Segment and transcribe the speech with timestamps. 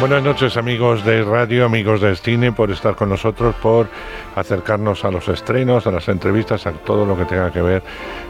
[0.00, 3.86] Buenas noches amigos de radio, amigos de cine, por estar con nosotros, por
[4.34, 7.82] acercarnos a los estrenos, a las entrevistas, a todo lo que tenga que ver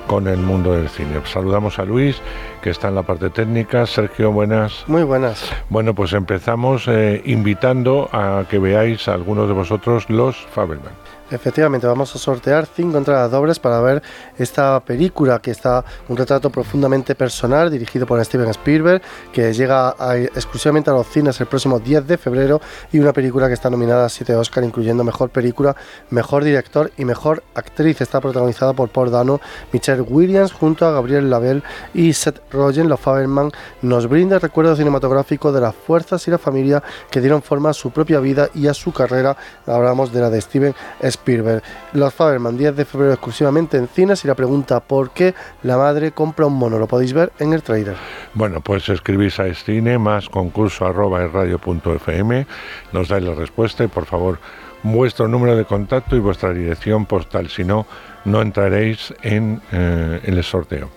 [0.08, 1.20] con el mundo del cine.
[1.22, 2.20] Saludamos a Luis,
[2.60, 3.86] que está en la parte técnica.
[3.86, 4.82] Sergio, buenas.
[4.88, 5.48] Muy buenas.
[5.68, 10.92] Bueno, pues empezamos eh, invitando a que veáis a algunos de vosotros los Fabelman.
[11.30, 14.02] Efectivamente, vamos a sortear cinco entradas dobles para ver
[14.36, 19.00] esta película que está un retrato profundamente personal dirigido por Steven Spielberg,
[19.32, 19.94] que llega
[20.34, 24.06] exclusivamente a los cines el próximo 10 de febrero y una película que está nominada
[24.06, 25.76] a 7 Oscar, incluyendo Mejor Película,
[26.10, 28.00] Mejor Director y Mejor Actriz.
[28.00, 29.40] Está protagonizada por Paul Dano,
[29.72, 31.62] Michelle Williams junto a Gabriel Labelle
[31.94, 32.88] y Seth Rogen.
[32.88, 37.40] Los Faberman nos brinda el recuerdo cinematográfico de las fuerzas y la familia que dieron
[37.40, 39.36] forma a su propia vida y a su carrera.
[39.66, 41.62] Hablamos de la de Steven Spielberg Spielberg.
[41.92, 46.12] Los Faberman 10 de febrero exclusivamente en cines y la pregunta ¿por qué la madre
[46.12, 46.78] compra un mono?
[46.78, 47.96] Lo podéis ver en el trailer.
[48.34, 52.46] Bueno, pues escribís a cine más concurso arroba radio.fm,
[52.92, 54.38] nos dais la respuesta y por favor
[54.82, 57.86] vuestro número de contacto y vuestra dirección postal, si no,
[58.24, 60.90] no entraréis en, en el sorteo.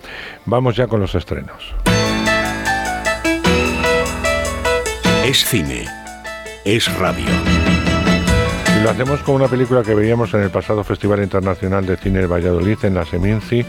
[0.45, 1.73] Vamos ya con los estrenos.
[5.25, 5.85] Es cine,
[6.65, 7.62] es radio
[8.83, 12.27] lo hacemos con una película que veíamos en el pasado Festival Internacional de Cine de
[12.27, 13.65] Valladolid, en la Seminci,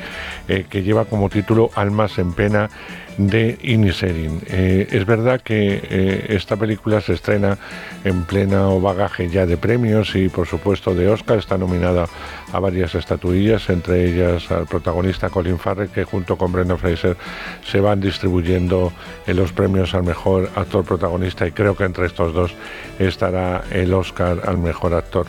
[0.49, 2.69] eh, que lleva como título Almas en Pena
[3.17, 4.41] de Iniserin.
[4.49, 7.59] Eh, es verdad que eh, esta película se estrena
[8.05, 12.07] en pleno bagaje ya de premios y por supuesto de Oscar, está nominada
[12.53, 17.17] a varias estatuillas, entre ellas al protagonista Colin Farrell, que junto con Brendan Fraser
[17.65, 18.93] se van distribuyendo
[19.27, 22.55] en los premios al mejor actor protagonista y creo que entre estos dos
[22.99, 25.27] estará el Oscar al mejor actor.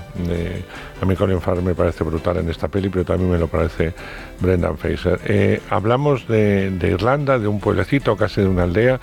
[1.01, 3.94] A mí Colin Farrell me parece brutal en esta peli, pero también me lo parece
[4.39, 5.19] Brendan Fraser.
[5.25, 9.00] Eh, hablamos de, Irlanda, de un pueblecito, casi de una aldea,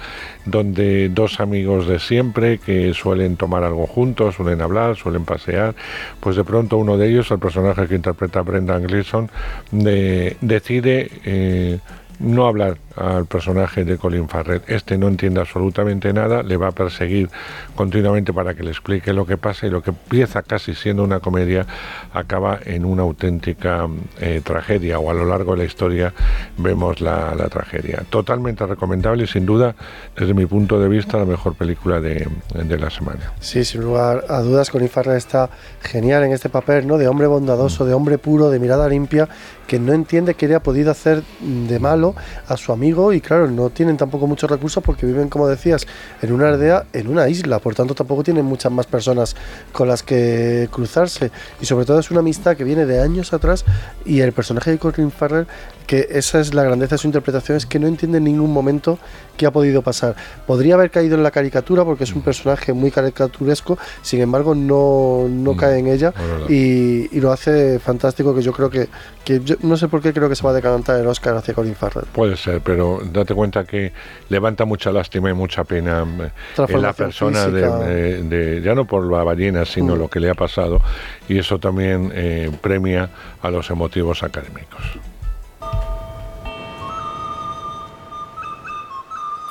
[0.47, 5.75] donde dos amigos de siempre que suelen tomar algo juntos, suelen hablar, suelen pasear,
[6.21, 9.31] pues de pronto uno de ellos, el personaje que interpreta Brendan Gleeson,
[9.71, 11.11] decide...
[11.25, 11.79] Eh,
[12.19, 14.63] no hablar al personaje de Colin Farrell.
[14.67, 17.31] Este no entiende absolutamente nada, le va a perseguir
[17.75, 21.21] continuamente para que le explique lo que pasa y lo que empieza casi siendo una
[21.21, 21.67] comedia
[22.13, 23.89] acaba en una auténtica
[24.21, 26.13] eh, tragedia o a lo largo de la historia
[26.59, 28.05] vemos la, tragedia.
[28.09, 29.75] Totalmente recomendable y sin duda,
[30.17, 33.33] desde mi punto de vista, la mejor película de, de la semana.
[33.41, 35.51] Sí, sin lugar a dudas, Colin Farrell está
[35.83, 36.99] genial en este papel, ¿no?
[36.99, 39.29] De hombre bondadoso, de hombre puro, de mirada limpia,
[39.67, 42.15] que no entiende qué le ha podido hacer de malo
[42.47, 45.87] a su amigo y claro, no tienen tampoco muchos recursos porque viven, como decías,
[46.21, 49.37] en una aldea, en una isla, por tanto tampoco tienen muchas más personas
[49.73, 51.31] con las que cruzarse.
[51.61, 53.65] Y sobre todo es una amistad que viene de años atrás
[54.05, 55.47] y el personaje de Colin Farrell
[55.87, 58.99] que esa es la grandeza de su interpretación, es que no entiende en ningún momento
[59.37, 60.15] qué ha podido pasar.
[60.47, 62.25] Podría haber caído en la caricatura porque es un mm.
[62.25, 65.57] personaje muy caricaturesco, sin embargo no, no mm.
[65.57, 66.13] cae en ella
[66.49, 68.89] y, lo hace fantástico, que yo creo que,
[69.25, 71.55] que yo no sé por qué creo que se va a decantar el Oscar hacia
[71.55, 72.07] Colin Farrell.
[72.13, 73.93] Puede ser, pero date cuenta que
[74.29, 76.31] levanta mucha lástima y mucha pena eh,
[76.69, 79.99] en la persona de, ya no por la ballena, sino mm.
[79.99, 80.81] lo que le ha pasado
[81.29, 83.09] y eso también eh, premia
[83.41, 85.12] a los emotivos académicos.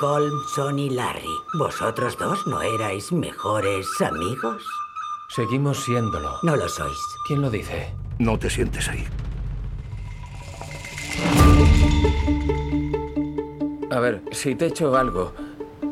[0.02, 4.60] Colmson y Larry, ¿vosotros dos no erais mejores amigos?
[5.28, 6.38] Seguimos siéndolo.
[6.42, 6.98] No lo sois.
[7.24, 7.94] ¿Quién lo dice?
[8.18, 9.04] No te sientes ahí.
[13.92, 15.34] A ver, si te he hecho algo,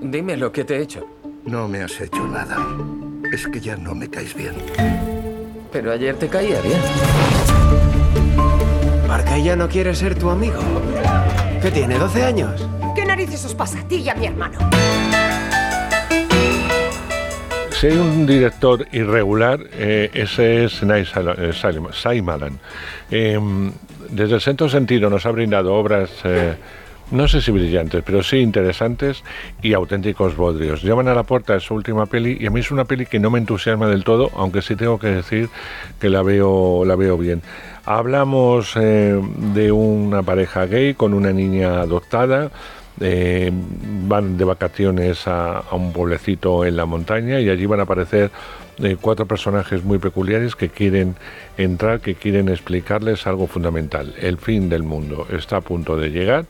[0.03, 1.07] dime lo que te he hecho.
[1.45, 2.57] No me has hecho nada.
[3.33, 4.57] Es que ya no me caes bien.
[5.71, 6.81] Pero ayer te caía bien.
[9.07, 10.59] Marca ya no quiere ser tu amigo.
[11.63, 12.67] ¿Qué tiene, 12 años?
[13.11, 14.57] ¿Qué narices os pasa a ti y a mi hermano?
[17.73, 22.61] Si hay un director irregular, eh, ese es Night Shyamalan.
[23.11, 23.73] Em,
[24.11, 26.55] desde el Centro Sentido nos ha brindado obras eh,
[27.11, 29.25] no sé si brillantes, pero sí interesantes
[29.63, 30.83] y auténticos bodrios.
[30.83, 33.19] Llaman a la puerta de su última peli y a mí es una peli que
[33.19, 35.49] no me entusiasma del todo, aunque sí tengo que decir
[35.99, 37.43] que la veo, la veo bien.
[37.85, 39.21] Hablamos eh,
[39.55, 42.53] de una pareja gay con una niña adoptada.
[43.03, 43.51] Eh,
[44.07, 48.31] van de vacaciones a, un pueblecito en la montaña y allí van a aparecer
[48.79, 51.17] eh, cuatro personajes muy peculiares que quieren
[51.57, 54.15] entrar, que quieren explicarles algo fundamental.
[54.21, 56.45] El fin del mundo está a punto de llegar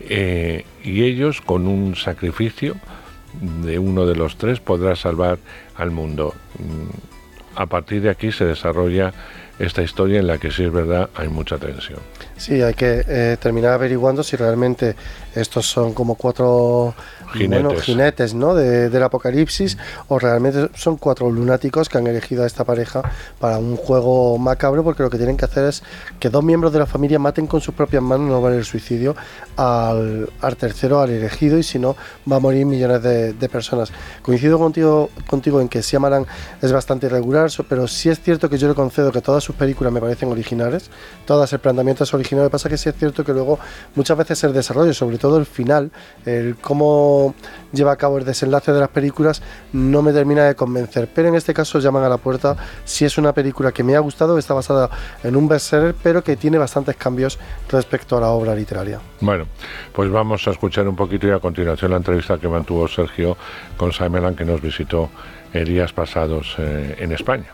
[0.00, 2.76] eh, y ellos con un sacrificio
[3.64, 5.38] de uno de los tres podrá salvar
[5.74, 6.34] al mundo.
[6.58, 9.12] Mm, a partir de aquí se desarrolla
[9.58, 12.00] esta historia en la que sí es verdad hay mucha tensión.
[12.36, 14.96] Sí, hay que eh, terminar averiguando si realmente
[15.34, 16.94] estos son como cuatro
[17.32, 18.54] jinetes, jinetes ¿no?
[18.54, 23.02] De, del apocalipsis o realmente son cuatro lunáticos que han elegido a esta pareja
[23.38, 25.82] para un juego macabro porque lo que tienen que hacer es
[26.18, 29.14] que dos miembros de la familia maten con sus propias manos, no vale el suicidio,
[29.56, 31.96] al, al tercero, al elegido y si no
[32.30, 33.92] va a morir millones de, de personas.
[34.22, 36.26] Coincido contigo, contigo en que Siamalan
[36.60, 39.92] es bastante irregular, pero sí es cierto que yo le concedo que todas sus películas
[39.92, 40.90] me parecen originales,
[41.26, 43.58] todas el planteamiento es original, lo que pasa es que sí es cierto que luego
[43.94, 45.90] muchas veces el desarrollo, sobre todo el final,
[46.24, 47.21] el cómo
[47.72, 49.42] lleva a cabo el desenlace de las películas,
[49.72, 51.08] no me termina de convencer.
[51.14, 54.00] Pero en este caso llaman a la puerta si es una película que me ha
[54.00, 54.90] gustado, está basada
[55.22, 57.38] en un bestseller, pero que tiene bastantes cambios
[57.68, 59.00] respecto a la obra literaria.
[59.20, 59.46] Bueno,
[59.92, 63.36] pues vamos a escuchar un poquito y a continuación la entrevista que mantuvo Sergio
[63.76, 65.10] con Simelan que nos visitó
[65.52, 67.52] días pasados eh, en España.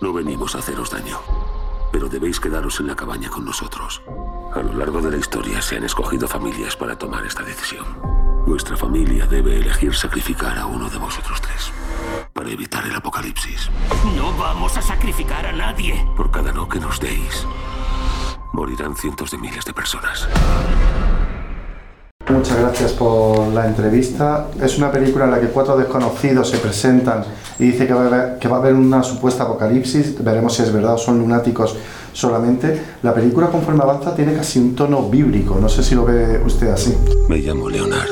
[0.00, 1.18] No venimos a haceros daño
[1.90, 4.02] pero debéis quedaros en la cabaña con nosotros.
[4.58, 7.86] A lo largo de la historia se han escogido familias para tomar esta decisión.
[8.44, 11.72] Vuestra familia debe elegir sacrificar a uno de vosotros tres
[12.32, 13.70] para evitar el apocalipsis.
[14.16, 16.04] No vamos a sacrificar a nadie.
[16.16, 17.46] Por cada no que nos deis,
[18.52, 20.28] morirán cientos de miles de personas.
[22.30, 24.48] Muchas gracias por la entrevista.
[24.62, 27.24] Es una película en la que cuatro desconocidos se presentan
[27.58, 30.22] y dice que va, a haber, que va a haber una supuesta apocalipsis.
[30.22, 31.74] Veremos si es verdad o son lunáticos
[32.12, 32.82] solamente.
[33.02, 35.56] La película, conforme avanza, tiene casi un tono bíblico.
[35.58, 36.94] No sé si lo ve usted así.
[37.28, 38.10] Me llamo Leonard.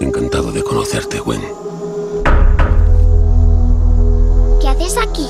[0.00, 1.42] Encantado de conocerte, Gwen.
[4.60, 5.28] ¿Qué haces aquí?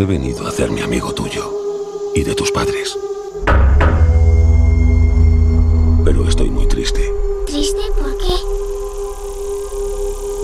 [0.00, 1.52] He venido a hacerme amigo tuyo
[2.16, 2.98] y de tus padres.
[6.06, 7.00] Pero estoy muy triste.
[7.46, 8.32] ¿Triste por qué?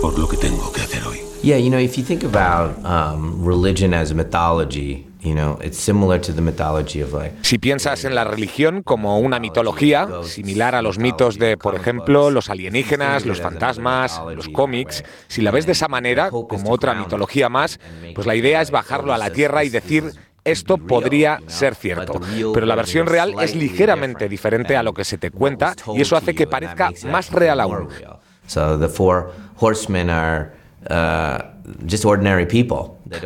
[0.01, 1.21] Por lo que tengo que hacer hoy.
[1.41, 6.19] Yeah, you know, if you think about um, religion as mythology, You know, it's similar
[6.19, 10.81] to the mythology of like, si piensas en la religión como una mitología, similar a
[10.81, 15.71] los mitos de, por ejemplo, los alienígenas, los fantasmas, los cómics, si la ves de
[15.71, 17.79] esa manera, como otra mitología más,
[18.13, 20.11] pues la idea es bajarlo a la tierra y decir
[20.43, 22.19] esto podría ser cierto,
[22.53, 26.15] pero la versión real es ligeramente diferente a lo que se te cuenta y eso
[26.15, 27.89] hace que parezca más real aún.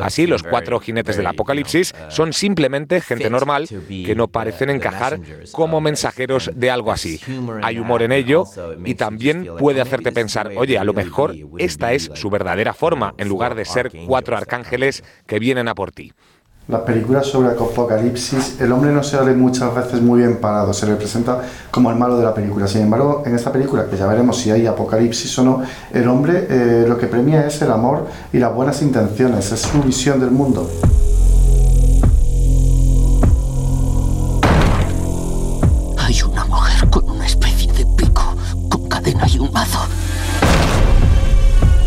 [0.02, 5.20] Así, los cuatro jinetes del apocalipsis son simplemente gente normal que no parecen encajar
[5.52, 7.20] como mensajeros de algo así.
[7.64, 8.44] Hay humor en ello
[8.86, 13.28] y también puede hacerte pensar, oye, a lo mejor esta es su verdadera forma, en
[13.28, 16.14] lugar de ser cuatro arcángeles que vienen a por ti
[16.68, 20.74] las películas sobre el apocalipsis, el hombre no se ve muchas veces muy bien parado,
[20.74, 22.68] se le presenta como el malo de la película.
[22.68, 25.62] Sin embargo, en esta película, que ya veremos si hay apocalipsis o no,
[25.94, 29.82] el hombre eh, lo que premia es el amor y las buenas intenciones, es su
[29.82, 30.70] visión del mundo.
[36.00, 38.36] Hay una mujer con una especie de pico,
[38.70, 39.80] con cadena y un mazo.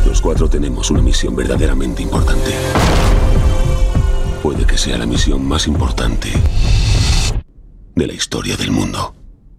[0.07, 2.51] Los cuatro tenemos una misión verdaderamente importante.
[4.43, 6.31] Puede que sea la misión más importante
[7.95, 9.15] de la historia del mundo.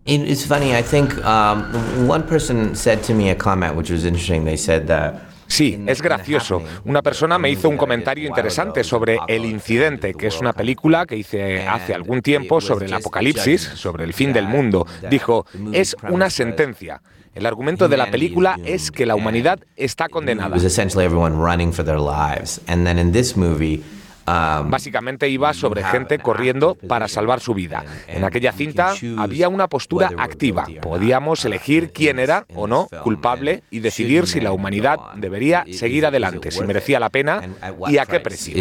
[0.05, 4.43] It's funny, I think um, one person said to me a comment which was interesting.
[4.43, 6.63] They said that Sí, es gracioso.
[6.85, 11.17] Una persona me hizo un comentario interesante sobre El Incidente, que es una película que
[11.17, 14.87] hice hace algún tiempo sobre el apocalipsis, sobre el fin del mundo.
[15.09, 17.01] Dijo, es una sentencia.
[17.35, 20.55] El argumento de la película es que la humanidad está condenada.
[24.25, 27.83] Básicamente iba sobre gente corriendo para salvar su vida.
[28.07, 30.65] En aquella cinta había una postura activa.
[30.81, 36.51] Podíamos elegir quién era o no culpable y decidir si la humanidad debería seguir adelante,
[36.51, 37.41] si merecía la pena
[37.87, 38.57] y a qué precio.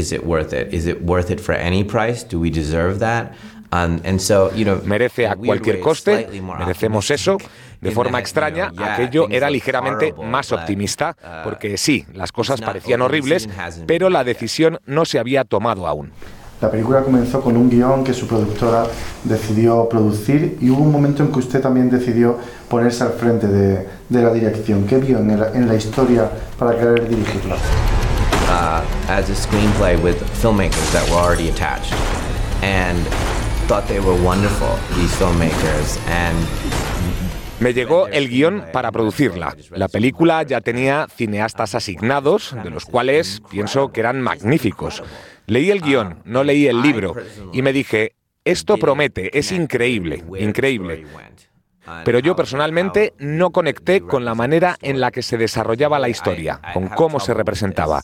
[4.85, 7.38] Merece a cualquier coste, merecemos eso.
[7.81, 13.49] De forma extraña, aquello era ligeramente más optimista, uh, porque sí, las cosas parecían horribles,
[13.87, 16.13] pero la decisión no se había tomado aún.
[16.61, 18.85] La película comenzó con un guion que su productora
[19.25, 22.37] decidió producir y hubo un momento en que usted también decidió
[22.69, 24.87] ponerse al frente de, de la dirección.
[24.87, 27.57] ¿Qué vio en la, en la historia para querer dirigirla?
[28.51, 31.95] Uh, as a screenplay with filmmakers that were already attached,
[32.63, 32.99] and
[33.67, 34.77] thought they were wonderful.
[34.97, 36.37] These filmmakers and
[37.61, 39.55] Me llegó el guion para producirla.
[39.71, 45.02] La película ya tenía cineastas asignados, de los cuales pienso que eran magníficos.
[45.47, 47.14] Leí el guion, no leí el libro,
[47.52, 48.14] y me dije,
[48.45, 51.05] esto promete, es increíble, increíble.
[52.05, 56.61] Pero yo personalmente no conecté con la manera en la que se desarrollaba la historia,
[56.73, 58.00] con cómo se representaba.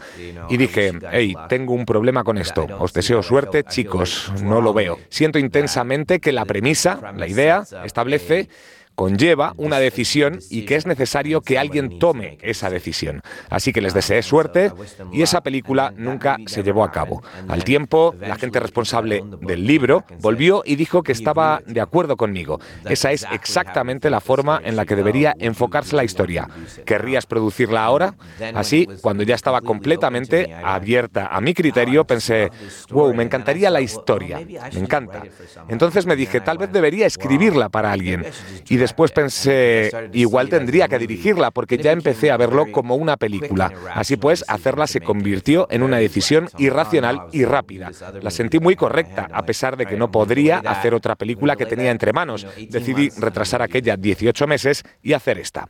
[0.48, 2.66] Y dije, hey, tengo un problema con esto.
[2.78, 4.32] Os deseo suerte, chicos.
[4.42, 4.98] No lo veo.
[5.08, 8.48] Siento intensamente que la premisa, la idea, establece
[8.96, 13.20] conlleva una decisión y que es necesario que alguien tome esa decisión.
[13.50, 14.72] Así que les deseé suerte
[15.12, 17.22] y esa película nunca se llevó a cabo.
[17.46, 22.58] Al tiempo, la gente responsable del libro volvió y dijo que estaba de acuerdo conmigo.
[22.88, 26.48] Esa es exactamente la forma en la que debería enfocarse la historia.
[26.84, 28.14] ¿Querrías producirla ahora?
[28.54, 32.50] Así, cuando ya estaba completamente abierta a mi criterio, pensé,
[32.90, 35.22] wow, me encantaría la historia, me encanta.
[35.68, 38.24] Entonces me dije, tal vez debería escribirla para alguien.
[38.68, 43.72] Y después pensé, igual tendría que dirigirla, porque ya empecé a verlo como una película.
[43.94, 47.90] Así pues, hacerla se convirtió en una decisión irracional y rápida.
[48.22, 51.90] La sentí muy correcta, a pesar de que no podría hacer otra película que tenía
[51.90, 52.46] entre manos.
[52.70, 55.68] Decidí retrasar aquella 18 meses y hacer esta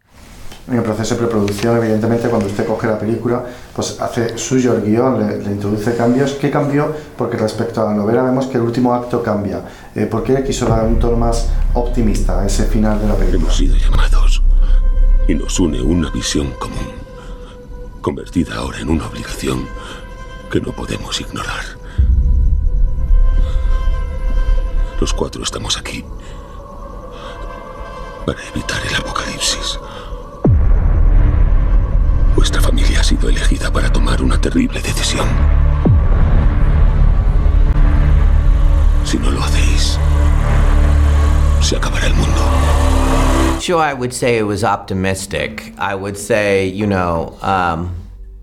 [0.68, 3.44] en el proceso de preproducción, evidentemente, cuando usted coge la película,
[3.74, 6.32] pues hace suyo el guion, le, introduce cambios.
[6.32, 6.92] ¿Qué cambió?
[7.16, 9.62] Porque respecto a la novela vemos que el último acto cambia.
[9.94, 13.42] Eh, ¿Por qué quiso dar un tono más optimista a ese final de la película?
[13.42, 14.42] Hemos sido llamados
[15.28, 16.92] y nos une una visión común,
[18.00, 19.66] convertida ahora en una obligación
[20.50, 21.64] que no podemos ignorar.
[25.00, 26.04] Los cuatro estamos aquí
[28.24, 29.78] para evitar el apocalipsis.
[32.36, 35.26] Vuestra familia ha sido elegida para tomar una terrible decisión.
[39.04, 39.98] Si no lo hacéis,
[41.62, 42.40] se acabará el mundo.
[43.58, 45.72] Sure, I would say it was optimistic.
[45.78, 47.88] I would say, you know, um,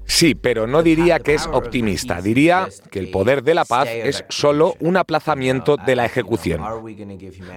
[0.05, 2.21] Sí, pero no diría que es optimista.
[2.21, 6.61] Diría que el poder de la paz es solo un aplazamiento de la ejecución.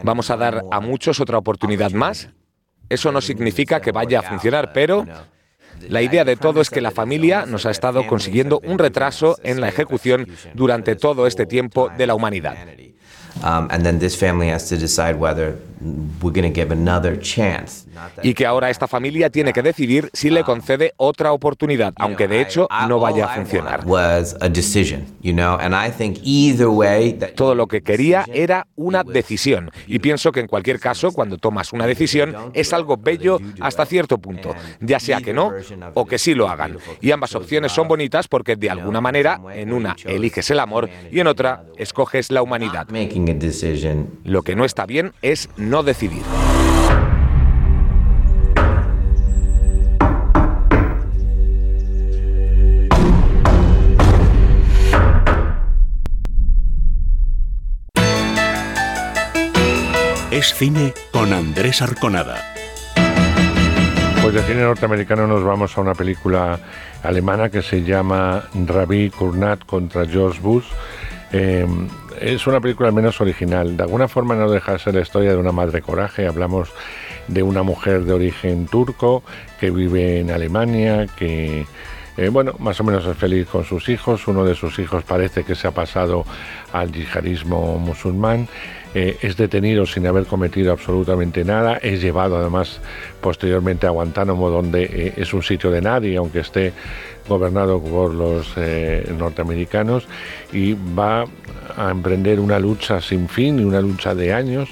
[0.05, 2.31] ¿Vamos a dar a muchos otra oportunidad más?
[2.89, 5.05] Eso no significa que vaya a funcionar, pero
[5.89, 9.61] la idea de todo es que la familia nos ha estado consiguiendo un retraso en
[9.61, 12.57] la ejecución durante todo este tiempo de la humanidad.
[15.87, 17.87] And then this family has to decide whether we're going to give another chance.
[18.23, 22.41] Y que ahora esta familia tiene que decidir si le concede otra oportunidad, aunque de
[22.41, 23.87] hecho no vaya a funcionar.
[23.87, 28.25] Was a decision, you know, and I think either way that Todo lo que quería
[28.33, 29.71] era una decisión.
[29.87, 34.19] Y pienso que en cualquier caso, cuando tomas una decisión, es algo bello hasta cierto
[34.19, 35.53] punto, ya sea que no
[35.95, 36.79] o que sí lo hagan.
[37.01, 41.21] Y ambas opciones son bonitas porque de alguna manera, en una eliges el amor y
[41.21, 42.89] en otra escoges la humanidad.
[42.91, 46.23] making a decision Lo que no está bien es no decidir.
[60.37, 62.37] Es cine con Andrés Arconada.
[64.21, 66.59] Pues de cine norteamericano nos vamos a una película
[67.03, 70.67] alemana que se llama Ravi Kurnat contra George Bush.
[71.33, 71.67] Eh,
[72.21, 73.77] es una película menos original.
[73.77, 76.27] De alguna forma no deja de ser la historia de una madre coraje.
[76.27, 76.73] Hablamos
[77.29, 79.23] de una mujer de origen turco
[79.59, 81.67] que vive en Alemania, que
[82.17, 84.27] eh, bueno, más o menos es feliz con sus hijos.
[84.29, 86.25] Uno de sus hijos parece que se ha pasado
[86.73, 88.49] al yihadismo musulmán.
[88.99, 91.77] Eh, es detenido sin haber cometido absolutamente nada.
[91.77, 92.81] Es llevado además
[93.21, 96.73] posteriormente a Guantánamo, donde eh, es un sitio de nadie, aunque esté
[97.29, 100.09] gobernado por los eh, norteamericanos.
[100.51, 101.27] Y va
[101.77, 104.71] a emprender una lucha sin fin y una lucha de años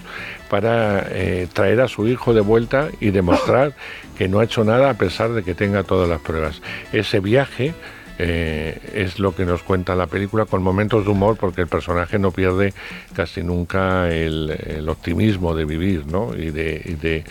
[0.48, 1.06] para
[1.52, 3.74] traer a su hijo de vuelta y demostrar
[4.16, 6.62] que no ha hecho nada a pesar de que tenga todas las pruebas.
[6.92, 7.74] Ese viaje
[8.18, 12.18] eh, es lo que nos cuenta la película con momentos de humor porque el personaje
[12.18, 12.72] no pierde
[13.14, 16.34] casi nunca el, optimismo de vivir ¿no?
[16.34, 17.24] y, de, y de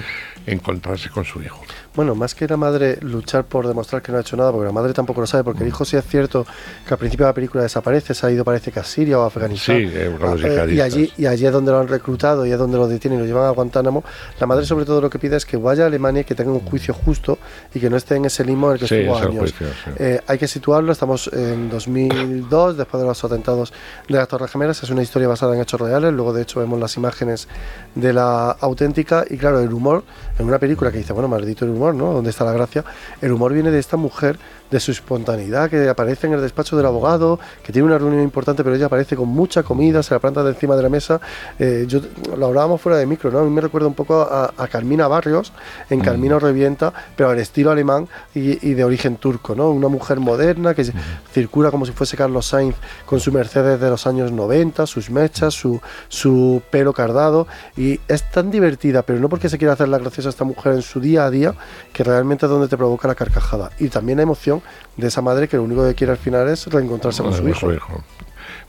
[0.45, 1.63] encontrarse con su hijo.
[1.95, 4.71] Bueno, más que la madre luchar por demostrar que no ha hecho nada, porque la
[4.71, 6.45] madre tampoco lo sabe, porque el hijo sí es cierto
[6.87, 9.23] que al principio de la película desaparece, se ha ido parece que a Siria o
[9.23, 9.77] a Afganistán.
[9.77, 9.85] Sí,
[10.19, 12.77] los Ah, eh, y allí y allí es donde lo han reclutado y es donde
[12.77, 14.03] lo detienen y lo llevan a Guantánamo.
[14.39, 16.51] La madre sobre todo lo que pide es que vaya a Alemania y que tenga
[16.51, 17.37] un juicio justo
[17.73, 19.39] y que no esté en ese limbo en el que Sí, estuvo años.
[19.39, 19.91] juicio, sí.
[19.97, 23.73] Eh, hay que situarlo, estamos en 2002, después de los atentados
[24.07, 26.79] de las Torres Gemelas, es una historia basada en hechos reales, luego de hecho vemos
[26.79, 27.47] las imágenes
[27.95, 30.03] de la auténtica y claro, el humor,
[30.39, 32.13] en una película que dice, bueno, maldito el humor, ¿no?
[32.13, 32.85] ¿Dónde está la gracia?
[33.21, 34.39] El humor viene de esta mujer,
[34.69, 38.63] de su espontaneidad, que aparece en el despacho del abogado, que tiene una reunión importante,
[38.63, 41.21] pero ella aparece con mucha comida, se la planta de encima de la mesa.
[41.59, 42.01] Eh, yo
[42.37, 43.39] lo hablábamos fuera de micro, ¿no?
[43.39, 45.53] A mí me recuerda un poco a, a Carmina Barrios,
[45.89, 49.69] en Carmina Revienta, pero al estilo alemán y, y de origen turco, ¿no?
[49.69, 50.91] Una mujer moderna que
[51.31, 55.53] circula como si fuese Carlos Sainz con su Mercedes de los años 90, sus mechas,
[55.53, 55.79] su,
[56.09, 60.29] su pelo cardado, y es tan divertida, pero no porque se quiera hacer la graciosa
[60.29, 61.53] a esta mujer en su día a día,
[61.91, 63.71] que realmente es donde te provoca la carcajada.
[63.79, 64.52] Y también la emoción
[64.97, 68.03] de esa madre que lo único que quiere al final es reencontrarse con su hijo.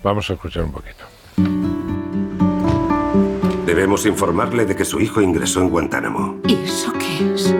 [0.02, 1.04] Vamos a escuchar un poquito.
[3.66, 6.38] Debemos informarle de que su hijo ingresó en Guantánamo.
[6.46, 7.54] ¿Y eso qué es?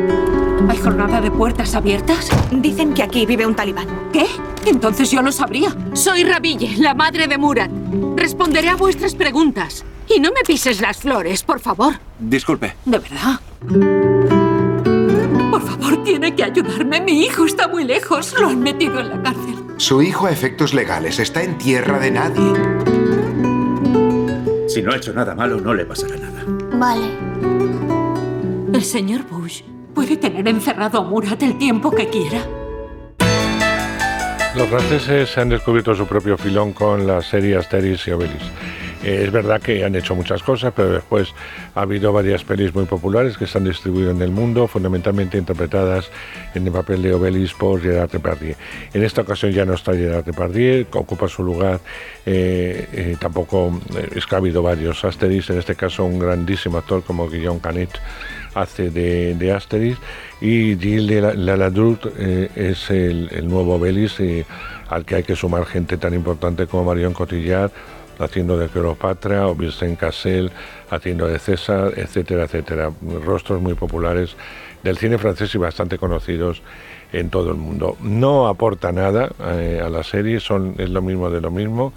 [0.69, 2.29] ¿Hay jornada de puertas abiertas?
[2.53, 3.87] Dicen que aquí vive un talibán.
[4.13, 4.27] ¿Qué?
[4.67, 5.75] Entonces yo lo sabría.
[5.95, 7.71] Soy Rabille, la madre de Murat.
[8.17, 9.85] Responderé a vuestras preguntas.
[10.09, 11.95] Y no me pises las flores, por favor.
[12.19, 12.75] Disculpe.
[12.85, 14.34] ¿De verdad?
[15.55, 17.01] Por favor, tiene que ayudarme.
[17.01, 18.35] Mi hijo está muy lejos.
[18.41, 19.55] Lo han metido en la cárcel.
[19.77, 22.53] Su hijo a efectos legales está en tierra de nadie.
[24.67, 26.45] Si no ha hecho nada malo, no le pasará nada.
[26.77, 27.07] Vale.
[28.73, 29.63] El señor Bush
[29.95, 32.45] puede tener encerrado a Murat el tiempo que quiera.
[34.57, 38.43] Los franceses han descubierto su propio filón con la serie Asterix y Obelix.
[39.05, 41.29] Es verdad que han hecho muchas cosas, pero después
[41.75, 46.11] ha habido varias pelis muy populares que se han distribuido en el mundo, fundamentalmente interpretadas
[46.55, 48.55] en el papel de Obelix por Gerard Depardieu.
[48.95, 51.81] En esta ocasión ya no está Gerard Depardieu, ocupa su lugar,
[52.25, 56.79] eh, eh, tampoco eh, es que ha habido varios Asterix, en este caso un grandísimo
[56.79, 57.91] actor como Guillaume Canet
[58.55, 59.99] hace de, de Asterix
[60.41, 64.17] y Gilles Laladrout eh, es el, el nuevo Obelix
[64.89, 67.73] al que hay que sumar gente tan importante como Marion Cotillard
[68.19, 70.51] haciendo de Cleopatra o Vincent Cassel
[70.91, 72.91] haciendo de César, etcétera, etcétera.
[73.25, 74.37] Rostros muy populares
[74.83, 76.63] del cine francés y bastante conocidos
[77.13, 77.97] en todo el mundo.
[78.01, 81.93] No aporta nada eh, a la serie, son, es lo mismo de lo mismo.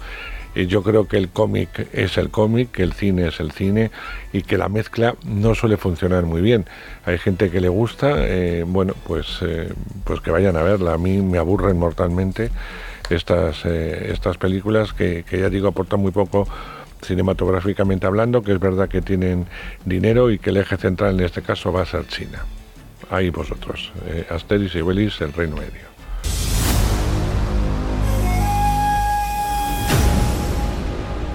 [0.54, 3.90] Eh, yo creo que el cómic es el cómic, que el cine es el cine
[4.32, 6.66] y que la mezcla no suele funcionar muy bien.
[7.04, 9.72] Hay gente que le gusta, eh, bueno, pues, eh,
[10.04, 10.94] pues que vayan a verla.
[10.94, 12.50] A mí me aburren mortalmente
[13.14, 16.46] estas, eh, estas películas que, que ya digo aportan muy poco
[17.02, 19.46] cinematográficamente hablando, que es verdad que tienen
[19.84, 22.44] dinero y que el eje central en este caso va a ser China.
[23.10, 25.88] Ahí vosotros, eh, Asterix y Obelix, el Reino Medio.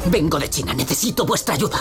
[0.05, 1.77] Vengo de China, necesito vuestra ayuda.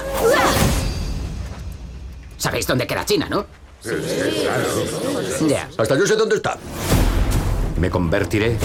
[2.38, 3.44] Sabéis dónde queda China, ¿no?
[3.80, 3.90] Sí,
[4.42, 5.48] claro.
[5.48, 5.68] Ya.
[5.76, 6.56] Hasta yo sé dónde está.
[7.78, 8.56] Me convertiré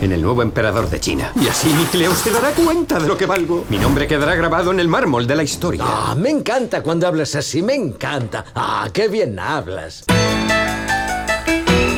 [0.00, 1.32] en el nuevo emperador de China.
[1.40, 3.64] Y así Nicleos se dará cuenta de lo que valgo.
[3.68, 5.82] Mi nombre quedará grabado en el mármol de la historia.
[5.84, 8.44] Ah, me encanta cuando hablas así, me encanta.
[8.54, 10.04] Ah, qué bien hablas.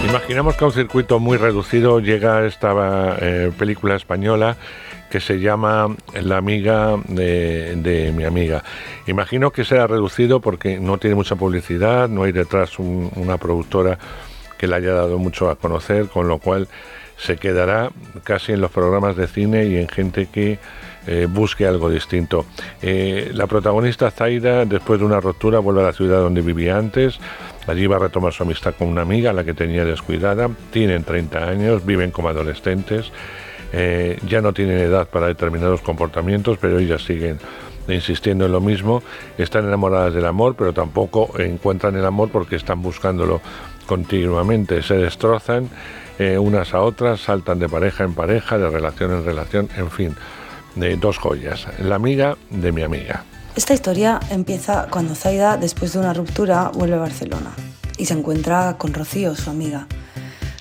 [0.08, 4.56] Imaginamos que a un circuito muy reducido llega esta eh, película española
[5.10, 8.62] que se llama La amiga de, de, mi amiga.
[9.06, 13.98] Imagino que será reducido porque no tiene mucha publicidad, no hay detrás un, una productora
[14.56, 16.68] que le haya dado mucho a conocer, con lo cual
[17.20, 17.90] se quedará
[18.24, 20.58] casi en los programas de cine y en gente que
[21.06, 22.46] eh, busque algo distinto.
[22.82, 27.18] Eh, la protagonista Zaida, después de una ruptura, vuelve a la ciudad donde vivía antes.
[27.66, 30.50] Allí va a retomar su amistad con una amiga, la que tenía descuidada.
[30.72, 33.12] Tienen 30 años, viven como adolescentes.
[33.72, 37.38] Eh, ya no tienen edad para determinados comportamientos, pero ellas siguen
[37.88, 39.02] insistiendo en lo mismo.
[39.38, 43.40] Están enamoradas del amor, pero tampoco encuentran el amor porque están buscándolo
[43.86, 44.82] continuamente.
[44.82, 45.68] Se destrozan
[46.20, 50.14] eh, unas a otras, saltan de pareja en pareja, de relación en relación, en fin,
[50.74, 51.66] de dos joyas.
[51.78, 53.24] La amiga de mi amiga.
[53.56, 57.52] Esta historia empieza cuando Zaida, después de una ruptura, vuelve a Barcelona
[57.96, 59.86] y se encuentra con Rocío, su amiga.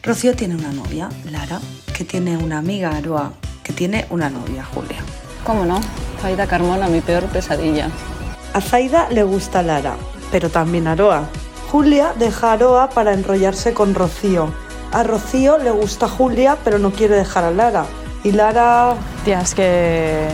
[0.02, 1.60] Rocío tiene una novia, Lara,
[1.94, 5.00] que tiene una amiga, Aroa, que tiene una novia, Julia.
[5.44, 5.82] ¿Cómo no?
[6.22, 7.90] Zaida Carmona, mi peor pesadilla.
[8.54, 9.98] A Zaida le gusta Lara,
[10.32, 11.28] pero también Aroa.
[11.70, 14.54] Julia deja a Aroa para enrollarse con Rocío.
[14.92, 17.86] A Rocío le gusta Julia, pero no quiere dejar a Lara.
[18.24, 18.96] Y Lara...
[19.24, 20.28] Tía, es que...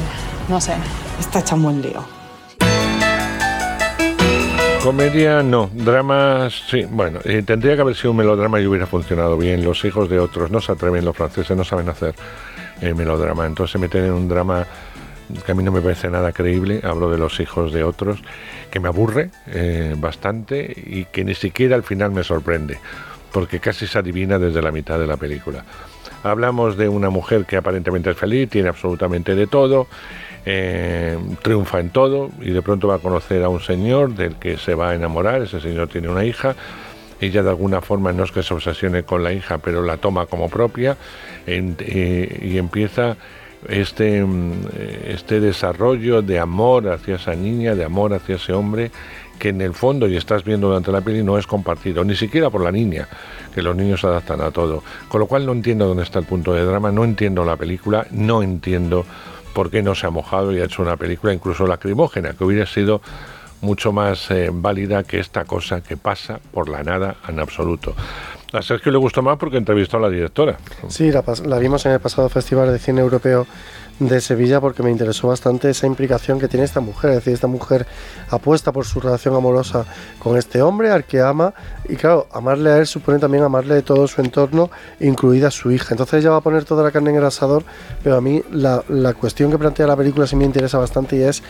[0.48, 0.74] no sé.
[1.20, 2.04] Está hecha un buen lío.
[4.82, 6.86] Comedia no, drama sí.
[6.90, 9.64] Bueno, eh, tendría que haber sido un melodrama y hubiera funcionado bien.
[9.64, 12.14] Los hijos de otros no se atreven, los franceses no saben hacer
[12.82, 14.66] eh, melodrama, entonces se meten en un drama
[15.44, 16.82] que a mí no me parece nada creíble.
[16.84, 18.22] Hablo de los hijos de otros,
[18.70, 22.78] que me aburre eh, bastante y que ni siquiera al final me sorprende,
[23.36, 25.66] porque casi se adivina desde la mitad de la película.
[26.24, 29.88] Hablamos de una mujer que aparentemente es feliz, tiene absolutamente de todo
[30.46, 34.56] eh, triunfa en todo y de pronto va a conocer a un señor del que
[34.56, 36.56] se va a enamorar, ese señor tiene una hija,
[37.20, 40.28] ella de alguna forma no es que se obsesione con la hija, pero la toma
[40.28, 40.96] como propia
[41.46, 43.18] eh, y empieza
[43.68, 44.54] este, mm,
[45.08, 48.92] este desarrollo de amor hacia esa niña, de amor hacia ese hombre,
[49.40, 52.50] que en el fondo, y estás viendo durante la peli, no es compartido, ni siquiera
[52.50, 53.08] por la niña,
[53.54, 54.84] que los niños se adaptan a todo.
[55.08, 58.08] Con lo cual no entiendo dónde está el punto de drama, no entiendo la película,
[58.12, 59.06] no entiendo
[59.54, 62.66] por qué no se ha mojado y ha hecho una película incluso lacrimógena, que hubiera
[62.66, 63.02] sido
[63.62, 67.96] mucho más eh, válida que esta cosa que pasa por la nada en absoluto.
[68.54, 70.58] A Sergio le gustó más porque entrevistó a la directora.
[70.88, 73.48] Sí, la, la vimos en el pasado Festival de Cine Europeo
[74.00, 77.12] de Sevilla porque me interesó bastante esa implicación que tiene esta mujer.
[77.12, 77.86] Es decir, esta mujer
[78.30, 79.86] apuesta por su relación amorosa
[80.20, 81.54] con este hombre al que ama
[81.88, 85.90] y claro, amarle a él supone también amarle de todo su entorno, incluida su hija.
[85.92, 87.64] Entonces ella va a poner toda la carne en el asador,
[88.04, 91.22] pero a mí la, la cuestión que plantea la película sí me interesa bastante y
[91.22, 91.42] es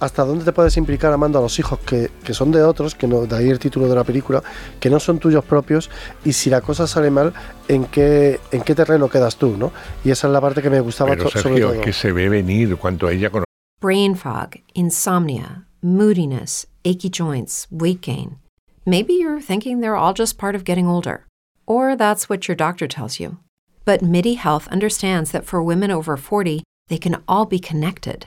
[0.00, 3.06] hasta dónde te puedes implicar amando a los hijos que, que, son de otros, que
[3.06, 4.42] no, de ahí el título de la película,
[4.80, 5.90] que no son tuyos propios,
[6.24, 7.32] y si la cosa sale mal,
[7.68, 9.72] en qué, en qué terreno quedas tú, ¿no?
[10.04, 11.80] Y esa es la parte que me gustaba Pero, Sergio, sobre todo.
[11.80, 13.44] que se ve venir cuanto ella conoce.
[13.80, 18.38] Brain fog, insomnia, moodiness, achy joints, weight gain.
[18.86, 21.26] Maybe you're thinking they're all just part of getting older.
[21.66, 23.38] Or that's what your doctor tells you.
[23.84, 28.26] But MIDI Health understands that for women over 40, they can all be connected.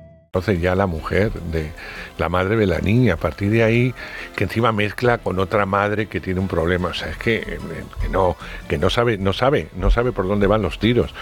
[0.33, 1.73] Entonces ya la mujer, de
[2.17, 3.93] la madre de la niña, a partir de ahí,
[4.33, 6.87] que encima mezcla con otra madre que tiene un problema.
[6.87, 7.59] O sea, es que,
[8.01, 8.37] que no,
[8.69, 11.13] que no sabe, no sabe, no sabe por dónde van los tiros.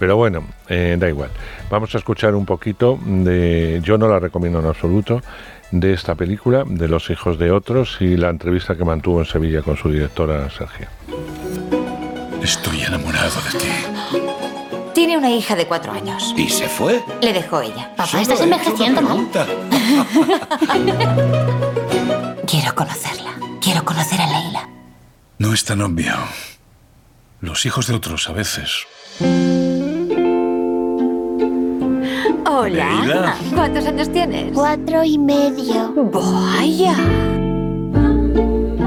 [0.00, 1.30] Pero bueno, eh, da igual.
[1.70, 3.80] Vamos a escuchar un poquito de.
[3.84, 5.22] Yo no la recomiendo en absoluto
[5.70, 9.62] de esta película, de Los hijos de otros, y la entrevista que mantuvo en Sevilla
[9.62, 10.88] con su directora Sergio.
[12.42, 13.95] Estoy enamorado de ti.
[14.96, 16.32] Tiene una hija de cuatro años.
[16.38, 17.04] ¿Y se fue?
[17.20, 17.90] Le dejó ella.
[17.94, 19.26] Papá, Solo estás he envejeciendo mal.
[19.28, 19.46] pregunta.
[22.46, 23.32] Quiero conocerla.
[23.60, 24.66] Quiero conocer a Leila.
[25.36, 26.14] No es tan obvio.
[27.42, 28.86] Los hijos de otros a veces.
[32.46, 32.88] Hola.
[33.04, 33.36] Leila.
[33.54, 34.50] ¿Cuántos años tienes?
[34.54, 35.92] Cuatro y medio.
[36.10, 36.94] Vaya.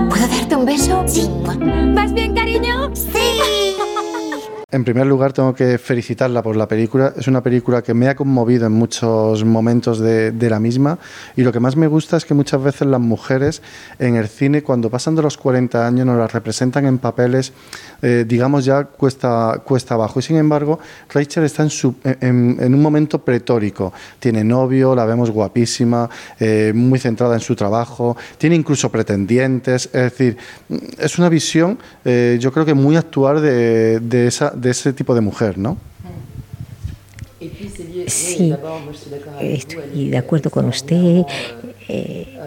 [0.09, 1.03] ¿Puedo darte un beso?
[1.05, 1.29] Sí.
[1.93, 2.89] ¿Vas bien, cariño?
[2.95, 3.75] Sí.
[4.71, 7.11] En primer lugar, tengo que felicitarla por la película.
[7.17, 10.99] Es una película que me ha conmovido en muchos momentos de, la misma.
[11.35, 13.63] Y lo que más me gusta es que muchas veces las mujeres
[13.97, 17.51] en el cine, cuando pasan de los 40 años, nos las representan en papeles,
[18.03, 20.19] eh, digamos, ya cuesta, cuesta abajo.
[20.19, 20.77] Y sin embargo,
[21.11, 23.91] Rachel está en, su, un momento pretórico.
[24.19, 26.07] Tiene novio, la vemos guapísima,
[26.39, 29.87] eh, muy centrada en su trabajo, tiene incluso pretendientes.
[29.87, 30.37] Es decir,
[30.99, 35.21] es una visión, eh, yo creo que muy actual de esa de ese tipo de
[35.21, 35.77] mujer, ¿no?
[38.07, 38.53] Sí,
[39.39, 41.23] estoy de acuerdo con usted.
[41.87, 42.37] Eh,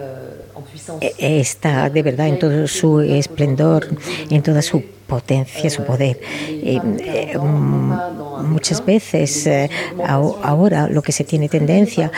[1.01, 3.87] e, está de verdad en todo su esplendor,
[4.29, 6.15] en toda su potencia, su poder.
[6.49, 9.69] Eh, eh, mm, muchas veces eh,
[10.51, 12.11] ahora lo que se tiene tendencia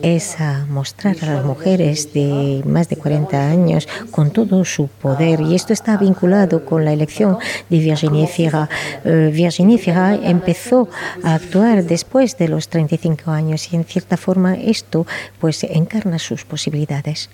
[0.00, 5.42] es a mostrar a las mujeres de más de 40 años con todo su poder
[5.42, 7.36] y esto está vinculado con la elección
[7.68, 8.70] de Virginie Fira.
[9.04, 10.88] Virginie Fira empezó
[11.22, 15.06] a actuar después de los 35 años y en cierta forma esto
[15.40, 17.28] pues encarna sus posibilidades.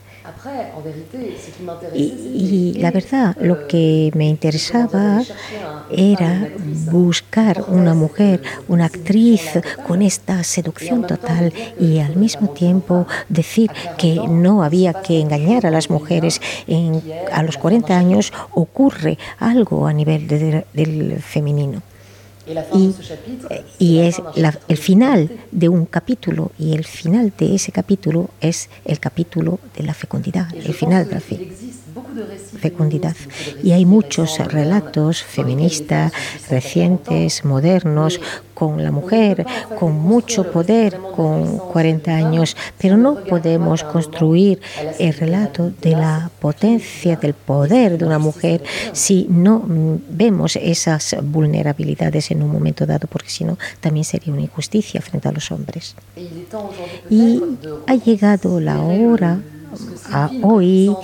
[1.94, 4.29] Y, la verdad, lo que me
[5.90, 6.48] era
[6.90, 9.42] buscar una mujer, una actriz
[9.86, 15.70] con esta seducción total y al mismo tiempo decir que no había que engañar a
[15.70, 16.40] las mujeres.
[17.32, 21.82] a los 40 años ocurre algo a nivel del femenino.
[23.78, 24.20] Y, es
[24.68, 29.84] el final de un capítulo y el final de ese capítulo es el capítulo de
[29.84, 31.20] la fecundidad, el final de la
[32.59, 33.16] fecundidad.
[33.62, 36.12] Y hay muchos relatos feministas
[36.48, 38.20] recientes, modernos,
[38.61, 39.46] con la mujer,
[39.79, 44.61] con mucho poder, con 40 años, pero no podemos construir
[44.98, 52.31] el relato de la potencia, del poder de una mujer si no vemos esas vulnerabilidades
[52.33, 55.94] en un momento dado, porque si no, también sería una injusticia frente a los hombres.
[57.09, 57.42] Y
[57.87, 59.40] ha llegado la hora
[60.12, 60.94] a hoy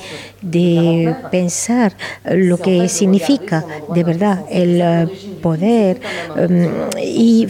[0.43, 5.09] de pensar lo que significa de verdad el eh,
[5.43, 6.01] poder
[6.37, 6.69] em,
[7.03, 7.47] y,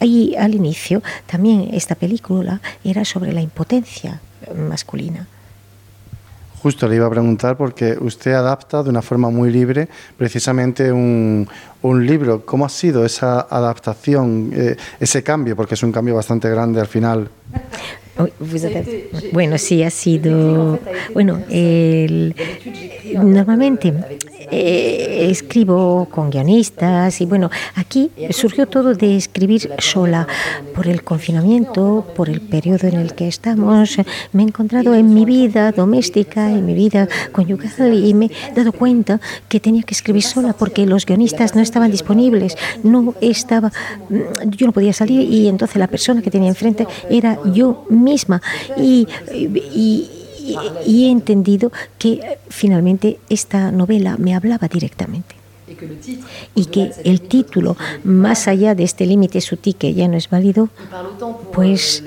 [0.00, 4.20] y al inicio también esta película era sobre la impotencia
[4.54, 5.26] masculina.
[6.62, 11.48] Justo le iba a preguntar porque usted adapta de una forma muy libre precisamente un,
[11.80, 12.44] un libro.
[12.44, 15.56] ¿Cómo ha sido esa adaptación, eh, ese cambio?
[15.56, 17.30] Porque es un cambio bastante grande al final.
[19.32, 20.78] Bueno, sí, ha sido.
[21.14, 22.34] Bueno, el,
[23.14, 23.92] normalmente
[24.50, 30.26] eh, escribo con guionistas y bueno, aquí surgió todo de escribir sola
[30.74, 33.96] por el confinamiento, por el periodo en el que estamos.
[34.32, 38.72] Me he encontrado en mi vida doméstica, en mi vida conyugal y me he dado
[38.72, 43.72] cuenta que tenía que escribir sola porque los guionistas no estaban disponibles, no estaba,
[44.08, 48.42] mm, yo no podía salir y entonces la persona que tenía enfrente era yo misma.
[48.76, 50.19] Y, y
[50.86, 55.36] y, he entendido que finalmente esta novela me hablaba directamente.
[56.56, 60.68] Y que el título, más allá de este límite sutil que ya no es válido,
[61.52, 62.02] pues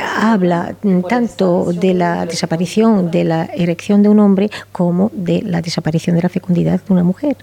[0.00, 0.76] habla
[1.08, 6.22] tanto de la desaparición de la erección de un hombre como de la desaparición de
[6.22, 7.36] la fecundidad de una mujer.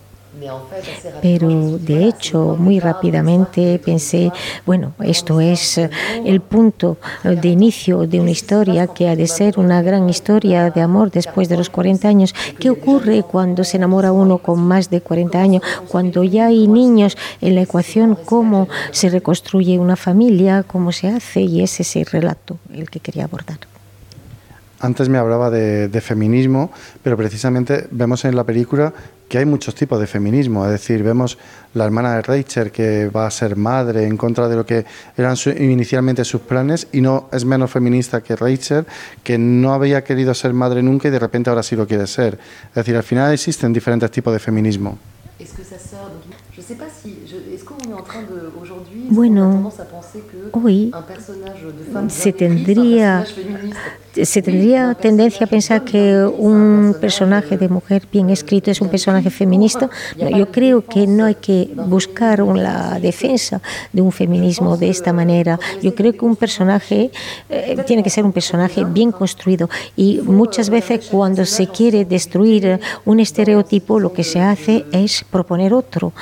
[1.21, 4.31] Pero de hecho, muy rápidamente pensé,
[4.65, 5.89] bueno, esto es eh,
[6.25, 10.81] el punto de inicio de una historia que ha de ser una gran historia de
[10.81, 12.35] amor después de los 40 años.
[12.59, 15.63] ¿Qué ocurre cuando se enamora uno con más de 40 años?
[15.87, 20.63] Cuando ya hay niños en la ecuación, ¿cómo se reconstruye una familia?
[20.63, 21.41] ¿Cómo se hace?
[21.41, 23.59] Y ese es el relato el que quería abordar.
[24.79, 28.93] Antes me hablaba de, feminismo, pero precisamente vemos en la película
[29.27, 30.65] que hay muchos tipos de feminismo.
[30.65, 31.39] Es decir, vemos
[31.73, 34.85] la hermana de Rachel que va a ser madre en contra de lo que
[35.17, 38.85] eran inicialmente sus planes y no es menos feminista que Rachel,
[39.23, 42.37] que no había querido ser madre nunca y de repente ahora sí lo quiere ser.
[42.69, 44.97] Es decir, al final existen diferentes tipos de feminismo.
[49.09, 49.71] Bueno,
[50.51, 50.91] hoy
[52.09, 53.25] se tendría,
[54.13, 59.29] se tendría tendencia a pensar que un personaje de mujer bien escrito es un personaje
[59.29, 59.89] feminista.
[60.17, 63.61] yo creo que no hay que buscar la defensa
[63.93, 65.59] de un feminismo de esta manera.
[65.81, 67.11] Yo creo que un personaje
[67.49, 72.79] eh, tiene que ser un personaje bien construido y muchas veces cuando se quiere destruir
[73.05, 76.13] un estereotipo lo que se hace es proponer otro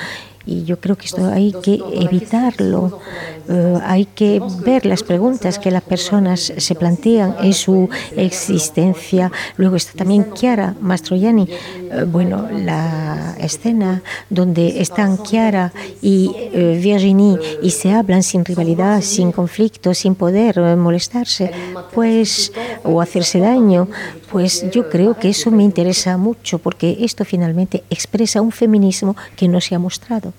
[0.46, 3.00] y yo creo que esto hay que evitarlo.
[3.48, 9.30] Eh, hay que ver las preguntas que las personas se plantean en su existencia.
[9.56, 11.48] Luego está también Chiara Mastroianni.
[11.48, 19.00] Eh, bueno, la escena donde están Chiara y eh, Virginie y se hablan sin rivalidad,
[19.02, 21.50] sin conflicto, sin poder molestarse,
[21.92, 22.52] pues
[22.84, 23.88] o hacerse daño,
[24.30, 29.48] pues yo creo que eso me interesa mucho porque esto finalmente expresa un feminismo que
[29.48, 30.32] no se ha mostrado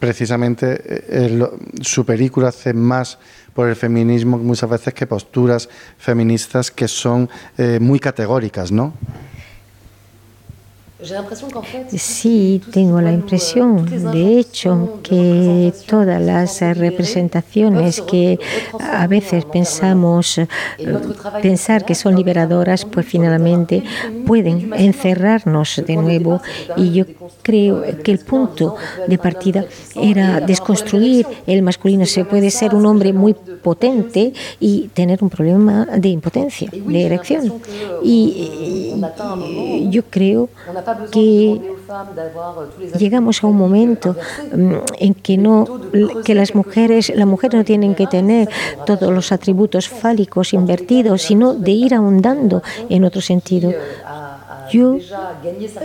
[0.00, 1.46] precisamente eh,
[1.82, 3.18] su película hace más
[3.54, 7.28] por el feminismo muchas veces que posturas feministas que son
[7.58, 8.94] eh, muy categóricas, ¿no?
[11.96, 18.38] Sí, tengo la impresión, de hecho, que todas las representaciones que
[18.78, 20.48] a veces pensamos eh,
[21.42, 23.82] pensar que son liberadoras, pues finalmente
[24.26, 26.40] pueden encerrarnos de nuevo.
[26.76, 27.04] Y yo
[27.42, 32.04] creo que el punto de partida era desconstruir el masculino.
[32.06, 37.60] Se puede ser un hombre muy potente y tener un problema de impotencia, de erección.
[38.02, 38.92] Y,
[39.90, 40.48] yo creo
[41.10, 41.60] que
[42.98, 44.16] llegamos a un momento
[44.54, 45.66] mm, en que no
[46.24, 48.48] que las mujeres las mujeres no tienen que tener
[48.86, 53.72] todos los atributos fálicos invertidos sino de ir ahondando en otro sentido
[54.70, 54.98] yo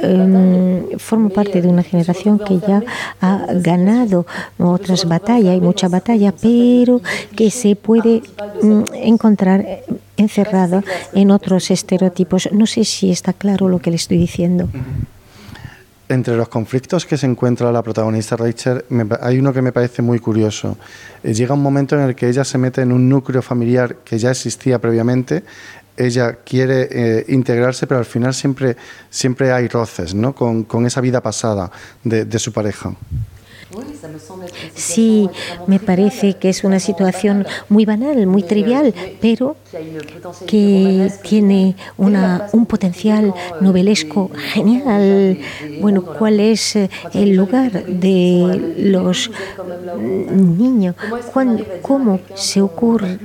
[0.02, 2.84] em, formo parte de una generación que ya
[3.22, 4.26] ha ganado
[4.58, 7.02] otras batallas y mucha batalla, pero
[7.36, 8.22] que se puede
[8.62, 9.66] mm, encontrar
[10.18, 12.50] encerrada en otros estereotipos.
[12.52, 14.70] No sé si está claro lo que le estoy diciendo.
[16.08, 18.86] Entre los conflictos que se encuentra la protagonista Rachel,
[19.22, 20.78] hay uno que me parece muy curioso.
[21.24, 24.20] Eh, llega un momento en el que ella se mete en un núcleo familiar que
[24.20, 25.44] ya existía previamente.
[25.98, 28.76] Ella quiere eh, integrarse, pero al final siempre,
[29.10, 30.34] siempre hay roces ¿no?
[30.34, 31.72] con, con esa vida pasada
[32.04, 32.94] de, de su pareja.
[34.74, 35.30] Sí,
[35.68, 39.56] me parece que es una situación muy banal, muy trivial, pero
[40.48, 45.40] que tiene una, un potencial novelesco genial.
[45.82, 49.32] Bueno, ¿cuál es eh, el lugar de los
[49.98, 50.96] niños?
[51.82, 53.20] ¿Cómo se ocurre?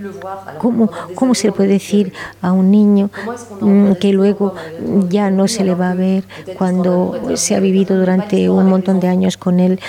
[0.58, 3.10] ¿Cómo, ¿Cómo se le puede decir a un niño
[3.60, 4.54] mm, que luego
[5.08, 6.24] ya no se le va a ver
[6.58, 9.80] cuando se ha vivido durante un montón de años con él?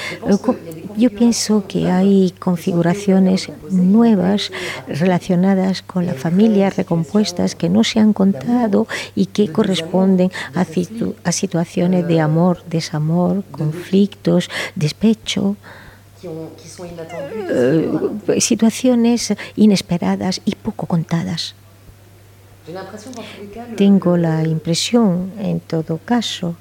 [0.98, 4.52] Yo pienso que hay configuraciones nuevas
[4.88, 10.66] relacionadas con la familia, recompuestas que no se han contado y que corresponden a,
[11.24, 15.56] a situaciones de amor, desamor, conflictos, despecho.
[16.24, 17.90] Eh,
[18.40, 21.56] situaciones inesperadas y poco contadas.
[23.76, 26.56] Tengo la impresión, en todo caso,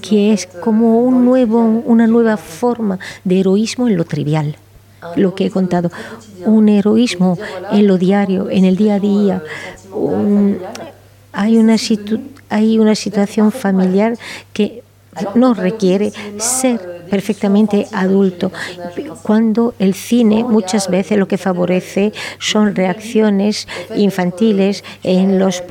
[0.00, 4.56] que es como un nuevo, una nueva forma de heroísmo en lo trivial.
[5.16, 5.90] Lo que he contado,
[6.44, 7.36] un heroísmo
[7.72, 9.42] en lo diario, en el día a día.
[11.32, 11.76] hay, una
[12.48, 14.16] hay una situación familiar
[14.52, 14.84] que
[15.34, 18.50] no requiere ser perfectamente adulto,
[19.22, 25.62] cuando el cine muchas veces lo que favorece son reacciones infantiles en los,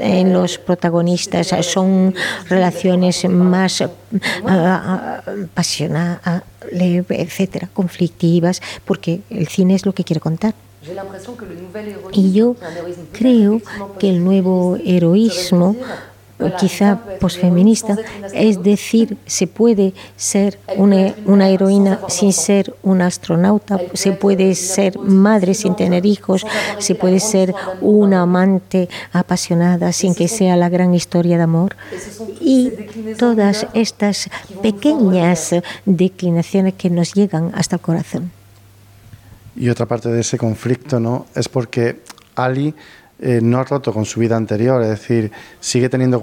[0.00, 2.16] en los protagonistas, son
[2.48, 3.84] relaciones más
[4.44, 10.52] apasionadas, ah, etcétera, conflictivas, porque el cine es lo que quiere contar.
[12.12, 12.56] Y yo
[13.12, 13.62] creo
[14.00, 15.76] que el nuevo heroísmo
[16.58, 17.96] quizá posfeminista,
[18.32, 24.98] es decir, se puede ser una, una, heroína sin ser una astronauta, se puede ser
[24.98, 26.46] madre sin tener hijos,
[26.78, 31.76] se puede ser una amante apasionada sin que sea la gran historia de amor.
[32.40, 32.72] Y
[33.18, 34.30] todas estas
[34.62, 38.30] pequeñas declinaciones que nos llegan hasta el corazón.
[39.56, 41.26] Y otra parte de ese conflicto ¿no?
[41.34, 42.00] es porque
[42.36, 42.74] Ali
[43.20, 46.20] eh, no ha roto con su vida anterior, es decir, sigue teniendo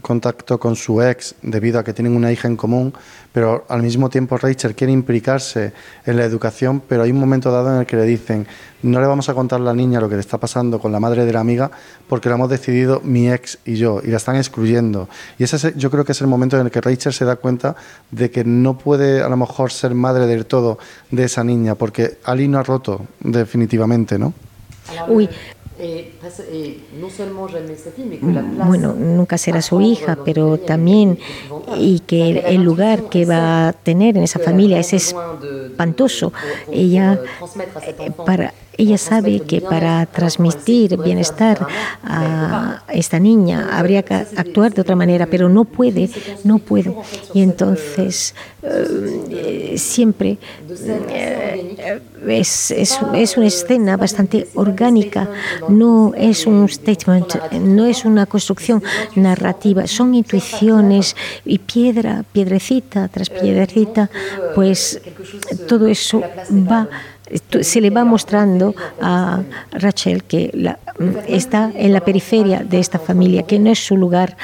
[0.00, 2.92] contacto con su ex debido a que tienen una hija en común,
[3.32, 5.72] pero al mismo tiempo Rachel quiere implicarse
[6.04, 8.46] en la educación, pero hay un momento dado en el que le dicen,
[8.82, 11.00] no le vamos a contar a la niña lo que le está pasando con la
[11.00, 11.70] madre de la amiga
[12.08, 15.08] porque lo hemos decidido mi ex y yo, y la están excluyendo.
[15.38, 17.74] Y ese yo creo que es el momento en el que Rachel se da cuenta
[18.10, 20.78] de que no puede a lo mejor ser madre del todo
[21.10, 24.32] de esa niña, porque Ali no ha roto definitivamente, ¿no?
[25.08, 25.28] Uy,
[28.66, 31.18] bueno, nunca será su hija, pero también
[31.78, 36.32] y que el lugar que va a tener en esa familia es espantoso.
[36.70, 37.20] Ella
[37.82, 41.66] eh, para ella sabe que para transmitir bienestar
[42.02, 46.10] a esta niña habría que actuar de otra manera, pero no puede,
[46.44, 46.94] no puede.
[47.34, 50.38] Y entonces eh, siempre
[51.08, 55.28] eh, es, es, es, una escena bastante orgánica,
[55.68, 58.82] no es un statement, no es una construcción
[59.14, 64.10] narrativa, son intuiciones y piedra, piedrecita tras piedrecita,
[64.54, 65.00] pues
[65.68, 66.88] todo eso va
[67.60, 70.50] se le va mostrando a Rachel que
[71.26, 74.36] está en la periferia de esta familia, que no es su lugar.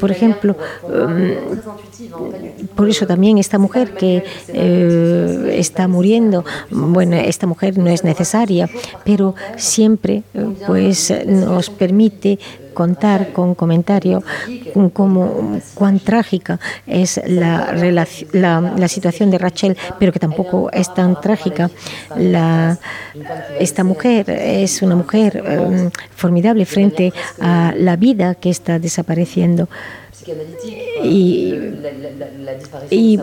[0.00, 0.56] Por ejemplo,
[0.88, 8.04] mm, por eso también esta mujer que eh, está muriendo, bueno, esta mujer no es
[8.04, 8.68] necesaria,
[9.04, 10.22] pero siempre
[10.66, 12.38] pues nos permite
[12.80, 14.22] contar con comentario
[14.94, 17.74] como cuán trágica es la,
[18.32, 21.70] la, situación de Rachel, pero que tampoco es tan trágica.
[22.16, 22.78] La,
[23.58, 29.68] esta mujer es una mujer em, formidable frente a la vida que está desapareciendo.
[32.90, 33.18] Y,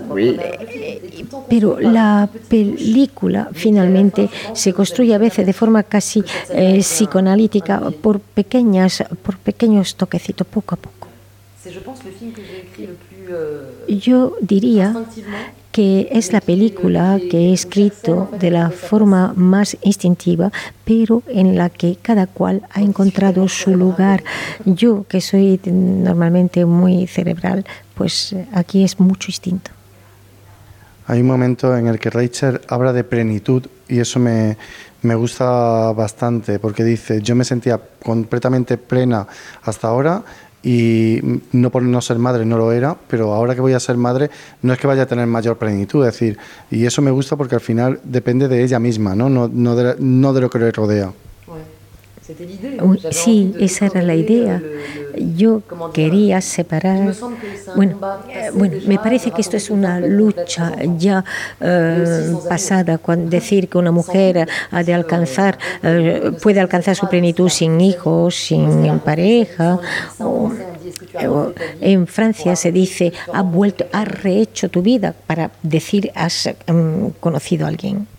[1.49, 9.03] pero la película finalmente se construye a veces de forma casi eh, psicoanalítica por pequeñas,
[9.23, 11.07] por pequeños toquecitos, poco a poco.
[13.87, 14.95] Yo diría
[15.77, 20.51] que es la película que he escrito de la forma más instintiva,
[20.83, 24.23] pero en la que cada cual ha encontrado su lugar.
[24.65, 27.63] Yo, que soy normalmente muy cerebral,
[27.93, 29.69] pues aquí es mucho instinto.
[31.05, 34.57] Hay un momento en el que Rachel habla de plenitud y eso me,
[35.03, 39.27] me gusta bastante porque dice, yo me sentía completamente plena
[39.61, 40.23] hasta ahora
[40.63, 41.19] y
[41.51, 44.29] no por no ser madre no lo era, pero ahora que voy a ser madre
[44.61, 46.37] no es que vaya a tener mayor plenitud, es decir,
[46.71, 50.33] y eso me gusta porque al final depende de ella misma, no, no, no, no
[50.33, 51.11] de lo que le rodea.
[53.11, 54.61] Sí, esa era la idea.
[55.35, 55.61] Yo
[55.93, 57.13] quería separar.
[57.75, 57.99] Bueno,
[58.29, 61.23] eh, bueno, me parece que esto es una lucha ya
[61.61, 67.49] eh, pasada, cuando decir que una mujer ha de alcanzar, eh, puede alcanzar su plenitud
[67.49, 69.79] sin hijos, sin pareja.
[71.81, 77.65] en Francia se dice, ha vuelto, ha rehecho tu vida para decir, has em, conocido
[77.65, 78.16] a alguien.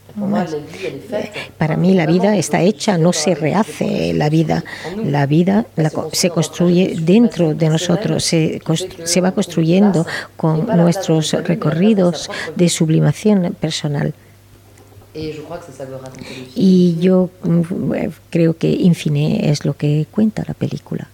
[1.58, 4.64] Para mí la vida está hecha, no se rehace la vida.
[5.04, 5.66] La vida
[6.12, 8.60] se construye dentro de nosotros, se,
[9.04, 10.06] se va construyendo
[10.36, 14.14] con nuestros recorridos de sublimación personal.
[16.54, 17.62] Y yo mm,
[18.30, 21.08] creo que Infine es lo que cuenta la película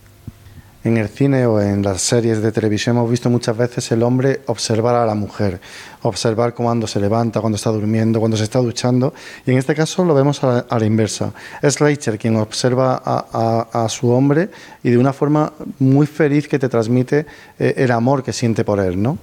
[0.85, 4.43] en el cine o en las series de televisión hemos visto muchas veces el hombre
[4.47, 5.59] observar a la mujer,
[6.03, 9.14] observar cuando se levanta, cuando está durmiendo, cuando se está duchando.
[9.47, 11.32] Y en este caso lo vemos a la, inversa.
[11.62, 14.51] Es Rachel quien observa a, su hombre
[14.82, 17.26] y de una forma muy feliz que te transmite
[17.59, 19.18] eh, el amor que siente por él, ¿no?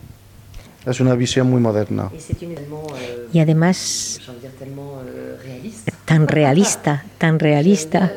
[0.86, 2.10] Es una visión muy moderna.
[3.32, 4.20] Y además
[6.06, 8.12] tan realista, tan realista.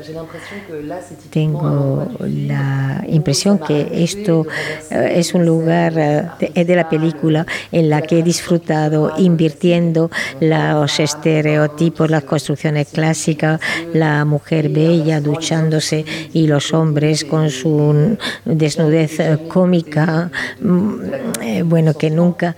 [1.31, 4.47] Tengo la impresión que esto
[4.91, 10.11] eh, es un lugar eh, de, la película en la que he disfrutado invirtiendo
[10.41, 13.61] los estereotipos, las construcciones clásicas,
[13.93, 20.31] la mujer bella duchándose y los hombres con su desnudez eh, cómica,
[20.61, 22.57] mm, bueno, que nunca,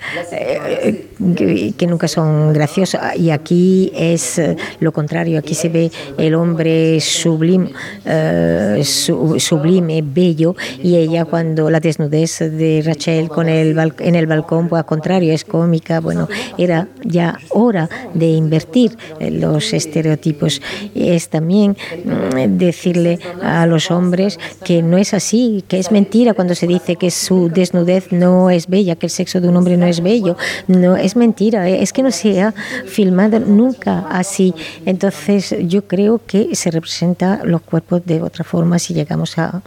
[1.37, 3.01] que nunca son graciosos.
[3.17, 4.41] Y aquí es
[4.81, 7.71] lo contrario Aquí se ve el hombre sublime,
[8.05, 14.69] eh, sublime, bello, y ella cuando la desnudez de Rachel con el en el balcón,
[14.69, 16.01] pues al contrario, es cómica.
[16.01, 20.61] Bueno, era ya hora de invertir los estereotipos.
[20.95, 26.55] Es también mm, decirle a los hombres que no es así, que es mentira cuando
[26.55, 29.87] se dice que su desnudez no es bella, que el sexo de un hombre no
[29.87, 30.37] es bello.
[30.67, 32.53] No, es mentira, es que no se ha
[32.87, 34.55] filmado nunca así.
[34.85, 39.63] Entonces, yo creo que se representa los cuerpos de otra forma si llegamos a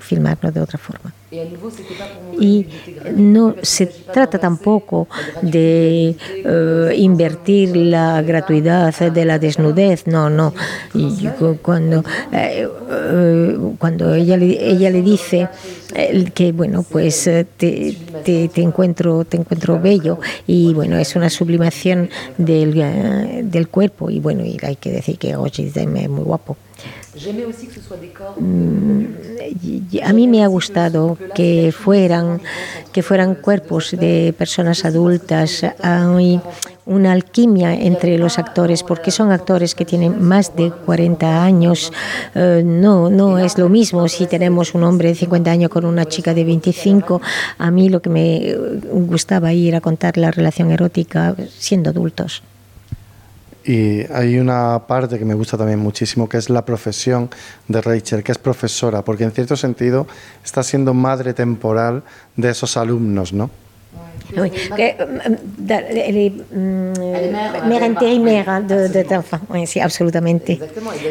[0.00, 1.12] filmarlos de otra forma.
[2.38, 2.66] Y
[3.16, 5.08] no se trata tampoco
[5.40, 6.14] de
[6.44, 10.52] eh, invertir la gratuidad de la desnudez, no, no.
[11.62, 15.48] Cuando, eh, eh, cuando ella, le, ella le dice
[16.34, 23.50] que, bueno, pues te, te, encuentro, te encuentro bello y, bueno, es una sublimación del,
[23.50, 26.58] del cuerpo y, bueno, y hay que decir que Roger es muy guapo.
[28.38, 29.04] Mm,
[30.02, 32.40] a mí me ha gustado que fueran,
[32.90, 35.62] que fueran cuerpos de personas adultas.
[35.82, 36.40] Hay
[36.86, 41.92] una alquimia entre los actores, porque son actores que tienen más de 40 años.
[42.34, 46.06] Eh, no, no es lo mismo si tenemos un hombre de 50 años con una
[46.06, 47.20] chica de 25.
[47.58, 48.56] A mí lo que me
[48.90, 52.42] gustaba ir a contar la relación erótica siendo adultos.
[53.64, 57.30] Y hay una parte que me gusta también muchísimo, que es la profesión
[57.68, 60.06] de Rachel, que es profesora, porque en cierto sentido
[60.44, 62.02] está siendo madre temporal
[62.36, 63.50] de esos alumnos, ¿no?
[64.34, 64.96] Oui, que,
[65.58, 66.92] da, les, mm,
[67.68, 70.58] mère de, de enfant, oui, sí, absolutamente,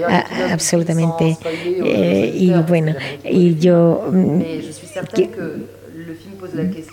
[0.10, 1.38] Ah, absolutamente.
[1.84, 4.42] Eh, y bueno, y yo, mm,
[5.14, 5.30] que-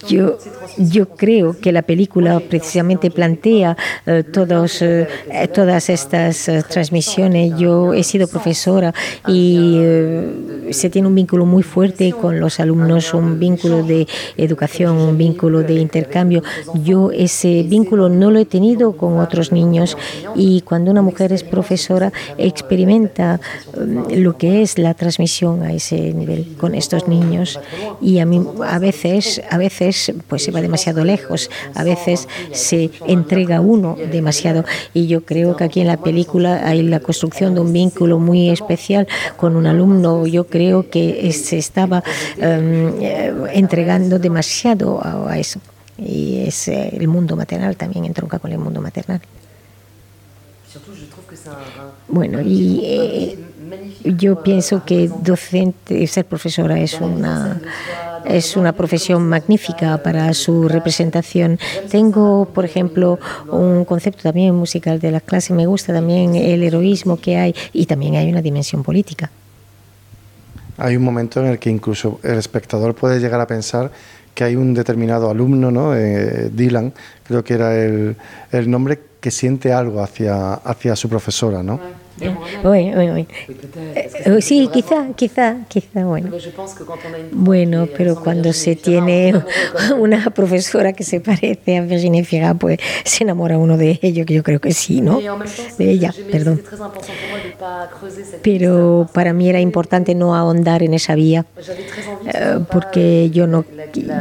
[0.09, 0.39] yo,
[0.77, 3.77] yo creo que la película precisamente plantea
[4.07, 5.07] eh, todos, eh,
[5.53, 7.57] todas estas eh, transmisiones.
[7.59, 8.95] Yo he sido profesora
[9.27, 14.97] y eh, se tiene un vínculo muy fuerte con los alumnos, un vínculo de educación,
[14.97, 16.43] un vínculo de intercambio.
[16.83, 19.97] Yo ese vínculo no lo he tenido con otros niños.
[20.35, 23.41] y cuando una mujer es profesora experimenta
[23.77, 27.59] mm, lo que es la transmisión a ese nivel con estos niños.
[28.01, 32.91] y a mí a veces a veces pues se va demasiado lejos a veces se
[33.07, 34.65] entrega uno demasiado.
[34.95, 38.51] Y yo creo que aquí en la película hay la construcción de un vínculo muy
[38.51, 40.27] especial con un alumno.
[40.27, 42.03] Yo creo que se estaba
[42.39, 45.61] eh, entregando demasiado a, a eso.
[45.97, 49.21] Y es eh, el mundo maternal también entronca con el mundo maternal.
[52.09, 53.39] Bueno, y eh,
[54.05, 57.61] yo pienso que docente, ser profesora es una,
[58.25, 61.59] es una profesión magnífica para su representación.
[61.91, 63.19] Tengo, por ejemplo,
[63.51, 67.87] un concepto también musical de la clase, me gusta también el heroísmo que hay y
[67.87, 69.31] también hay una dimensión política.
[70.77, 73.91] Hay un momento en el que incluso el espectador puede llegar a pensar
[74.33, 75.97] que hay un determinado alumno, ¿no?
[75.97, 76.93] Eh, Dylan,
[77.25, 78.15] creo que era el,
[78.53, 81.81] el nombre, que siente algo hacia, hacia su profesora, ¿no?
[82.65, 83.27] Oui, oui, oui.
[83.85, 86.31] Eh, sí, quizá, quizá, quizá, bueno.
[87.33, 89.35] Bueno, pero cuando se tiene
[89.99, 94.35] una profesora que se parece a Virginie Fira, pues se enamora uno de ello, que
[94.35, 95.21] yo creo que sí, ¿no?
[95.79, 96.63] De ella, perdón.
[98.43, 101.47] Pero para mí era importante no ahondar en esa vía,
[102.33, 103.65] eh, porque yo no,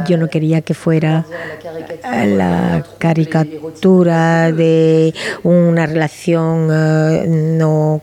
[0.06, 1.26] yo no quería que fuera
[2.02, 7.24] la caricatura de una relación eh,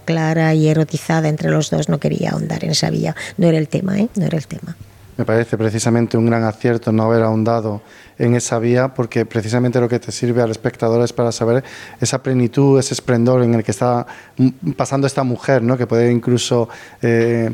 [0.05, 1.89] clara y erotizada entre los dos.
[1.89, 3.15] No quería ahondar en esa vía.
[3.37, 4.09] No era el tema, ¿eh?
[4.15, 4.75] No era el tema.
[5.17, 7.81] Me parece precisamente un gran acierto no haber ahondado
[8.19, 11.63] en esa vía porque precisamente lo que te sirve al espectador es para saber
[12.01, 14.05] esa plenitud, ese esplendor en el que está
[14.75, 15.77] pasando esta mujer, ¿no?
[15.77, 16.67] que puede incluso
[17.01, 17.49] eh,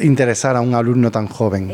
[0.00, 1.72] interesar a un alumno tan joven.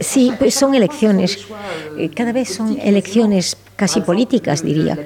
[0.00, 1.46] Sí, pues son elecciones.
[1.96, 4.98] Eh, Cada vez son elecciones casi políticas, diría.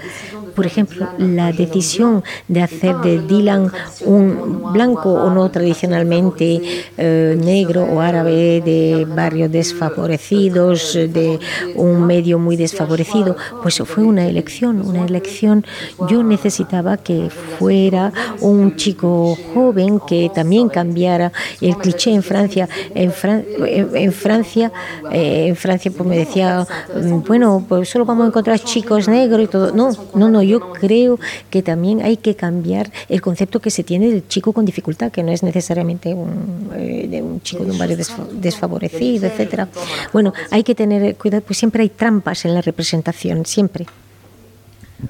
[0.55, 3.70] Por ejemplo, la decisión de hacer de Dylan
[4.05, 6.61] un blanco o no tradicionalmente
[6.96, 11.38] eh, negro o árabe de barrios desfavorecidos, de
[11.76, 15.64] un medio muy desfavorecido, pues fue una elección, una elección.
[16.09, 22.68] Yo necesitaba que fuera un chico joven que también cambiara el cliché en Francia.
[22.94, 24.70] En, Fran- en- Francia,
[25.11, 29.42] eh, en Francia pues me decía, mm, bueno, pues solo vamos a encontrar chicos negros
[29.42, 29.72] y todo.
[29.72, 31.18] No, no, no, yo creo
[31.51, 35.22] que también hay que cambiar el concepto que se tiene del chico con dificultad, que
[35.22, 39.68] no es necesariamente un, eh, de un chico de un barrio desfa- desfavorecido, etcétera.
[40.12, 43.86] Bueno, hay que tener cuidado, pues siempre hay trampas en la representación, siempre.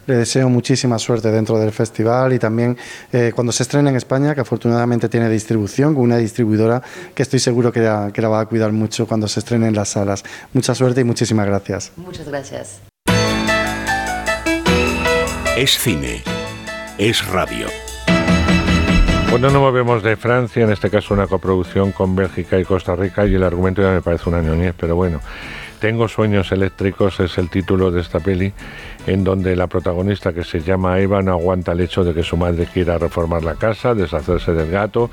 [0.07, 2.79] Le deseo muchísima suerte dentro del festival y también
[3.13, 6.81] eh, cuando se estrene en España, que afortunadamente tiene distribución, con una distribuidora
[7.15, 9.75] que estoy seguro que la, que la va a cuidar mucho cuando se estrene en
[9.75, 10.25] las salas.
[10.55, 11.93] Mucha suerte y muchísimas gracias.
[11.97, 12.92] Muchas gracias.
[15.57, 16.23] Es cine.
[16.97, 17.67] Es radio.
[19.31, 23.27] Bueno, no movemos de Francia, en este caso una coproducción con Bélgica y Costa Rica,
[23.27, 25.21] y el argumento ya me parece una ñoñez, pero bueno.
[25.83, 28.53] Tengo sueños eléctricos es el título de esta peli,
[29.09, 32.37] en donde la protagonista que se llama Eva no aguanta el hecho de que su
[32.37, 35.11] madre quiera reformar la casa, deshacerse del gato,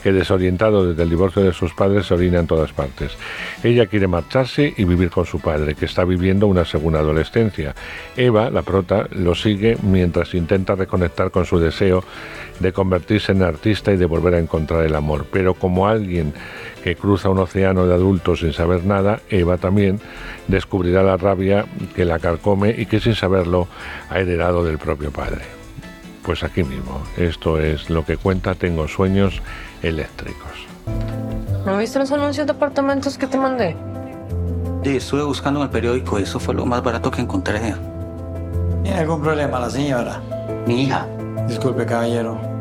[0.00, 3.16] que desorientado desde el divorcio de sus padres se orina en todas partes.
[3.64, 7.74] Ella quiere marcharse y vivir con su padre, que está viviendo una segunda adolescencia.
[8.16, 12.04] Eva, la prota, lo sigue mientras intenta reconectar con su deseo
[12.60, 15.26] de convertirse en artista y de volver a encontrar el amor.
[15.32, 16.32] Pero como alguien
[16.82, 20.00] que cruza un océano de adultos sin saber nada, Eva también
[20.48, 23.68] descubrirá la rabia que la carcome y que sin saberlo
[24.10, 25.42] ha heredado del propio padre.
[26.22, 29.42] Pues aquí mismo, esto es lo que cuenta Tengo sueños
[29.82, 30.52] eléctricos.
[31.66, 33.76] ¿No viste los anuncios de apartamentos que te mandé?
[34.84, 37.60] Sí, estuve buscando en el periódico y eso fue lo más barato que encontré.
[38.82, 40.20] ¿Tiene algún problema la señora?
[40.66, 41.06] Mi hija.
[41.46, 42.51] Disculpe, caballero.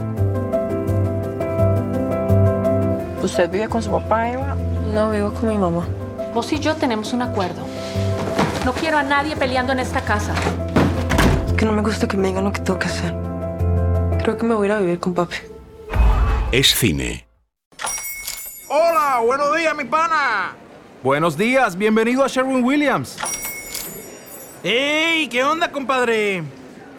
[3.23, 4.55] ¿Usted vive con su papá, Eva?
[4.93, 5.85] No, vivo con mi mamá.
[6.33, 7.61] Vos y yo tenemos un acuerdo.
[8.65, 10.33] No quiero a nadie peleando en esta casa.
[11.45, 13.13] Es que no me gusta que me digan lo que tengo que hacer.
[14.23, 15.35] Creo que me voy a ir a vivir con papi.
[16.51, 17.27] Es cine.
[18.67, 20.55] Hola, buenos días, mi pana.
[21.03, 23.17] Buenos días, bienvenido a Sherwin Williams.
[24.63, 25.27] ¡Ey!
[25.27, 26.43] ¿Qué onda, compadre?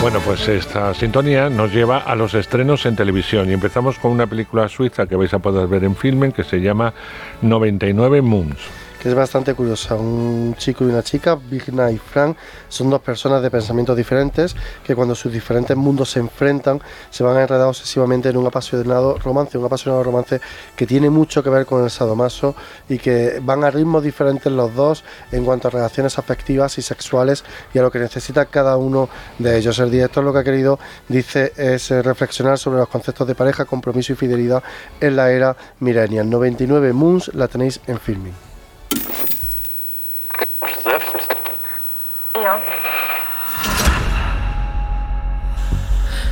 [0.00, 3.50] Bueno, pues esta sintonía nos lleva a los estrenos en televisión.
[3.50, 6.60] Y empezamos con una película suiza que vais a poder ver en Filmen que se
[6.60, 6.94] llama
[7.42, 9.94] 99 Moons que es bastante curiosa.
[9.94, 12.36] Un chico y una chica, Vigna y Frank,
[12.68, 16.80] son dos personas de pensamientos diferentes que cuando sus diferentes mundos se enfrentan
[17.10, 20.40] se van a enredar obsesivamente en un apasionado romance, un apasionado romance
[20.76, 22.54] que tiene mucho que ver con el sadomaso
[22.88, 27.44] y que van a ritmos diferentes los dos en cuanto a relaciones afectivas y sexuales
[27.72, 29.78] y a lo que necesita cada uno de ellos.
[29.78, 30.78] El director lo que ha querido,
[31.08, 34.62] dice, es eh, reflexionar sobre los conceptos de pareja, compromiso y fidelidad
[35.00, 36.28] en la era millennial.
[36.28, 38.47] 99 Moons la tenéis en filming.
[42.48, 42.58] Ja.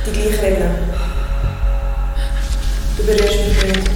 [0.03, 0.69] Die gleiche Regel.
[2.97, 3.91] Du berührst mich nicht.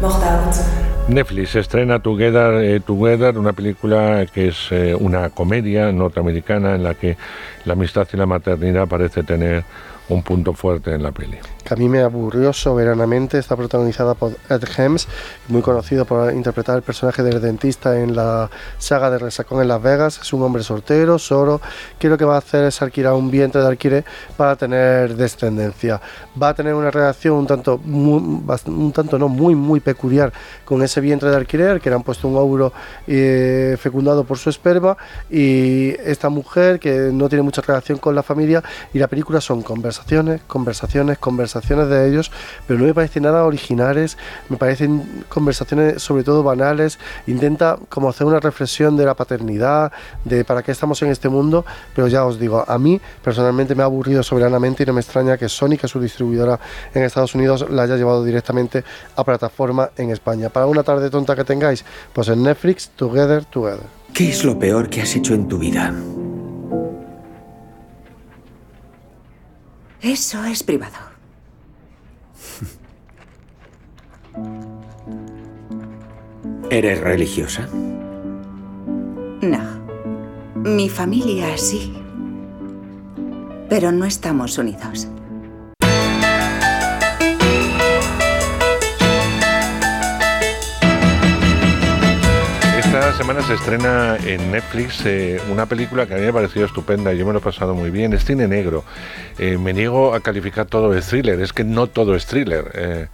[0.00, 0.62] Mach die Augen zu.
[1.06, 6.94] Netflix estrena Together, eh, Together, una película que es eh, una comedia norteamericana en la
[6.94, 7.16] que
[7.64, 9.62] la amistad y la maternidad parece tener
[10.08, 11.38] un punto fuerte en la peli.
[11.64, 15.06] Que a mí me aburrió soberanamente, está protagonizada por Ed Helms,
[15.48, 19.80] muy conocido por interpretar el personaje del dentista en la saga de Resacón en Las
[19.80, 20.18] Vegas.
[20.20, 21.60] Es un hombre soltero, solo,
[21.98, 24.04] que lo que va a hacer es alquilar un vientre de alquiler
[24.36, 26.00] para tener descendencia.
[26.40, 30.32] Va a tener una relación un tanto, un tanto no, muy, muy peculiar
[30.64, 32.72] con ese vientre de alquiler, que le han puesto un óvulo
[33.06, 34.96] eh, fecundado por su esperma,
[35.30, 39.62] y esta mujer que no tiene mucha relación con la familia, y la película son
[39.62, 41.18] conversaciones conversaciones, conversaciones,
[41.60, 42.30] de ellos,
[42.66, 44.16] pero no me parecen nada originales,
[44.48, 49.92] me parecen conversaciones sobre todo banales, intenta como hacer una reflexión de la paternidad,
[50.24, 53.82] de para qué estamos en este mundo, pero ya os digo, a mí personalmente me
[53.82, 56.58] ha aburrido soberanamente y no me extraña que Sony, que es su distribuidora
[56.94, 58.84] en Estados Unidos, la haya llevado directamente
[59.16, 60.48] a plataforma en España.
[60.48, 63.86] Para una tarde tonta que tengáis, pues en Netflix, Together, Together.
[64.12, 65.94] ¿Qué es lo peor que has hecho en tu vida?
[70.02, 71.11] Eso es privado.
[76.72, 77.68] ¿Eres religiosa?
[79.42, 79.58] No.
[80.54, 81.92] Mi familia sí.
[83.68, 85.06] Pero no estamos unidos.
[93.16, 97.12] Semana se estrena en Netflix eh, una película que a mí me ha parecido estupenda,
[97.12, 98.84] yo me lo he pasado muy bien, es cine negro.
[99.38, 102.70] Eh, me niego a calificar todo de thriller, es que no todo es thriller.
[102.74, 103.06] Eh,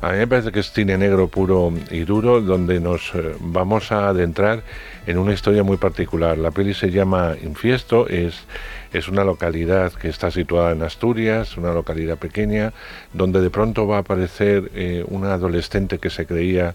[0.00, 4.08] a mí me parece que es cine negro puro y duro, donde nos vamos a
[4.08, 4.62] adentrar
[5.06, 6.38] en una historia muy particular.
[6.38, 8.44] La peli se llama Infiesto, es,
[8.92, 12.72] es una localidad que está situada en Asturias, una localidad pequeña,
[13.12, 16.74] donde de pronto va a aparecer una adolescente que se creía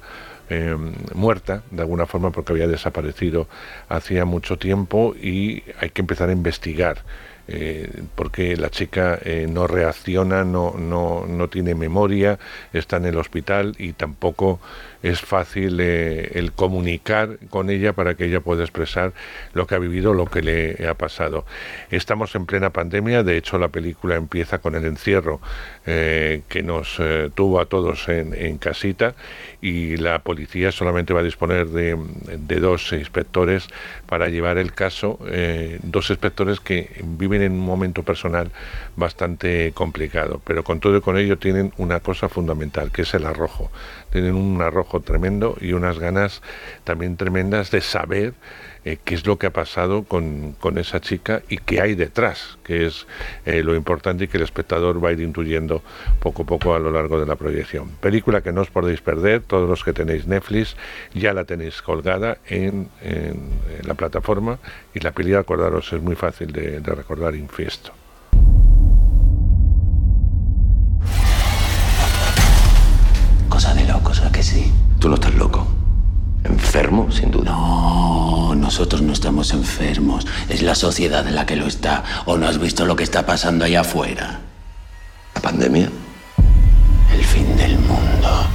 [0.50, 3.50] Em, muerta, de alguna forma, porque había desaparecido
[3.90, 7.04] hacía mucho tiempo y hay que empezar a investigar.
[7.50, 12.40] Eh, porque la chica eh, no reacciona, no, no, no tiene memoria,
[12.74, 14.60] está en el hospital y tampoco
[15.04, 19.14] es fácil eh, el comunicar con ella para que ella pueda expresar
[19.54, 21.46] lo que ha vivido, lo que le ha pasado.
[21.92, 25.40] Estamos en plena pandemia, de hecho la película empieza con el encierro
[25.86, 29.14] eh, que nos eh, tuvo a todos en, casita
[29.62, 31.96] y la policía solamente va a disponer de,
[32.60, 33.68] dos inspectores
[34.08, 35.20] para llevar el caso,
[35.84, 38.52] dos inspectores que viven en un momento personal
[38.96, 43.26] bastante complicado, pero con todo y con ello tienen una cosa fundamental, que es el
[43.26, 43.72] arrojo.
[44.12, 46.42] Tienen un arrojo tremendo y unas ganas
[46.84, 48.34] también tremendas de saber
[48.86, 52.86] eh, qué es lo que ha pasado con, esa chica y qué hay detrás, que
[52.86, 53.06] es
[53.46, 55.82] eh, lo importante y que el espectador va a ir intuyendo
[56.22, 57.90] poco a poco a lo largo de la proyección.
[58.00, 60.78] Película que no os podéis perder, todos los que tenéis Netflix
[61.14, 62.90] ya la tenéis colgada en,
[63.84, 64.60] la plataforma
[64.94, 68.07] y la peli, acordaros, es muy fácil de recordar, Infiesto.
[74.38, 74.72] Que sí?
[75.00, 75.66] Tú no estás loco.
[76.44, 77.52] Enfermo, sin duda.
[77.52, 80.28] No, nosotros no estamos enfermos.
[80.48, 82.04] Es la sociedad la que lo está.
[82.26, 84.40] ¿O no has visto lo que está pasando allá afuera?
[85.34, 85.90] ¿La pandemia?
[87.12, 88.48] El fin del mundo.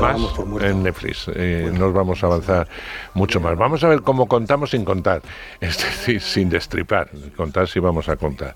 [0.00, 1.30] más en Netflix.
[1.34, 2.68] Eh, nos vamos a avanzar
[3.14, 3.56] mucho más.
[3.56, 5.22] Vamos a ver cómo contamos sin contar,
[5.60, 7.10] es decir, sin destripar.
[7.36, 8.54] Contar si vamos a contar.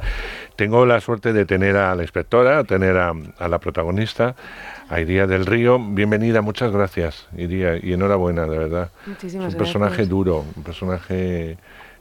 [0.56, 3.14] Tengo la suerte de tener a la inspectora, tener a,
[3.48, 4.34] la protagonista,
[4.88, 5.78] a Iría del Río.
[5.78, 8.90] Bienvenida, muchas gracias, Iría, y enhorabuena, de verdad.
[9.06, 11.56] Muchísimas es un personaje duro, un personaje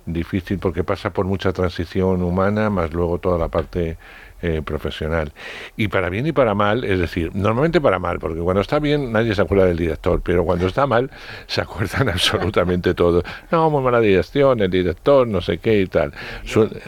[0.05, 3.97] difícil porque pasa por mucha transición humana, más luego toda la parte
[4.43, 5.31] eh, profesional.
[5.77, 9.11] Y para bien y para mal, es decir, normalmente para mal, porque cuando está bien
[9.11, 11.11] nadie se acuerda del director, pero cuando está mal
[11.45, 13.23] se acuerdan absolutamente todo.
[13.51, 16.13] No, muy mala dirección, el director, no sé qué y tal.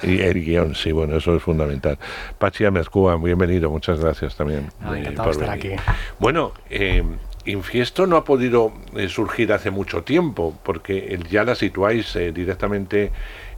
[0.01, 1.97] y el guion, sí, bueno, eso es fundamental.
[2.39, 4.69] Pachi Amercúa, bienvenido, muchas gracias también.
[4.95, 5.71] Eh, por estar aquí.
[6.19, 7.03] Bueno, eh,
[7.45, 8.71] Infiesto no ha podido
[9.09, 13.11] surgir hace mucho tiempo, porque ya la situáis directamente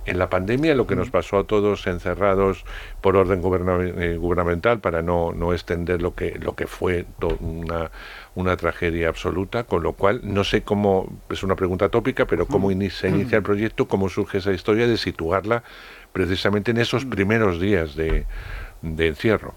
[0.05, 2.63] en la pandemia lo que nos pasó a todos encerrados
[3.01, 7.05] por orden eh, gubernamental para no, no extender lo que, lo que fue
[7.39, 7.91] una,
[8.35, 12.69] una tragedia absoluta, con lo cual no sé cómo, es una pregunta tópica, pero cómo
[12.69, 15.63] se inicia el proyecto, cómo surge esa historia de situarla
[16.13, 18.25] precisamente en esos primeros días de,
[18.81, 19.53] de encierro.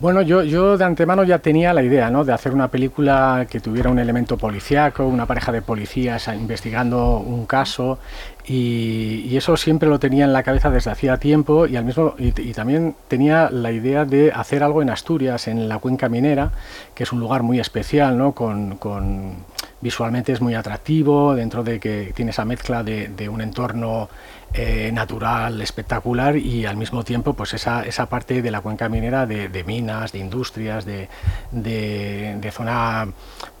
[0.00, 2.24] Bueno, yo, yo de antemano ya tenía la idea ¿no?
[2.24, 7.44] de hacer una película que tuviera un elemento policíaco, una pareja de policías investigando un
[7.44, 7.98] caso
[8.46, 12.32] y, eso siempre lo tenía en la cabeza desde hacía tiempo y, al mismo, y,
[12.54, 16.50] también tenía la idea de hacer algo en Asturias, en la cuenca minera,
[16.94, 18.32] que es un lugar muy especial, ¿no?
[18.32, 19.34] con, con
[19.82, 24.08] visualmente es muy atractivo, dentro de que tiene esa mezcla de, de un entorno
[24.52, 29.24] eh, natural espectacular y al mismo tiempo pues esa, esa parte de la cuenca minera
[29.24, 31.08] de, minas, de industrias, de,
[31.52, 33.06] de, zona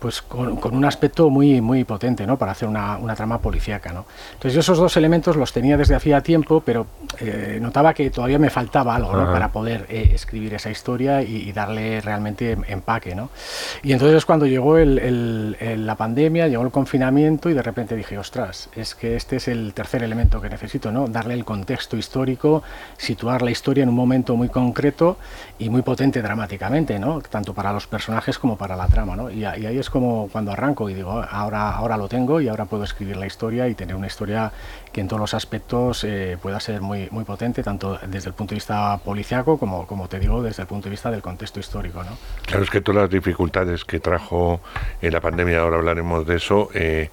[0.00, 2.36] pues con, un aspecto muy, muy potente ¿no?
[2.36, 3.92] para hacer una, una trama policíaca.
[3.92, 4.04] ¿no?
[4.32, 6.88] Entonces yo esos dos elementos los tenía desde hacía tiempo, pero
[7.20, 12.00] eh, notaba que todavía me faltaba algo para poder eh, escribir esa historia y, darle
[12.00, 13.14] realmente empaque.
[13.14, 13.30] ¿no?
[13.82, 18.70] Y entonces cuando llegó el, la pandemia, llegó el confinamiento y de repente dije, ostras,
[18.74, 22.62] es que este es el tercer elemento que necesito Darle el contexto histórico,
[22.96, 25.18] situar la historia en un momento muy concreto
[25.58, 27.20] y muy potente dramáticamente, ¿no?
[27.20, 29.30] Tanto para los personajes como para la trama, ¿no?
[29.30, 32.84] Y, ahí es como cuando arranco y digo, ahora, ahora lo tengo y ahora puedo
[32.84, 34.52] escribir la historia y tener una historia
[34.92, 38.50] que en todos los aspectos eh, pueda ser muy, muy potente, tanto desde el punto
[38.50, 42.02] de vista policiaco como, como te digo, desde el punto de vista del contexto histórico,
[42.02, 42.16] ¿no?
[42.46, 44.60] Claro, es que todas las dificultades que trajo
[45.00, 47.10] la pandemia, ahora hablaremos de eso, eh,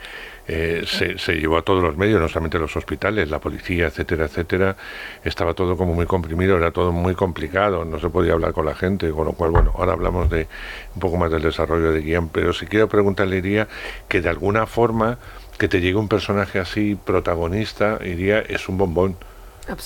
[0.48, 4.78] eh, se, llevó a todos los medios, no solamente los hospitales, la policía, etcétera, etcétera.
[5.24, 8.76] Estaba todo como muy comprimido, era todo muy complicado, no se podía hablar con la
[8.76, 10.48] gente, con lo cual, bueno, ahora hablamos de
[10.96, 13.68] un poco más del desarrollo de guion, pero si quiero preguntarle, iría
[14.08, 15.18] que de alguna forma
[15.58, 19.18] que te llegue un personaje así protagonista, iría, es un bombón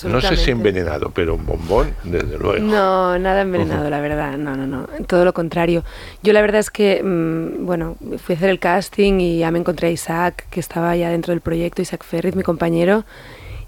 [0.04, 2.64] no sé si envenenado, pero un bombón, desde luego.
[2.64, 4.36] No, nada envenenado, la verdad.
[4.36, 4.86] No, no, no.
[5.06, 5.84] Todo lo contrario.
[6.22, 9.58] Yo la verdad es que, mm, bueno, fui a hacer el casting y ya me
[9.58, 13.04] encontré a Isaac, que estaba ya dentro del proyecto, Isaac Ferriz, mi compañero.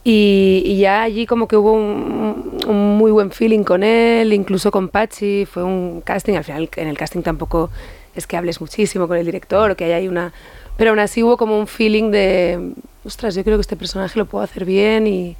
[0.06, 5.46] Y, ya allí como que hubo un, muy buen feeling con él, incluso con Pachi.
[5.46, 7.70] Fue un casting, al final en el casting tampoco
[8.14, 10.32] es que hables muchísimo con el director o que haya una...
[10.76, 12.72] Pero aún así hubo como un feeling de,
[13.04, 15.36] ostras, yo creo que este personaje lo puedo hacer bien y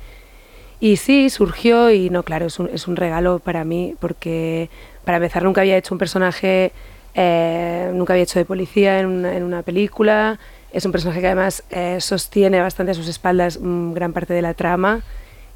[0.80, 4.68] y sí, surgió y no, claro, es un, es un regalo para mí porque
[5.04, 6.72] para empezar nunca había hecho un personaje,
[7.14, 10.38] eh, nunca había hecho de policía en una, en una película.
[10.72, 14.54] Es un personaje que además eh, sostiene bastante a sus espaldas gran parte de la
[14.54, 15.02] trama.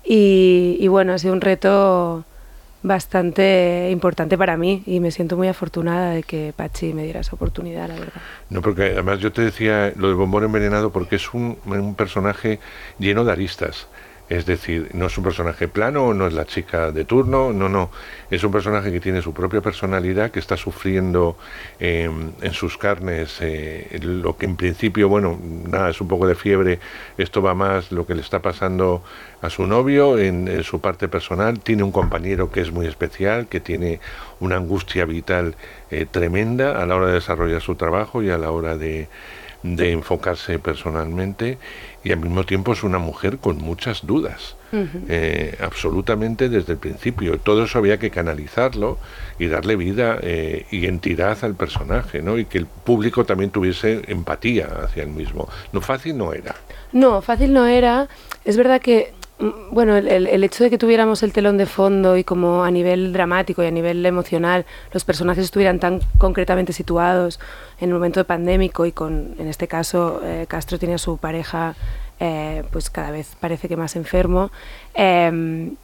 [0.04, 2.24] Y, y, bueno, ha sido un reto
[2.82, 7.34] bastante importante para mí y me siento muy afortunada de que Pachi me diera esa
[7.34, 8.22] oportunidad, la verdad.
[8.50, 12.60] No, porque además yo te decía lo de Bombón Envenenado porque es un, un personaje
[12.98, 13.88] lleno de aristas
[14.28, 17.90] es decir, no es un personaje plano, no es la chica de turno, no, no.
[18.30, 21.36] Es un personaje que tiene su propia personalidad, que está sufriendo
[21.80, 26.34] em, en sus carnes eh, lo que en principio, bueno, nada, es un poco de
[26.34, 26.78] fiebre.
[27.16, 29.02] Esto va más lo que le está pasando
[29.40, 31.60] a su novio en, su parte personal.
[31.60, 34.00] Tiene un compañero que es muy especial, que tiene
[34.40, 35.56] una angustia vital
[35.90, 39.08] eh, tremenda a la hora de desarrollar su trabajo y a la hora de,
[39.62, 41.58] de enfocarse personalmente
[42.08, 47.38] y al mismo tiempo es una mujer con muchas dudas, eh, absolutamente desde el principio.
[47.38, 48.96] Todo eso había que canalizarlo
[49.38, 52.38] y darle vida eh, y entidad al personaje, ¿no?
[52.38, 55.50] Y que el público también tuviese empatía hacia el mismo.
[55.74, 56.54] No fácil no era.
[56.92, 58.08] No, fácil no era.
[58.46, 59.12] Es verdad que
[59.70, 63.12] bueno, el, el, hecho de que tuviéramos el telón de fondo y como a nivel
[63.12, 67.38] dramático y a nivel emocional los personajes estuvieran tan concretamente situados
[67.80, 71.76] en un momento pandémico y con, en este caso, eh, Castro tiene a su pareja,
[72.18, 74.50] eh, pues cada vez parece que más enfermo.
[74.94, 75.76] Em,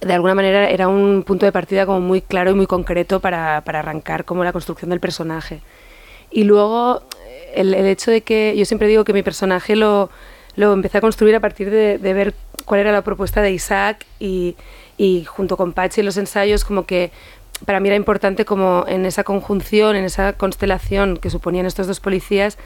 [0.00, 3.60] de alguna manera era un punto de partida como muy claro y muy concreto para,
[3.60, 5.60] para, arrancar como la construcción del personaje.
[6.30, 7.02] Y luego
[7.54, 10.10] el, el, hecho de que yo siempre digo que mi personaje lo,
[10.56, 12.34] lo empecé a construir a partir de, de ver
[12.70, 14.54] cuál era la propuesta de Isaac y,
[14.96, 17.10] y junto con Pache y los ensayos como que
[17.66, 21.98] para mí era importante como en esa conjunción, en esa constelación que suponían estos dos
[21.98, 22.58] policías,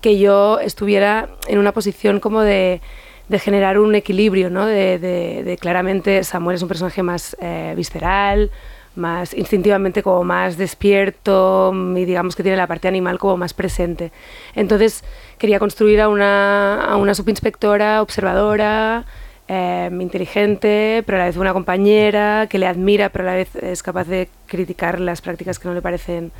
[0.00, 2.80] que yo estuviera en una posición como de,
[3.28, 4.64] de generar un equilibrio, ¿no?
[4.64, 8.52] De, de, de, claramente Samuel es un personaje más eh, visceral,
[8.94, 14.12] más instintivamente como más despierto y digamos que tiene la parte animal como más presente.
[14.54, 15.02] Entonces
[15.36, 19.04] quería construir a una, a una subinspectora observadora,
[19.52, 23.54] eh, inteligente, pero a la vez una compañera que le admira, pero a la vez
[23.56, 26.32] es capaz de criticar las prácticas que no le parecen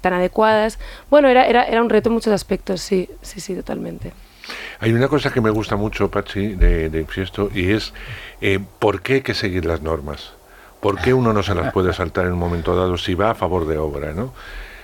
[0.00, 0.78] tan adecuadas.
[1.10, 4.12] Bueno, era, era, era un reto en muchos aspectos, sí, sí, sí, totalmente.
[4.78, 7.06] Hay una cosa que me gusta mucho, Pachi, de, de
[7.54, 7.92] y es
[8.40, 10.34] eh, por qué hay que seguir las normas.
[10.80, 13.34] ¿Por qué uno no se las puede saltar en un momento dado si va a
[13.34, 14.12] favor de obra?
[14.12, 14.34] ¿no?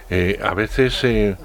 [0.09, 1.37] Eh, a veces eh,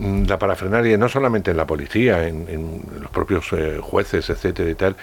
[0.00, 4.74] la parafernalia, no solamente en la policía, en, en los propios eh, jueces, etcétera y
[4.74, 4.96] tal,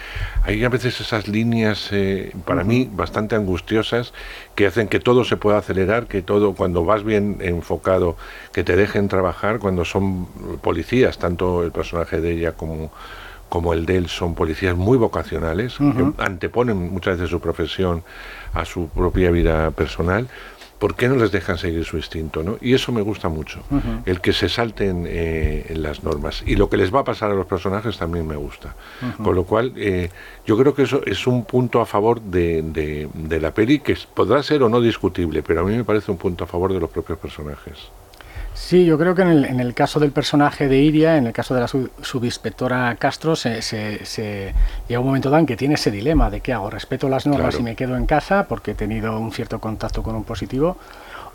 [0.44, 2.68] hay a veces esas líneas, eh, para uh -huh.
[2.68, 4.14] mí, bastante angustiosas,
[4.56, 8.16] que hacen que todo se pueda acelerar, que todo, cuando vas bien enfocado,
[8.52, 10.26] que te dejen trabajar, cuando son
[10.62, 12.92] policías, tanto el personaje de ella como
[13.50, 16.16] como el de él son policías muy vocacionales, uh -huh.
[16.16, 18.04] que anteponen muchas veces su profesión
[18.54, 20.28] a su propia vida personal,
[20.80, 22.44] ¿por qué no les dejan seguir su instinto?
[22.44, 22.58] ¿no?
[22.62, 24.02] Y eso me gusta mucho, uh -huh.
[24.06, 26.44] el que se salten eh, en las normas.
[26.46, 28.76] Y lo que les va a pasar a los personajes también me gusta.
[29.02, 29.24] Uh -huh.
[29.24, 30.10] Con lo cual, eh,
[30.46, 33.98] yo creo que eso es un punto a favor de, de, de la peli que
[34.14, 36.80] podrá ser o no discutible, pero a mí me parece un punto a favor de
[36.80, 37.90] los propios personajes.
[38.68, 41.32] Sí, yo creo que en el, en el, caso del personaje de Iria, en el
[41.32, 44.54] caso de la sub, subinspectora Castro, se, se, se,
[44.90, 47.56] llega un momento dado en que tiene ese dilema de qué hago, respeto las normas
[47.56, 47.60] claro.
[47.60, 50.76] y me quedo en casa porque he tenido un cierto contacto con un positivo,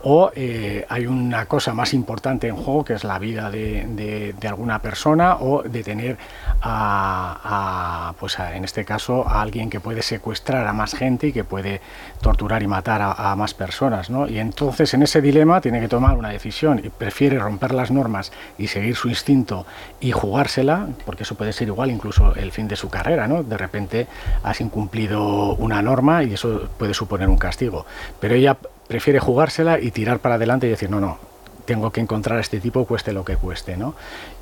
[0.02, 4.80] o eh, hay una cosa más importante en juego que es la vida de, alguna
[4.80, 6.18] persona o de tener
[6.60, 11.28] a, a pues a, en este caso a alguien que puede secuestrar a más gente
[11.28, 11.80] y que puede
[12.20, 14.28] torturar y matar a, a, más personas ¿no?
[14.28, 18.32] y entonces en ese dilema tiene que tomar una decisión y prefiere romper las normas
[18.58, 19.66] y seguir su instinto
[20.00, 23.42] y jugársela porque eso puede ser igual incluso el fin de su carrera ¿no?
[23.42, 24.06] de repente
[24.42, 27.86] has incumplido una norma y eso puede suponer un castigo
[28.20, 28.58] pero ella
[28.92, 31.18] prefiere jugársela y tirar para adelante y decir, no, no,
[31.64, 33.94] tengo que encontrar a este tipo cueste lo que cueste, ¿no?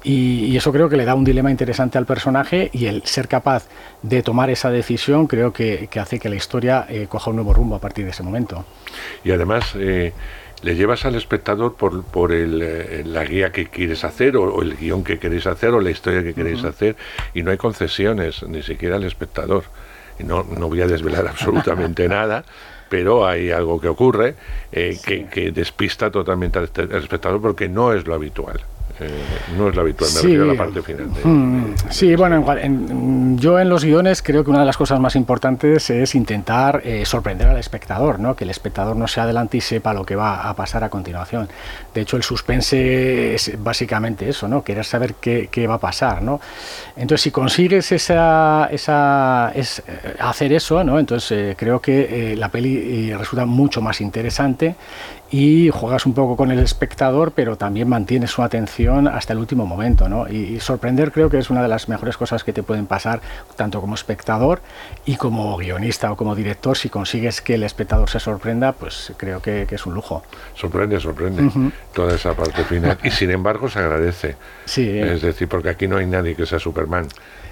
[0.02, 3.28] Y, y, eso creo que le da un dilema interesante al personaje y el ser
[3.28, 3.68] capaz
[4.02, 7.54] de tomar esa decisión creo que, que hace que la historia eh, coja un nuevo
[7.54, 8.64] rumbo a partir de ese momento.
[9.22, 9.72] Y además...
[9.76, 10.12] Eh
[10.62, 14.60] le llevas al espectador por, por el, eh, la guía que quieres hacer o, o,
[14.60, 16.68] el guion que queréis hacer o la historia que queréis uh -huh.
[16.68, 16.96] hacer
[17.32, 19.64] y no hay concesiones, ni siquiera al espectador.
[20.18, 22.44] No, no voy a desvelar absolutamente nada,
[22.90, 24.34] pero hay algo que ocurre
[24.72, 25.02] eh, sí.
[25.06, 28.60] que, que, despista totalmente al, al, espectador porque no es lo habitual.
[29.00, 29.08] Eh,
[29.56, 30.26] no es lo habitual, me sí.
[30.26, 31.12] refiero a la parte final.
[31.14, 34.66] De, mm, de, sí, bueno, en, en, yo en los guiones creo que una de
[34.66, 38.36] las cosas más importantes es intentar eh, sorprender al espectador, ¿no?
[38.36, 41.48] que el espectador no se adelante y sepa lo que va a pasar a continuación.
[41.94, 44.62] De hecho, el suspense es básicamente eso, ¿no?
[44.62, 46.22] querer saber qué, qué va a pasar.
[46.22, 46.40] ¿no?
[46.96, 50.98] Entonces, si consigues esa, esa, es, eh, hacer eso, ¿no?
[50.98, 54.74] entonces eh, creo que la peli resulta mucho más interesante
[55.30, 59.64] y juegas un poco con el espectador, pero también mantienes su atención hasta el último
[59.64, 60.28] momento, ¿no?
[60.28, 63.20] Y, y, sorprender creo que es una de las mejores cosas que te pueden pasar,
[63.56, 64.60] tanto como espectador
[65.04, 66.76] y como guionista o como director.
[66.76, 70.24] Si consigues que el espectador se sorprenda, pues creo que, que es un lujo.
[70.54, 71.72] Sorprende, sorprende uh -huh.
[71.92, 72.98] toda esa parte final.
[73.04, 74.36] Y sin embargo se agradece.
[74.64, 74.98] Sí.
[74.98, 77.06] Es decir, porque aquí no hay nadie que sea Superman.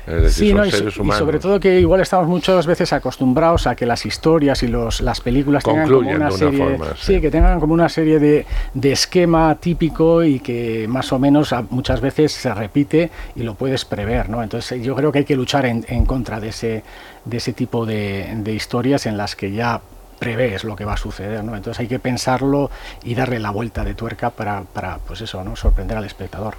[0.09, 3.77] Es decir, sí, no, y, y, sobre todo que igual estamos muchas veces acostumbrados a
[3.77, 7.15] que las historias y los, las películas tengan como una, una serie, forma, sí.
[7.15, 7.21] sí.
[7.21, 12.01] que tengan como una serie de, de, esquema típico y que más o menos muchas
[12.01, 14.43] veces se repite y lo puedes prever, ¿no?
[14.43, 16.83] Entonces yo creo que hay que luchar en, en contra de ese,
[17.25, 19.83] de ese tipo de, de historias en las que ya
[20.19, 21.57] prevés lo que va a suceder, ¿no?
[21.57, 22.71] Entonces hay que pensarlo
[23.05, 25.57] y darle la vuelta de tuerca para, para pues eso, ¿no?
[25.57, 26.55] sorprender al espectador.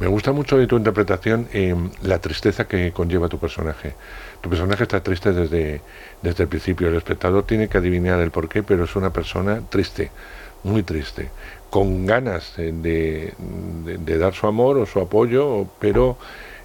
[0.00, 3.94] Me gusta mucho de tu interpretación eh, la tristeza que conlleva tu personaje.
[4.40, 5.80] Tu personaje está triste desde,
[6.22, 6.88] desde el principio.
[6.88, 10.10] El espectador tiene que adivinar el porqué, pero es una persona triste,
[10.64, 11.30] muy triste,
[11.70, 13.34] con ganas de, de,
[13.98, 16.18] de dar su amor o su apoyo, pero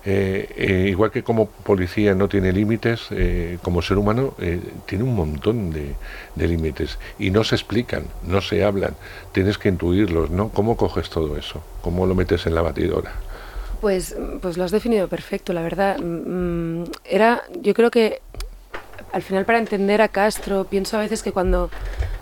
[0.05, 5.05] eh, eh, igual que como policía no tiene límites, eh, como ser humano eh, tiene
[5.05, 5.95] un montón de,
[6.35, 8.95] de límites y no se explican, no se hablan,
[9.31, 10.49] tienes que intuirlos, ¿no?
[10.49, 11.63] ¿Cómo coges todo eso?
[11.81, 13.13] ¿Cómo lo metes en la batidora?
[13.79, 15.99] Pues, pues lo has definido perfecto, la verdad.
[15.99, 18.21] Mm, era, yo creo que
[19.13, 21.69] al final para entender a Castro, pienso a veces que cuando,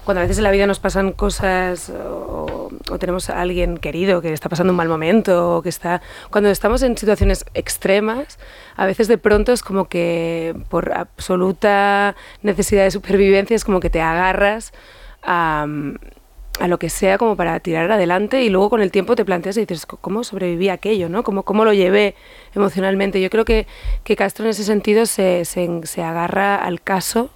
[0.04, 2.70] cuando a veces en la vida nos pasan cosas o,
[3.00, 6.02] tenemos a alguien querido que está pasando un mal momento o que está...
[6.30, 8.38] Cuando estamos en situaciones extremas,
[8.76, 13.90] a veces de pronto es como que por absoluta necesidad de supervivencia es como que
[13.90, 14.74] te agarras
[15.24, 15.66] a
[16.60, 19.58] a lo que sea como para tirar adelante y luego con el tiempo te planteas
[19.58, 21.10] y dices, ¿cómo sobreviví aquello?
[21.10, 21.24] ¿no?
[21.24, 22.16] ¿Cómo, ¿Cómo lo llevé
[22.54, 23.22] emocionalmente?
[23.22, 23.68] Yo creo que,
[24.04, 27.30] que Castro en ese sentido se, se, se, agarra al caso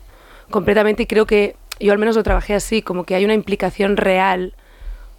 [0.51, 3.97] completamente y creo que yo al menos lo trabajé así, como que hay una implicación
[3.97, 4.53] real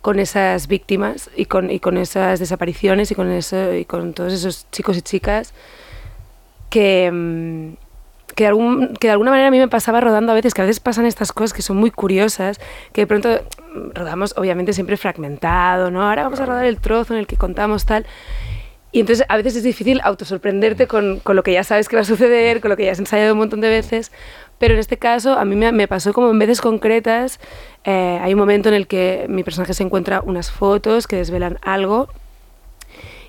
[0.03, 4.33] con esas víctimas y con, y con esas desapariciones y con, eso, y con todos
[4.33, 5.53] esos chicos y chicas
[6.71, 7.77] que...
[8.37, 10.55] Mm, que de, algún, que de alguna manera a mí me pasaba rodando a veces,
[10.55, 12.61] que a veces pasan estas cosas que son muy curiosas,
[12.93, 13.41] que de pronto
[13.95, 16.03] rodamos obviamente siempre fragmentado, ¿no?
[16.03, 18.07] Ahora vamos a rodar el trozo en el que contamos tal.
[18.93, 22.03] Y entonces a veces es difícil autosorprenderte con, con lo que ya sabes que va
[22.03, 24.13] a suceder, con lo que ya has ensayado un montón de veces.
[24.59, 27.41] Pero en este caso a mí me, me pasó como en veces concretas.
[27.85, 31.59] Eh, hay un momento en el que mi personaje se encuentra unas fotos que desvelan
[31.63, 32.09] algo.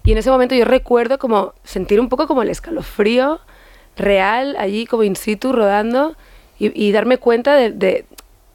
[0.03, 3.41] Y en ese momento yo recuerdo como sentir un poco como el escalofrío
[3.97, 6.15] real allí como in situ rodando
[6.59, 8.05] y, darme cuenta de,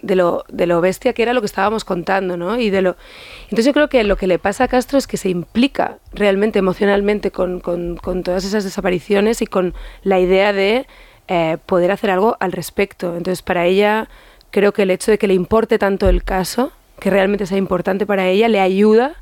[0.00, 2.58] de, lo, de lo bestia que era lo que estábamos contando, ¿no?
[2.58, 2.96] Y de lo...
[3.44, 6.58] Entonces yo creo que lo que le pasa a Castro es que se implica realmente
[6.58, 10.86] emocionalmente con, con, con todas esas desapariciones y con la idea de
[11.28, 13.16] eh, poder hacer algo al respecto.
[13.16, 14.08] Entonces para ella
[14.50, 18.04] creo que el hecho de que le importe tanto el caso, que realmente sea importante
[18.04, 19.14] para ella, le ayuda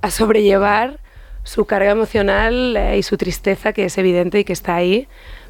[0.00, 1.00] a sobrellevar
[1.44, 5.08] su carga emocional eh, y su tristeza, que es evidente y que está ahí,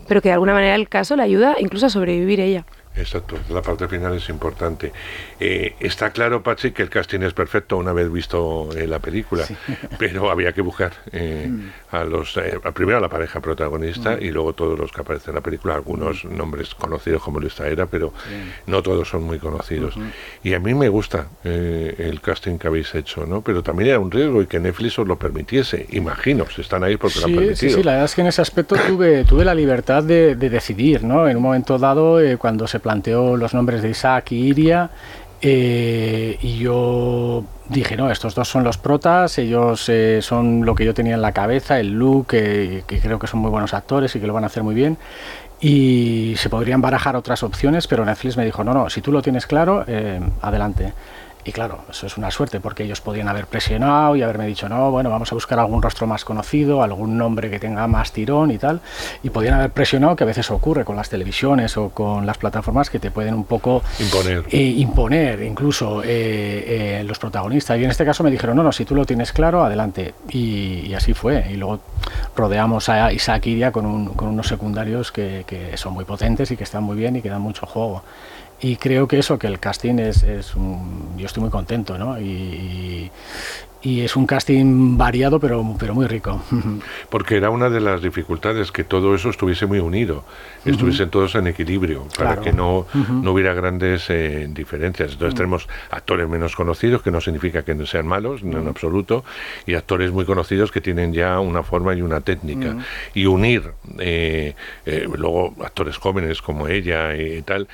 [0.09, 2.65] pero que de alguna manera el caso le ayuda incluso a sobrevivir ella.
[2.95, 4.93] Exacto, la parte final es importante.
[5.41, 9.47] Eh, está claro, Pachi, que el casting es perfecto una vez visto eh, la película,
[9.99, 11.95] pero había que buscar eh, mm.
[11.97, 12.39] a los
[12.75, 14.23] primero a la pareja protagonista mm.
[14.23, 16.37] y luego todos los que aparecen en la película, algunos mm.
[16.37, 18.13] nombres conocidos como Luis Era, pero
[18.67, 19.95] no todos son muy conocidos.
[20.43, 23.41] Y a mí me gusta el casting que habéis hecho, ¿no?
[23.41, 25.87] Pero también era un riesgo y que Netflix os lo permitiese.
[25.91, 27.57] Imagino, si están ahí porque lo han permitido.
[27.57, 30.51] Sí, sí, la verdad es que en ese aspecto tuve, tuve la libertad de, de
[30.51, 31.29] decidir, ¿no?
[31.29, 34.91] En un momento dado, cuando se planteó los nombres de Isaac y Iria.
[35.41, 40.85] Eh, y yo dije, no, estos dos son los protas, ellos eh, son lo que
[40.85, 44.21] yo tenía en la cabeza, el look, que creo que son muy buenos actores y
[44.21, 44.99] que lo van a hacer muy bien.
[45.61, 49.23] Y se podrían barajar otras opciones, pero Netflix me dijo, no, no, si tú lo
[49.23, 50.93] tienes claro, eh, adelante.
[51.45, 54.93] Y claro, eso es una suerte porque ellos podían haber presionado y haberme dicho, no,
[54.93, 58.59] bueno, vamos a buscar algún rostro más conocido, algún nombre que tenga más tirón y
[58.59, 58.81] tal.
[59.25, 62.91] Y podían haber presionado, que a veces ocurre con las televisiones o con las plataformas
[62.91, 67.79] que te pueden un poco imponer, eh, imponer incluso eh, eh, los protagonistas.
[67.79, 70.15] Y en este caso me dijeron, no, no, si tú lo tienes claro, adelante.
[70.31, 71.47] Y, así fue.
[71.51, 71.81] Y luego
[72.37, 76.65] rodeamos a Isaac Iria con, con unos secundarios que, que son muy potentes y que
[76.65, 78.05] están muy bien y que dan mucho juego
[78.63, 82.19] y creo que eso, que el casting es, es un, yo estoy muy contento, ¿no?
[82.21, 83.11] Y, y
[83.85, 86.43] es un casting variado pero, pero muy rico.
[87.11, 90.25] Porque era una de las dificultades, que todo eso estuviese muy unido,
[90.65, 95.13] estuviesen todos en equilibrio, para que no, no hubiera grandes eh, diferencias.
[95.13, 99.25] Entonces tenemos actores menos conocidos, que no significa que no sean malos, en absoluto,
[99.67, 102.77] y actores muy conocidos que tienen ya una forma y una técnica.
[103.15, 104.55] Y unir, eh,
[104.87, 107.69] eh, luego actores jóvenes como ella y tal,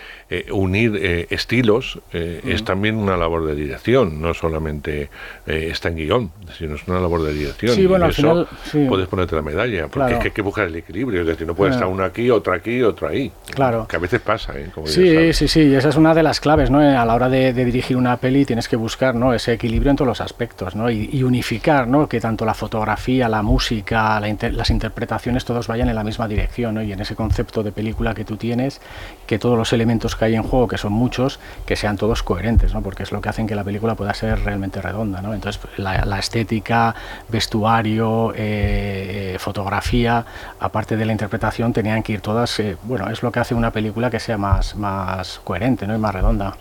[0.50, 5.10] unir estilos es también una labor de dirección, no solamente
[5.46, 7.74] está en guion, sino es una labor de dirección.
[7.74, 8.46] Sí, bueno, y eso
[8.88, 11.54] puedes ponerte la medalla, porque es que hay que buscar el equilibrio, es decir, no
[11.54, 13.30] puede estar uno aquí, otro aquí, otro ahí.
[13.54, 13.86] Claro.
[13.86, 14.70] Que a veces pasa, ¿eh?
[14.86, 16.78] sí, sí, sí, y esa es una de las claves, ¿no?
[16.78, 19.34] A la hora de, dirigir una peli tienes que buscar, ¿no?
[19.34, 20.90] Ese equilibrio en todos los aspectos, ¿no?
[20.90, 22.08] Y, unificar, ¿no?
[22.08, 26.82] Que tanto la fotografía, la música, las interpretaciones, todos vayan en la misma dirección, ¿no?
[26.82, 28.80] Y en ese concepto de película que tú tienes,
[29.26, 32.72] que todos los elementos que hay en juego, que son muchos, que sean todos coherentes,
[32.74, 32.82] ¿no?
[32.82, 35.34] Porque es lo que hacen que la película pueda ser realmente redonda, ¿no?
[35.34, 35.87] Entonces, la,
[36.18, 36.94] estética,
[37.28, 40.24] vestuario, eh, eh, fotografía,
[40.60, 43.70] aparte de la interpretación, tenían que ir todas, eh, bueno, es lo que hace una
[43.70, 45.94] película que sea más, más coherente ¿no?
[45.94, 46.56] y más redonda.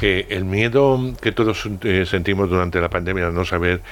[0.00, 1.68] el miedo que todos
[2.06, 3.82] sentimos durante la pandemia, no saber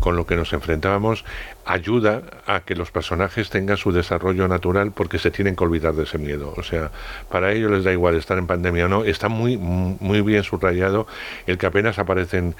[0.00, 1.24] con lo que nos enfrentábamos,
[1.66, 6.04] ayuda a que los personajes tengan su desarrollo natural porque se tienen que olvidar de
[6.04, 6.52] ese miedo.
[6.56, 6.90] O sea,
[7.30, 9.04] para ellos les da igual estar en pandemia o no.
[9.04, 11.06] Está muy, muy bien subrayado
[11.46, 12.54] el que apenas aparecen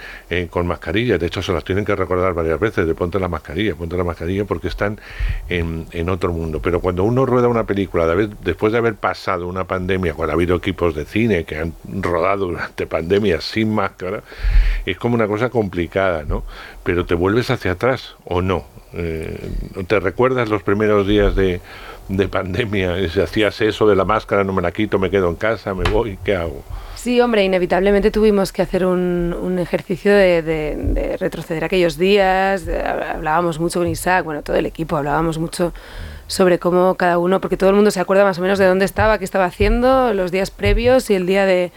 [0.51, 3.29] con más mascarilla, de hecho se las tienen que recordar varias veces, de ponte la
[3.29, 4.99] mascarilla, ponte la mascarilla porque están
[5.49, 6.61] en, en otro mundo.
[6.61, 8.07] Pero cuando uno rueda una película,
[8.43, 12.47] después de haber pasado una pandemia, cuando ha habido equipos de cine que han rodado
[12.49, 14.23] durante pandemias sin máscara,
[14.85, 16.45] es como una cosa complicada, ¿no?
[16.85, 18.65] Pero te vuelves hacia atrás o no.
[18.93, 19.51] Eh,
[19.89, 21.61] ¿Te recuerdas los primeros días de,
[22.09, 23.09] de pandemia?
[23.09, 25.89] Si hacías eso de la máscara, no me la quito, me quedo en casa, me
[25.91, 26.63] voy, ¿qué hago?
[26.95, 32.67] Sí, hombre, inevitablemente tuvimos que hacer un, un ejercicio de, de, retroceder aquellos días.
[33.15, 35.75] hablábamos mucho con Isaac, bueno, todo el equipo, hablábamos mucho
[36.29, 38.85] sobre cómo cada uno, porque todo el mundo se acuerda más o menos de dónde
[38.85, 41.73] estaba, qué estaba haciendo, los días previos y el día de...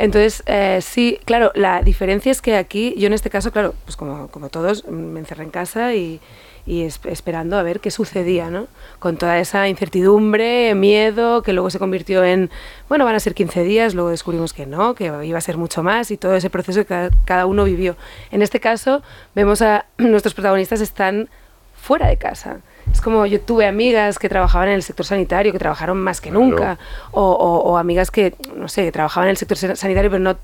[0.00, 3.96] Entonces, eh, sí, claro, la diferencia es que aquí, yo en este caso, claro, pues
[3.96, 6.22] como, como todos, me encerré en casa y,
[6.66, 8.66] esperando a ver qué sucedía, ¿no?
[8.98, 12.48] Con toda esa incertidumbre, miedo, que luego se convirtió en,
[12.88, 15.82] bueno, van a ser 15 días, luego descubrimos que no, que iba a ser mucho
[15.82, 17.94] más y todo ese proceso que cada, uno vivió.
[18.30, 19.02] En este caso,
[19.34, 21.28] vemos a nuestros protagonistas están
[21.74, 22.60] fuera de casa.
[22.92, 26.30] Es como yo tuve amigas que trabajaban en el sector sanitario, que trabajaron más que
[26.30, 26.78] nunca,
[27.12, 30.36] o, amigas que, no sé, trabajaban en el sector sanitario, pero no,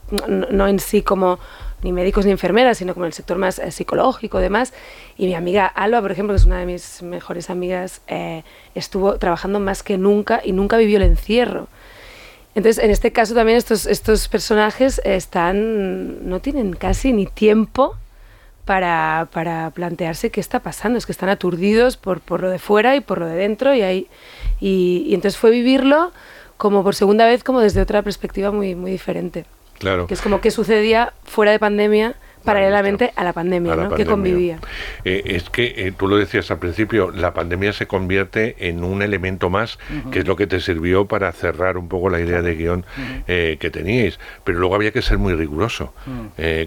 [0.50, 1.38] no en sí como
[1.82, 4.72] ni médicos ni enfermeras, sino como el sector más eh, psicológico, demás.
[5.16, 8.42] Y mi amiga Alba, por ejemplo, que es una de mis mejores amigas, eh,
[8.74, 11.68] estuvo trabajando más que nunca y nunca vivió el encierro.
[12.54, 17.96] Entonces, en este caso también estos, estos personajes están, no tienen casi ni tiempo
[18.66, 20.98] para, para, plantearse qué está pasando.
[20.98, 23.74] Es que están aturdidos por, por lo de fuera y por lo de dentro.
[23.74, 24.08] Y, ahí,
[24.60, 26.12] y, y entonces fue vivirlo
[26.58, 29.46] como por segunda vez, como desde otra perspectiva muy, muy diferente.
[29.78, 30.06] Claro.
[30.06, 33.94] Que es como que sucedía fuera de pandemia paralelamente a la pandemia, ¿no?
[33.94, 34.58] que convivía.
[35.04, 39.02] Eh, es que eh, tú lo decías al principio, la pandemia se convierte en un
[39.02, 39.78] elemento más,
[40.10, 42.84] que es lo que te sirvió para cerrar un poco la idea de guion
[43.26, 44.18] eh, que teníais.
[44.44, 45.92] Pero luego había que ser muy riguroso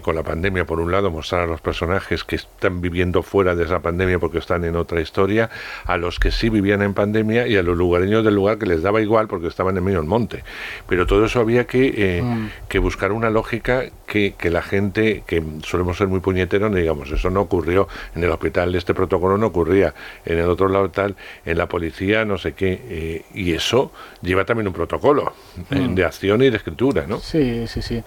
[0.02, 0.66] con la pandemia.
[0.66, 4.38] Por un lado, mostrar a los personajes que están viviendo fuera de esa pandemia porque
[4.38, 5.48] están en otra historia,
[5.86, 8.82] a los que sí vivían en pandemia y a los lugareños del lugar que les
[8.82, 10.44] daba igual porque estaban en medio del monte.
[10.86, 12.22] Pero todo eso había que,
[12.68, 17.30] que buscar una lógica que, que la gente que solemos ser muy puñeteros, digamos, eso
[17.30, 19.94] no ocurrió en el hospital, este protocolo no ocurría,
[20.24, 23.92] en el otro lado tal, en la policía, no sé qué, eh, y eso
[24.22, 25.32] lleva también un protocolo
[25.70, 25.94] eh, mm.
[25.94, 27.20] de acción y de escritura, ¿no?
[27.20, 28.02] Sí, sí, sí.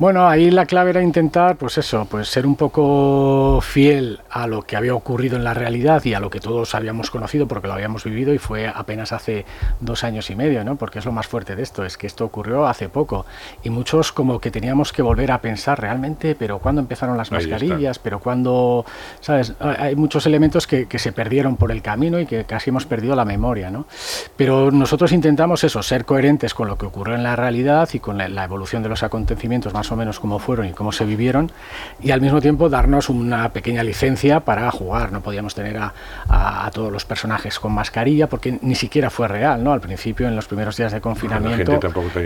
[0.00, 4.62] Bueno, ahí la clave era intentar, pues eso, pues ser un poco fiel a lo
[4.62, 7.74] que había ocurrido en la realidad y a lo que todos habíamos conocido porque lo
[7.74, 9.44] habíamos vivido y fue apenas hace
[9.78, 10.76] dos años y medio, ¿no?
[10.76, 13.26] Porque es lo más fuerte de esto, es que esto ocurrió hace poco
[13.62, 17.98] y muchos como que teníamos que volver a pensar realmente, pero cuándo empezaron las mascarillas,
[17.98, 18.86] pero cuándo,
[19.20, 19.52] ¿sabes?
[19.60, 23.14] Hay muchos elementos que, que, se perdieron por el camino y que casi hemos perdido
[23.14, 23.84] la memoria, ¿no?
[24.34, 28.16] Pero nosotros intentamos eso, ser coherentes con lo que ocurrió en la realidad y con
[28.16, 31.50] la, la evolución de los acontecimientos más o menos cómo fueron y cómo se vivieron,
[32.00, 35.12] y al mismo tiempo darnos una pequeña licencia para jugar.
[35.12, 35.94] No podíamos tener a,
[36.28, 39.72] a, todos los personajes con mascarilla porque ni siquiera fue real, ¿no?
[39.72, 41.80] Al principio, en los primeros días de confinamiento,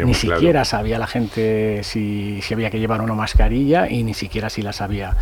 [0.04, 4.50] ni siquiera sabía la gente si, si había que llevar no mascarilla y ni siquiera
[4.50, 5.16] si la sabía.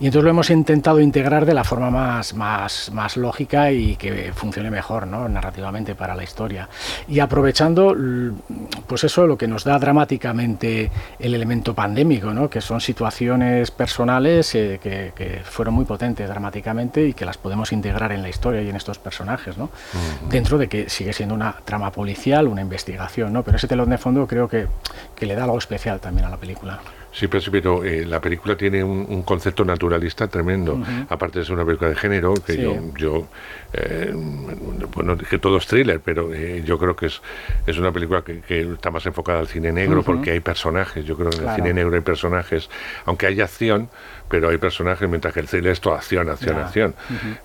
[0.00, 4.32] Y entonces lo hemos intentado integrar de la forma más, más, más lógica y que
[4.34, 5.28] funcione mejor, ¿no?
[5.28, 6.68] Narrativamente para la historia.
[7.08, 7.96] Y aprovechando,
[8.86, 12.50] pues eso, lo que nos da dramáticamente el elemento pandémico, ¿no?
[12.50, 18.10] que son situaciones personales eh, que, fueron muy potentes dramáticamente y que las podemos integrar
[18.10, 19.70] en la historia y en estos personajes, ¿no?
[20.28, 23.44] dentro de que sigue siendo una trama policial, una investigación, ¿no?
[23.44, 24.66] pero ese telón de fondo creo que,
[25.14, 26.80] que le da algo especial también a la película.
[27.16, 30.78] Sí, pero, eh, la película tiene un, concepto naturalista tremendo.
[31.08, 33.26] Aparte de ser una película de género, que yo, yo
[33.72, 34.12] eh,
[34.94, 37.22] bueno, que todo es thriller, pero eh, yo creo que es,
[37.66, 41.06] es una película que, está más enfocada al cine negro porque hay personajes.
[41.06, 42.68] Yo creo que en el cine negro hay personajes,
[43.06, 43.88] aunque hay acción,
[44.28, 46.94] pero hay personajes, mientras que el thriller es toda acción, acción, acción.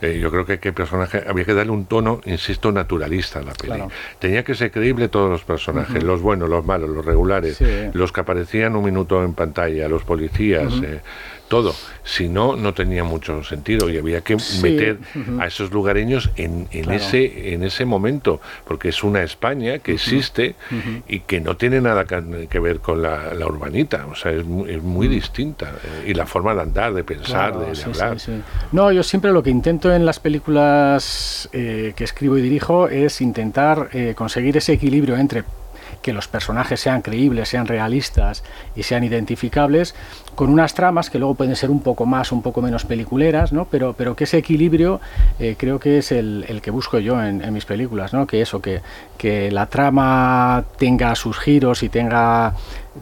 [0.02, 3.54] Eh, yo creo que, que personaje, había que darle un tono, insisto, naturalista a la
[3.54, 3.84] peli.
[4.20, 7.60] Tenía que ser creíble todos los personajes, los buenos, los malos, los regulares,
[7.94, 10.74] los que aparecían un minuto en pantalla, los policías,
[11.52, 11.76] todo.
[12.06, 15.00] Si no, no tenía mucho sentido y había que meter
[15.38, 20.56] a esos lugareños en, ese, en ese momento, porque es una España que existe
[21.10, 25.74] y que no tiene nada que ver con la, urbanita, o sea, es muy, distinta.
[25.84, 28.16] Eh, y la forma de andar, de pensar, de, hablar.
[28.72, 33.20] No, yo siempre lo que intento en las películas eh, que escribo y dirijo es
[33.20, 35.44] intentar eh, conseguir ese equilibrio entre
[36.02, 38.44] que los personajes sean creíbles, sean realistas
[38.76, 39.96] y sean identificables,
[40.36, 43.66] con unas tramas que luego pueden ser un poco más, un poco menos peliculeras, ¿no?
[43.66, 45.00] pero, pero que ese equilibrio
[45.40, 48.26] eh, creo que es el, el, que busco yo en, en, mis películas, ¿no?
[48.26, 48.82] que eso, que,
[49.18, 52.54] que la trama tenga sus giros y tenga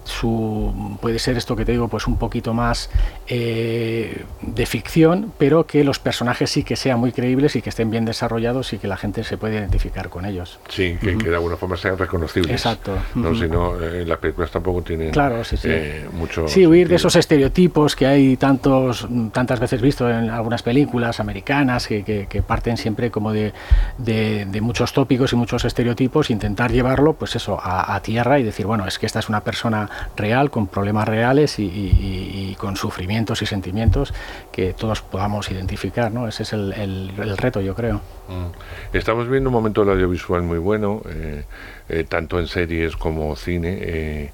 [0.04, 2.90] su, puede ser esto que te digo, pues un poquito más
[3.28, 7.90] eh, de ficción, pero que los personajes sí que sean muy creíbles y que estén
[7.90, 10.60] bien desarrollados y que la gente se pueda identificar con ellos.
[10.70, 12.52] Sí, que, de alguna forma sean reconocibles.
[12.52, 12.98] Exacto.
[13.16, 13.34] ¿no?
[13.34, 15.68] Si no, eh, las películas tampoco tienen claro, sí, sí.
[15.72, 16.48] Eh, mucho.
[16.48, 21.88] Sí, huir de esos estereotipos que hay tantos, tantas veces visto en algunas películas americanas
[21.88, 23.54] que, que, parten siempre como de,
[23.98, 28.66] de, muchos tópicos y muchos estereotipos, intentar llevarlo, pues eso, a, a tierra y decir,
[28.66, 29.79] bueno, es que esta es una persona
[30.16, 34.14] real, con problemas reales y, con sufrimientos y sentimientos
[34.52, 36.28] que todos podamos identificar, ¿no?
[36.28, 38.02] Ese es el, reto, yo creo.
[38.28, 38.96] Mm.
[38.96, 41.44] Estamos viendo un momento del audiovisual muy bueno, eh,
[41.88, 44.32] eh, tanto en series como cine, eh,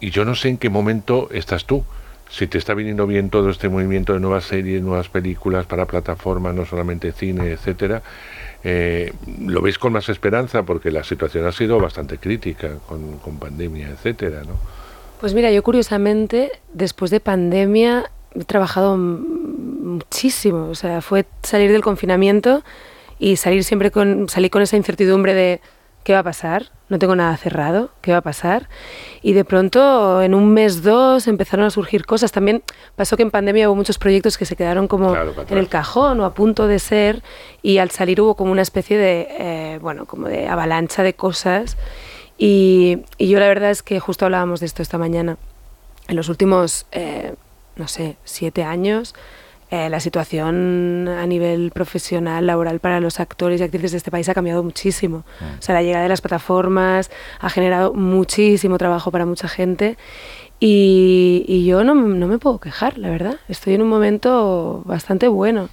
[0.00, 1.84] y yo no sé en qué momento estás tú
[2.32, 6.54] si te está viniendo bien todo este movimiento de nuevas series, nuevas películas para plataformas,
[6.54, 8.02] no solamente cine, etcétera,
[8.64, 13.38] eh, lo veis con más esperanza porque la situación ha sido bastante crítica con, con
[13.38, 14.56] pandemia, etcétera, ¿no?
[15.20, 20.68] Pues mira, yo curiosamente, después de pandemia, he trabajado muchísimo.
[20.68, 22.64] O sea, fue salir del confinamiento
[23.18, 25.60] y salir siempre con, salir con esa incertidumbre de
[26.04, 26.70] ¿qué va a pasar?
[26.88, 28.68] No tengo nada cerrado, ¿qué va a pasar?
[29.22, 32.32] Y de pronto, en un mes, dos, empezaron a surgir cosas.
[32.32, 32.62] También
[32.96, 36.24] pasó que en pandemia hubo muchos proyectos que se quedaron como en el cajón o
[36.24, 37.22] a punto de ser,
[37.62, 41.76] y al salir hubo como una especie de, eh, bueno, como de avalancha de cosas.
[42.36, 45.38] Y, yo la verdad es que justo hablábamos de esto esta mañana.
[46.08, 47.34] En los últimos, eh,
[47.76, 49.14] no sé, siete años,
[49.72, 54.28] eh, la situación a nivel profesional, laboral para los actores y actrices de este país
[54.28, 55.24] ha cambiado muchísimo.
[55.40, 55.58] Mm.
[55.60, 59.96] O sea, la llegada de las plataformas ha generado muchísimo trabajo para mucha gente
[60.60, 63.36] y, yo no, no, me puedo quejar, la verdad.
[63.48, 65.70] Estoy en un momento bastante bueno,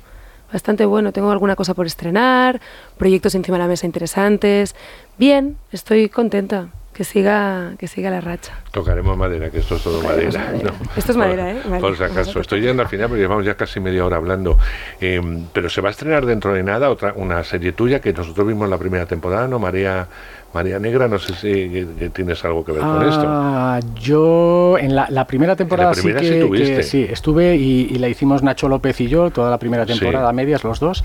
[0.49, 1.11] bastante bueno.
[1.11, 2.61] Tengo alguna cosa por estrenar,
[2.97, 4.75] proyectos encima de la mesa interesantes.
[5.17, 6.69] Bien, estoy contenta
[6.99, 8.51] que siga, que siga la racha.
[8.71, 10.51] Tocaremos madera, que esto es todo madera.
[10.97, 11.61] Esto es madera, ¿eh?
[11.79, 12.41] Por si acaso.
[12.41, 14.57] Estoy llegando al final porque llevamos ya casi media hora hablando.
[14.99, 18.45] Em, pero se va a estrenar dentro de nada otra una serie tuya que nosotros
[18.45, 19.59] vimos la primera temporada, ¿no?
[19.59, 20.09] María
[20.53, 23.23] María Negra, no sé si tienes algo que ver con esto.
[23.25, 28.99] Ah, yo en la, primera temporada sí que, sí, estuve y, la hicimos Nacho López
[29.01, 31.03] y yo, toda la primera temporada, medias los dos.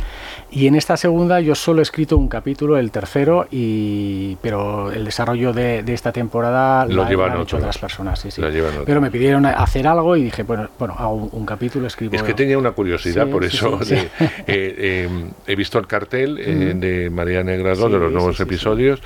[0.50, 5.04] Y en esta segunda yo solo he escrito un capítulo, el tercero, y pero el
[5.04, 8.42] desarrollo de, esta temporada lo, llevan hecho otras personas, sí, sí.
[8.86, 12.14] Pero me pidieron hacer algo y dije, bueno, bueno hago un, capítulo, escribo.
[12.14, 14.08] Es que tenía una curiosidad, por eso eh,
[14.46, 15.08] eh,
[15.46, 19.02] he visto el cartel eh, de María Negra 2 de los nuevos episodios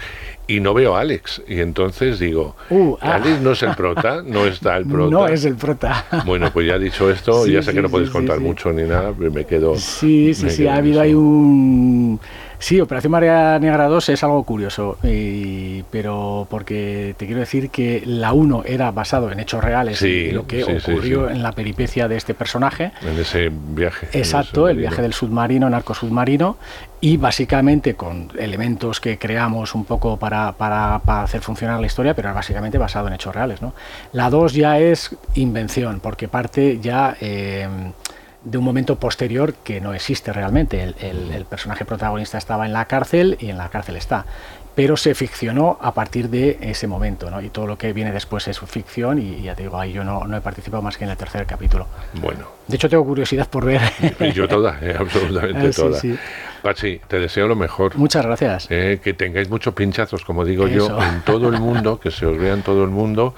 [0.48, 1.42] y no veo a Alex.
[1.46, 3.14] Y entonces digo, uh, ah.
[3.14, 5.10] Alex no es el prota, no está el prota.
[5.10, 6.04] No es el prota.
[6.26, 9.30] Bueno, pues ya dicho esto, ya sé que no puedes contar mucho ni nada, pero
[9.30, 9.76] me quedo.
[9.76, 12.18] Sí, sí, sí, ha habido ahí un
[12.58, 14.98] Sí, Operación María Negra 2 es algo curioso,
[15.90, 20.46] pero porque te quiero decir que la 1 era basado en hechos reales, y lo
[20.46, 22.92] que ocurrió en la peripecia de este personaje.
[23.02, 24.08] En ese viaje.
[24.12, 26.56] Exacto, el viaje del submarino, narcosubmarino,
[27.00, 32.34] y básicamente con elementos que creamos un poco para, para, hacer funcionar la historia, pero
[32.34, 33.62] básicamente basado en hechos reales.
[33.62, 33.72] ¿no?
[34.12, 37.16] La 2 ya es invención, porque parte ya...
[37.20, 37.68] Eh,
[38.44, 40.82] de un momento posterior que no existe realmente.
[40.82, 44.26] El, personaje protagonista estaba en la cárcel y en la cárcel está.
[44.74, 47.40] Pero se ficcionó a partir de ese momento, ¿no?
[47.40, 50.24] Y todo lo que viene después es ficción y ya te digo, ahí yo no,
[50.24, 51.88] no he participado más que en el tercer capítulo.
[52.20, 52.46] Bueno.
[52.68, 53.80] De hecho, tengo curiosidad por ver.
[54.32, 56.00] yo toda, eh, absolutamente toda.
[56.62, 57.96] Pachi, te deseo lo mejor.
[57.96, 58.66] Muchas gracias.
[58.70, 62.38] Eh, que tengáis muchos pinchazos, como digo yo, en todo el mundo, que se os
[62.38, 63.34] vea en todo el mundo.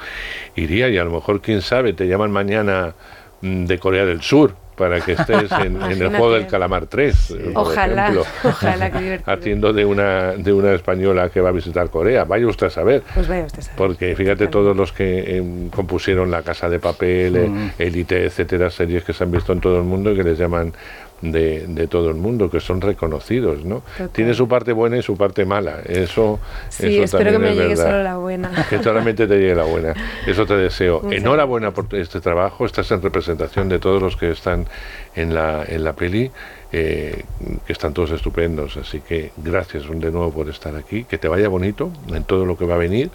[0.57, 2.95] Iría y a lo mejor, quién sabe, te llaman mañana
[3.41, 8.15] mm, de Corea del Sur para que estés en, el juego del calamar 3, ojalá,
[8.43, 8.91] ojalá
[9.27, 12.25] haciendo de una de una española que va a visitar Corea.
[12.25, 13.03] Vaya usted a saber.
[13.15, 13.77] Pues vaya usted a saber.
[13.77, 17.73] Porque fíjate todos los que em, compusieron La Casa de Papel, mm.
[17.79, 20.73] Elite, etcétera, series que se han visto en todo el mundo y que les llaman
[21.21, 23.83] de, de, todo el mundo, que son reconocidos, ¿no?
[24.13, 25.81] Tiene su parte buena y su parte mala.
[25.87, 28.51] Eso, sí, espero que me llegue solo la buena.
[28.71, 29.95] Que solamente te llegue la buena.
[30.27, 31.11] Eso te deseo.
[31.11, 32.65] Enhorabuena por este trabajo.
[32.65, 34.67] Estás en representación de todos los que están
[35.15, 36.31] en la, en la peli.
[36.73, 37.25] Eh,
[37.67, 38.77] que están todos estupendos.
[38.77, 41.03] Así que gracias de nuevo por estar aquí.
[41.03, 43.11] Que te vaya bonito en todo lo que va a venir,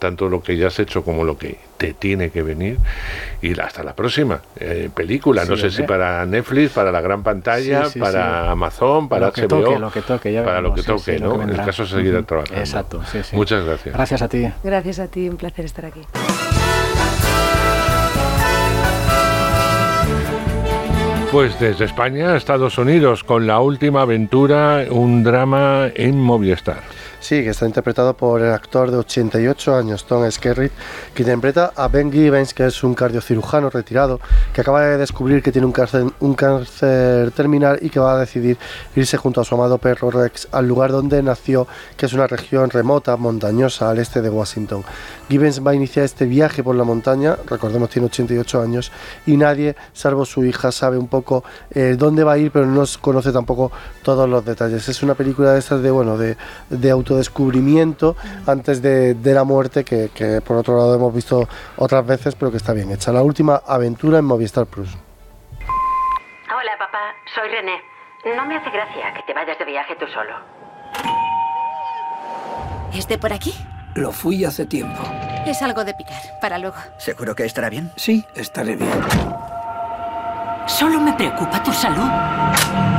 [0.00, 2.78] tanto lo que ya has hecho como lo que te tiene que venir.
[3.40, 5.44] Y hasta la próxima eh, película.
[5.44, 9.48] no sé si para Netflix, para la gran pantalla, para Amazon, para lo HBO.
[9.48, 11.40] Toque, lo que toque, ya para lo que toque, ¿no?
[11.40, 12.60] en el caso de seguir trabajando.
[12.60, 13.00] Exacto,
[13.32, 13.94] Muchas gracias.
[13.94, 14.50] Gracias a ti.
[14.64, 16.00] Gracias a ti, un placer estar aquí.
[21.30, 26.80] Pues desde España a Estados Unidos con la última aventura, un drama en Movistar.
[27.20, 30.72] Sí, que está interpretado por el actor de 88 años, Tom Skerritt,
[31.14, 34.20] que interpreta a Ben Gibbons, que es un cardiocirujano retirado,
[34.54, 38.18] que acaba de descubrir que tiene un cáncer, un cáncer terminal y que va a
[38.18, 38.56] decidir
[38.96, 41.68] irse junto a su amado perro Rex al lugar donde nació,
[41.98, 44.82] que es una región remota, montañosa, al este de Washington.
[45.28, 48.92] Gibbons va a iniciar este viaje por la montaña, recordemos tiene 88 años,
[49.26, 52.84] y nadie, salvo su hija, sabe un poco eh, dónde va a ir, pero no
[53.02, 53.70] conoce tampoco
[54.02, 54.88] todos los detalles.
[54.88, 56.38] Es una película de estas de, bueno, de,
[56.70, 58.16] de autodescubrimiento
[58.46, 62.50] antes de, de la muerte, que, que, por otro lado hemos visto otras veces, pero
[62.50, 63.12] que está bien hecha.
[63.12, 64.96] La última aventura en Movistar Plus.
[65.58, 67.80] Hola, papá, soy René.
[68.36, 70.36] No me hace gracia que te vayas de viaje tú solo.
[72.92, 73.54] ¿Es de por aquí?
[73.94, 75.02] Lo fui hace tiempo.
[75.46, 76.76] Es algo de picar, para luego.
[76.98, 77.90] ¿Seguro que estará bien?
[77.96, 78.90] Sí, estaré bien.
[80.66, 82.89] Solo me preocupa tu salud.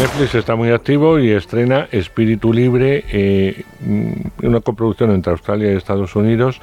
[0.00, 3.64] Netflix está muy activo y estrena Espíritu Libre, eh,
[4.42, 6.58] una coproducción entre Australia y Estados Unidos,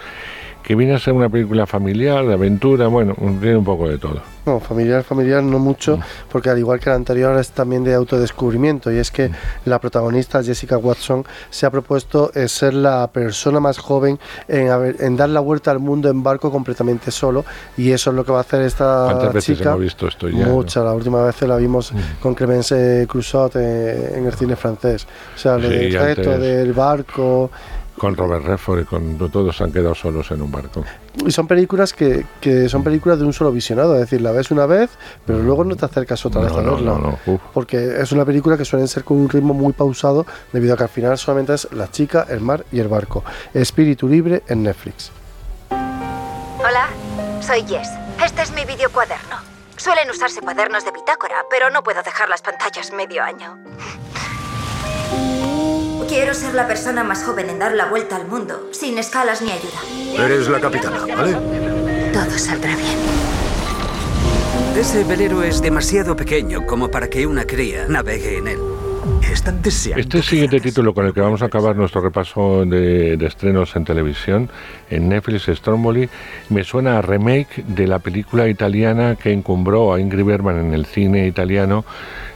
[0.68, 4.20] que viene a ser una película familiar, de aventura, bueno, tiene un poco de todo.
[4.46, 5.98] No, familiar, familiar no mucho,
[6.30, 9.32] porque al igual que la anterior es también de autodescubrimiento, y es que
[9.64, 14.20] la protagonista Jessica Watson se ha propuesto eh, ser la persona más joven
[14.50, 14.68] en,
[15.00, 17.46] en dar la vuelta al mundo en barco completamente solo,
[17.78, 19.70] y eso es lo que va a hacer esta ¿Cuántas veces chica.
[19.70, 20.48] hemos visto esto ya?
[20.48, 25.08] Muchas, la última vez la vimos con Clemence Crusot eh, en el cine francés.
[25.34, 27.50] O sea, lo Sí, del reto antes- del barco.
[27.98, 30.84] Con Robert Redford y con todos han quedado solos en un barco.
[31.26, 34.52] Y son películas que, que son películas de un solo visionado, es decir, la ves
[34.52, 34.92] una vez,
[35.26, 36.94] pero luego no te acercas otra vez No, a no, verla.
[37.26, 37.40] no.
[37.54, 40.84] Porque es una película que suelen ser con un ritmo muy pausado, debido a que
[40.84, 43.24] al final solamente es la chica, el mar y el barco.
[43.56, 45.12] Espíritu libre en Netflix.
[45.72, 46.88] Hola,
[47.42, 47.90] soy Jess.
[48.24, 49.38] Este es mi video cuaderno.
[49.76, 53.58] Suelen usarse cuadernos de bitácora, pero no puedo dejar las pantallas medio año.
[56.08, 59.52] Quiero ser la persona más joven en dar la vuelta al mundo, sin escalas ni
[59.52, 60.26] ayuda.
[60.26, 61.34] Eres la capitana, ¿vale?
[62.14, 62.98] Todo saldrá bien.
[64.78, 68.60] Ese velero es demasiado pequeño como para que una cría navegue en él.
[69.30, 70.02] Están deseando.
[70.02, 73.84] Este siguiente título con el que vamos a acabar nuestro repaso de, de estrenos en
[73.84, 74.50] televisión,
[74.90, 76.10] en Netflix Stromboli,
[76.50, 80.86] me suena a remake de la película italiana que encumbró a Ingrid Bergman en el
[80.86, 81.84] cine italiano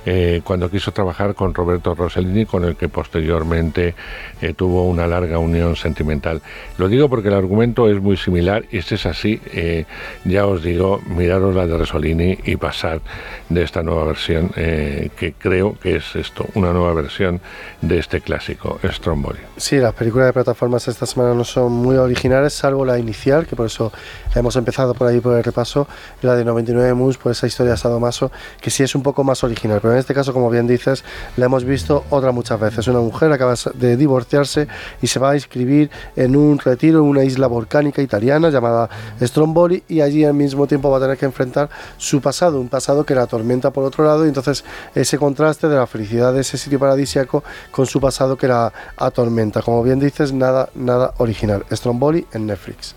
[0.06, 3.94] eh, cuando quiso trabajar con Roberto Rossellini, con el que posteriormente
[4.42, 6.42] eh, tuvo una larga unión sentimental.
[6.78, 9.86] Lo digo porque el argumento es muy similar y si es así, eh,
[10.26, 13.02] ya os digo, miraros la de Rossellini y pasar
[13.50, 17.42] de esta nueva versión, que creo que es esto, una nueva versión
[17.82, 19.40] de este clásico, Stromboli.
[19.58, 23.56] Sí, las películas de plataformas esta semana no son muy originales, salvo la inicial, que
[23.56, 23.92] por eso
[24.36, 25.88] hemos empezado por ahí por el repaso,
[26.22, 29.44] la de 99 Moons, por esa historia de Sadomaso, que sí es un poco más
[29.44, 31.04] original, pero en este caso, como bien dices,
[31.38, 32.88] la hemos visto otra muchas veces.
[32.88, 34.68] Una mujer acaba de divorciarse
[35.02, 38.90] y se va a inscribir en un retiro en una isla volcánica italiana llamada
[39.22, 43.06] Stromboli y allí al mismo tiempo va a tener que enfrentar su pasado, un pasado
[43.06, 44.64] que la atormenta por otro lado y entonces
[44.96, 49.62] ese contraste de la felicidad de ese sitio paradisiaco con su pasado que la atormenta.
[49.62, 51.66] Como bien dices, nada, nada original.
[51.72, 52.96] Stromboli en Netflix.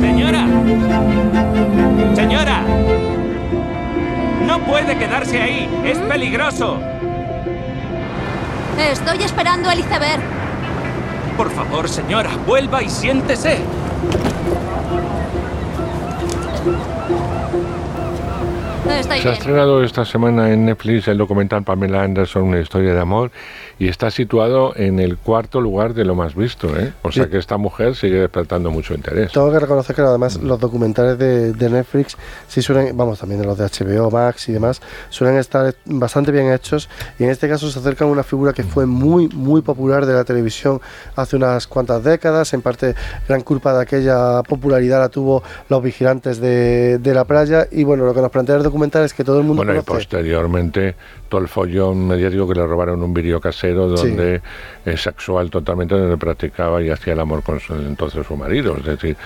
[0.00, 0.46] Señora.
[2.14, 2.83] Señora.
[4.66, 5.68] Puede quedarse ahí.
[5.84, 6.80] Es peligroso.
[8.78, 10.22] Estoy esperando al iceberg.
[11.36, 13.58] Por favor, señora, vuelva y siéntese.
[18.98, 23.00] Estoy Se ha estrenado esta semana en Netflix el documental Pamela Anderson, una historia de
[23.00, 23.30] amor,
[23.78, 26.68] y está situado en el cuarto lugar de lo más visto.
[26.78, 26.92] ¿eh?
[27.02, 29.32] O sea que esta mujer sigue despertando mucho interés.
[29.32, 32.16] Tengo que reconocer que además los documentales de, de Netflix
[32.48, 34.80] sí suelen, vamos, también de los de HBO, Max y demás,
[35.10, 36.88] suelen estar bastante bien hechos
[37.18, 40.14] y en este caso se acercan a una figura que fue muy, muy popular de
[40.14, 40.80] la televisión
[41.16, 42.94] hace unas cuantas décadas, en parte
[43.28, 48.04] gran culpa de aquella popularidad la tuvo los vigilantes de, de la playa y bueno,
[48.04, 50.94] lo que nos plantea el documental es que todo el mundo Bueno, y posteriormente
[51.28, 54.40] todo el follón mediático que le robaron un vídeo casero Donde
[54.84, 58.76] es sexual totalmente, donde practicaba y hacía el amor con su, entonces su marido.
[58.76, 59.16] Es decir,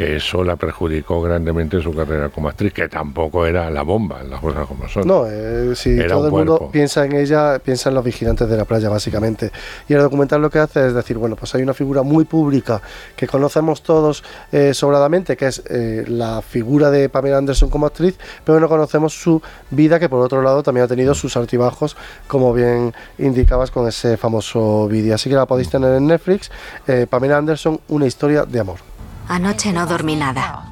[0.00, 4.22] que eso la perjudicó grandemente en su carrera como actriz, que tampoco era la bomba,
[4.22, 5.06] las cosas como son.
[5.06, 8.56] No, eh, si Era todo el mundo piensa en ella, piensa en los vigilantes de
[8.56, 9.52] la playa, básicamente.
[9.90, 12.80] Y el documental lo que hace es decir, bueno, pues hay una figura muy pública
[13.14, 18.18] que conocemos todos eh, sobradamente, que es eh, la figura de Pamela Anderson como actriz,
[18.42, 21.94] pero no conocemos su vida, que por otro lado también ha tenido sus altibajos,
[22.26, 25.14] como bien indicabas con ese famoso vídeo.
[25.14, 26.50] Así que la podéis tener en Netflix,
[26.86, 28.89] eh, Pamela Anderson, una historia de amor.
[29.30, 30.64] Anoche no dormí nada.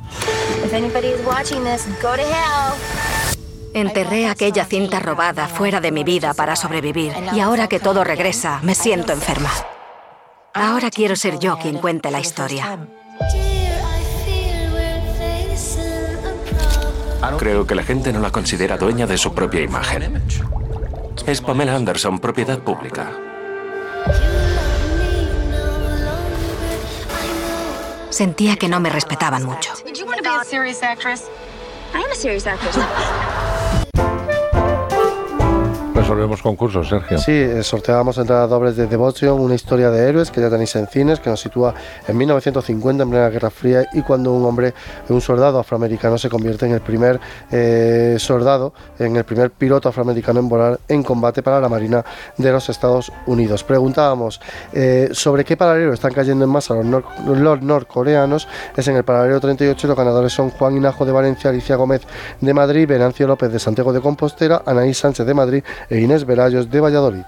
[3.72, 8.58] Enterré aquella cinta robada fuera de mi vida para sobrevivir y ahora que todo regresa,
[8.64, 9.52] me siento enferma.
[10.54, 12.80] Ahora quiero ser yo quien cuente la historia.
[17.38, 20.20] Creo que la gente no la considera dueña de su propia imagen.
[21.28, 23.12] Es Pamela Anderson, propiedad pública.
[28.10, 29.72] Sentía que no me respetaban mucho.
[36.08, 37.18] Resolvemos concursos, Sergio.
[37.18, 40.86] Sí, eh, sorteábamos entradas dobles de Devotion, una historia de héroes que ya tenéis en
[40.86, 41.74] cines, que nos sitúa
[42.06, 44.72] en 1950, en plena Guerra Fría, y cuando un hombre,
[45.10, 47.20] un soldado afroamericano, se convierte en el primer
[47.52, 52.02] eh, soldado, en el primer piloto afroamericano en volar en combate para la Marina
[52.38, 53.62] de los Estados Unidos.
[53.62, 54.40] Preguntábamos
[54.72, 58.48] eh, sobre qué paralelo están cayendo en masa los, nor- los norcoreanos.
[58.74, 62.00] Es en el paralelo 38 y los ganadores son Juan Hinajo de Valencia, Alicia Gómez
[62.40, 66.70] de Madrid, Venancio López de Santiago de Compostela, Anaís Sánchez de Madrid e Inés Velayos
[66.70, 67.24] de Valladolid.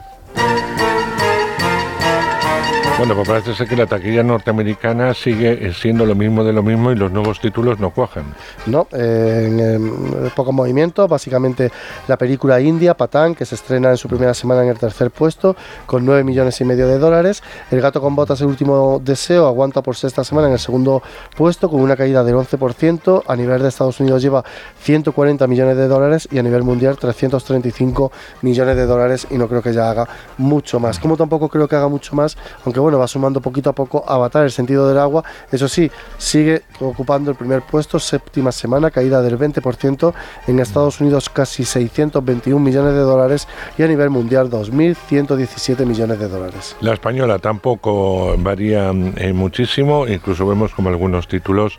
[3.01, 6.63] Bueno, pues parece ser que la taquilla norteamericana sigue eh, siendo lo mismo de lo
[6.63, 8.25] mismo y los nuevos títulos no cuajan.
[8.67, 11.09] No, eh, en, poco movimiento.
[11.09, 11.73] Básicamente
[12.09, 15.57] la película india, Patán, que se estrena en su primera semana en el tercer puesto,
[15.87, 17.43] con 9 millones y medio de dólares.
[17.71, 21.03] El gato con botas, el último deseo, aguanta por sexta semana en el segundo
[21.35, 23.23] puesto, con una caída del 11%.
[23.27, 24.45] A nivel de Estados Unidos lleva
[24.83, 28.13] 140 millones de dólares y a nivel mundial 335
[28.43, 29.27] millones de dólares.
[29.31, 30.07] Y no creo que ya haga
[30.37, 30.99] mucho más.
[30.99, 32.37] Como tampoco creo que haga mucho más,
[32.67, 35.25] aunque bueno, va sumando poquito a poco Avatar, el sentido del agua.
[35.51, 40.13] Eso sí, sigue ocupando el primer puesto, séptima semana, caída del 20%.
[40.47, 46.29] En Estados Unidos casi 621 millones de dólares y a nivel mundial 2.117 millones de
[46.29, 46.77] dólares.
[46.81, 51.79] La española tampoco varía eh, muchísimo, incluso vemos como algunos títulos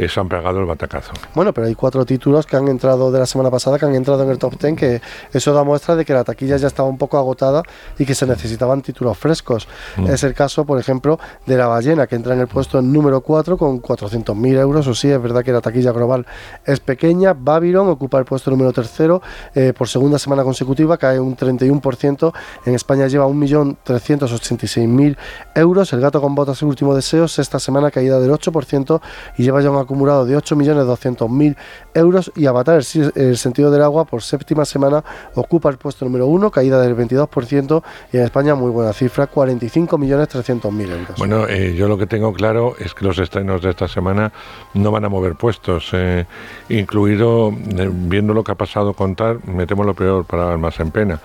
[0.00, 1.12] eh, se han pegado el batacazo.
[1.34, 4.22] Bueno, pero hay cuatro títulos que han entrado de la semana pasada, que han entrado
[4.22, 5.02] en el top 10, que
[5.32, 7.62] eso da muestra de que la taquilla ya estaba un poco agotada
[7.98, 9.68] y que se necesitaban títulos frescos.
[9.98, 10.06] Mm.
[10.06, 13.58] Es el caso, por ejemplo, de La Ballena, que entra en el puesto número 4
[13.58, 14.86] con 400.000 euros.
[14.86, 16.24] O sí, es verdad que la taquilla global
[16.64, 17.34] es pequeña.
[17.34, 19.20] Babylon ocupa el puesto número tercero
[19.54, 22.32] eh, por segunda semana consecutiva, cae un 31%.
[22.64, 25.16] En España lleva 1.386.000
[25.56, 25.92] euros.
[25.92, 29.00] El gato con botas, el último deseo, sexta semana, caída del 8%
[29.36, 31.56] y lleva ya un acumulado de 8.200.000
[31.94, 32.32] euros.
[32.36, 32.80] Y Avatar,
[33.16, 35.02] el, sentido del agua, por séptima semana
[35.34, 37.82] ocupa el puesto número 1, caída del 22%.
[38.12, 41.18] Y en España, muy buena cifra, 45.300.000 euros.
[41.18, 44.32] Bueno, eh, yo lo que tengo claro es que los estrenos de esta semana
[44.74, 46.26] no van a mover puestos, eh,
[46.68, 50.78] incluido, eh, viendo lo que ha pasado con Tar, me temo lo peor para Almas
[50.78, 51.20] en Pena.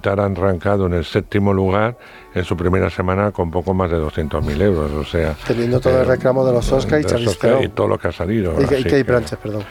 [0.00, 1.96] Tar ha arrancado en el séptimo lugar
[2.34, 5.34] en su primera semana con poco más de 200.000 euros, o sea...
[5.46, 8.12] Teniendo todo el reclamo de los Oscar y Charlize Oscar y todo lo que ha
[8.12, 8.54] salido.
[8.58, 9.64] Y, y Kate Blanchett, perdón.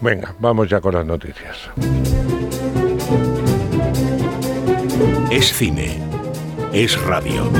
[0.00, 1.70] Venga, vamos ya con las noticias.
[5.30, 5.98] Es cine.
[6.72, 7.50] Es radio.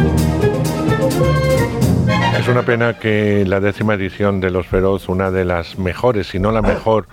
[2.38, 6.38] Es una pena que la décima edición de Los Feroz, una de las mejores, si
[6.38, 7.06] no la mejor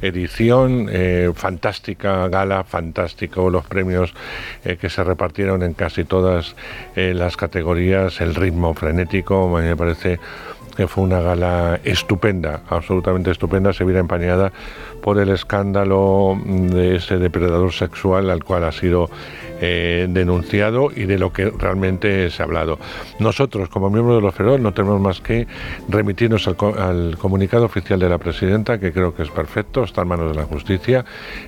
[0.00, 4.12] edición, eh, fantástica gala, fantástico los premios
[4.64, 6.54] eh, que se repartieron en casi todas
[6.96, 10.18] eh, las categorías, el ritmo frenético, me parece
[10.76, 14.52] que fue una gala estupenda, absolutamente estupenda, se viera empañada
[15.02, 19.10] por el escándalo de ese depredador sexual al cual ha sido
[19.64, 22.80] eh, denunciado y de lo que realmente se ha hablado.
[23.20, 25.46] Nosotros, como miembros de los Feroz, no tenemos más que
[25.88, 30.08] remitirnos al, al comunicado oficial de la presidenta, que creo que es perfecto, está en
[30.08, 31.04] manos de la justicia,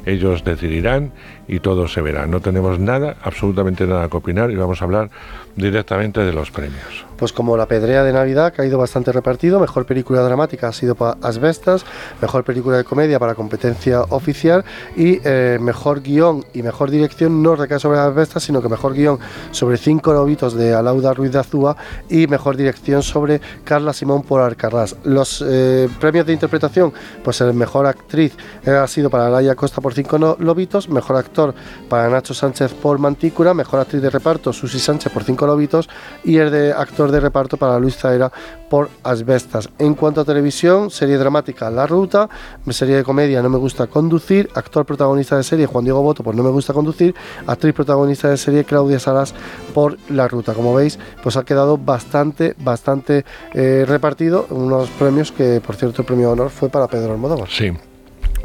[0.06, 1.12] ellos decidirán
[1.48, 2.26] y todo se verá.
[2.26, 5.10] No tenemos nada, absolutamente nada que opinar y vamos a hablar
[5.56, 7.04] directamente de los premios.
[7.16, 10.72] Pues como La Pedrea de Navidad, que ha ido bastante repartido, mejor película dramática ha
[10.72, 11.84] sido para Asbestas,
[12.20, 14.64] mejor película de comedia para competencia oficial
[14.96, 19.18] y eh, mejor guion y mejor dirección no recae sobre Asbestas, sino que mejor guion
[19.52, 21.76] sobre Cinco lobitos de Alauda Ruiz de Azúa
[22.08, 24.96] y mejor dirección sobre Carla Simón por Alcarrás.
[25.04, 26.92] Los eh, premios de interpretación,
[27.22, 31.54] pues el mejor actriz eh, ha sido para Laia Costa por Cinco lobitos, mejor actor
[31.88, 35.88] para Nacho Sánchez por Mantícora, mejor actriz de reparto Susi Sánchez por Cinco lobitos
[36.22, 38.30] y el de actor de reparto para Luis Zaera
[38.70, 39.68] por Asbestas.
[39.80, 42.28] En cuanto a televisión, serie dramática La Ruta,
[42.70, 46.36] serie de comedia No me gusta conducir, actor protagonista de serie Juan Diego Boto por
[46.36, 47.16] No me gusta conducir,
[47.48, 49.34] actriz protagonista de serie Claudia Salas
[49.74, 50.54] por La Ruta.
[50.54, 53.24] Como veis, pues ha quedado bastante, bastante
[53.54, 57.48] eh, repartido unos premios que, por cierto, el premio de honor fue para Pedro Almodóvar.
[57.50, 57.72] Sí.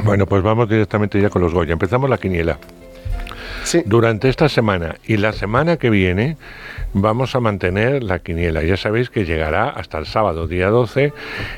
[0.03, 1.73] Bueno, pues vamos directamente ya con los Goya.
[1.73, 2.57] Empezamos la quiniela.
[3.85, 6.37] Durante esta semana y la semana que viene
[6.93, 8.63] vamos a mantener la quiniela.
[8.63, 11.13] Ya sabéis que llegará hasta el sábado, día 12,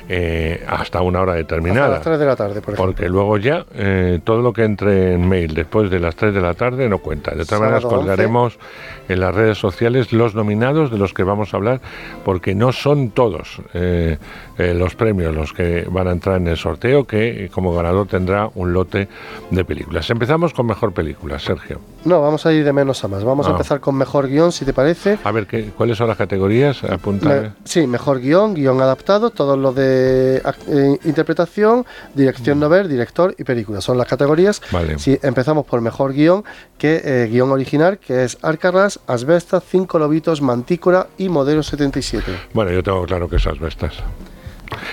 [0.10, 1.98] eh, hasta una hora determinada.
[1.98, 2.86] Hasta las 3 de la tarde, por ejemplo.
[2.86, 6.42] Porque luego ya eh, todo lo que entre en mail después de las 3 de
[6.42, 7.32] la tarde no cuenta.
[7.32, 8.08] De todas maneras, Sábado 11.
[8.08, 8.60] colgaremos
[9.08, 11.82] en las redes sociales los nominados de los que vamos a hablar,
[12.24, 14.18] porque no son todos eh,
[14.58, 18.74] los premios los que van a entrar en el sorteo, que como ganador tendrá un
[18.74, 19.08] lote
[19.50, 20.10] de películas.
[20.10, 21.80] Empezamos con mejor película, Sergio.
[22.04, 23.24] No, vamos a ir de menos a más.
[23.24, 23.52] Vamos a Ah.
[23.52, 25.20] empezar con mejor guion, si te parece.
[25.24, 26.84] A ver, ¿qué, ¿cuáles son las categorías?
[26.84, 27.30] Apunta.
[27.30, 30.38] Me- sí, mejor guion, guion adaptado, todo lo de
[30.68, 33.82] eh, interpretación, dirección novel, director y película.
[33.82, 34.62] Son las categorías.
[34.72, 34.74] Mm.
[34.76, 35.00] Vale.
[35.00, 36.44] Si empezamos por mejor guion,
[36.78, 42.24] que eh, guion original, que es Arcarras, Asbestas, Cinco Lobitos, Mantícora y Modelo 77.
[42.54, 43.94] Bueno, yo tengo claro que esas bestas.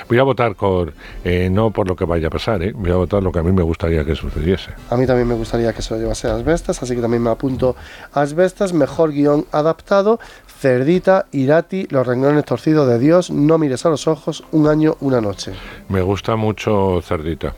[0.09, 0.93] Voy a votar por,
[1.25, 2.73] eh, no por lo que vaya a pasar, ¿eh?
[2.75, 4.71] voy a votar lo que a mí me gustaría que sucediese.
[4.91, 7.77] A mí también me gustaría que se lo llevase Asbestas, así que también me apunto
[8.13, 10.19] a Asbestas, mejor guion adaptado,
[10.61, 15.21] Cerdita, Irati, Los renglones torcidos de Dios, No mires a los ojos, Un año, una
[15.21, 15.53] noche.
[15.89, 17.55] Me gusta mucho Cerdita.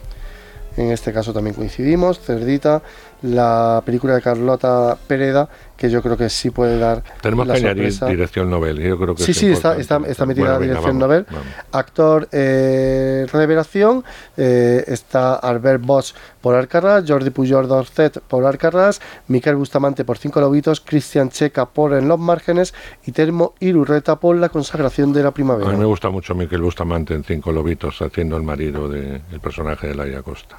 [0.77, 2.83] En este caso también coincidimos, Cerdita,
[3.23, 7.61] la película de Carlota Pereda, que yo creo que sí puede dar Tenemos la que
[7.61, 8.79] añadir dirección novel.
[8.81, 9.81] Yo creo que Sí, es sí, está, importante.
[9.83, 11.27] está, está metida Bueno, la venga, dirección vamos, novel.
[11.31, 11.47] vamos.
[11.73, 14.05] Actor eh, revelación,
[14.37, 20.41] eh, está Albert Bosch por Alcaraz, Jordi Pujol Dorcet por Alcaraz, Miquel Bustamante por Cinco
[20.41, 22.75] Lobitos, Cristian Checa por En los Márgenes
[23.07, 25.71] y Termo Irurreta por La Consagración de la A Primavera.
[25.71, 29.95] mí me gusta mucho Miquel Bustamante en Cinco Lobitos haciendo el marido del personaje de
[29.95, 30.59] Laia Costa.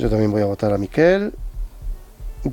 [0.00, 1.32] Yo también voy a votar a Miquel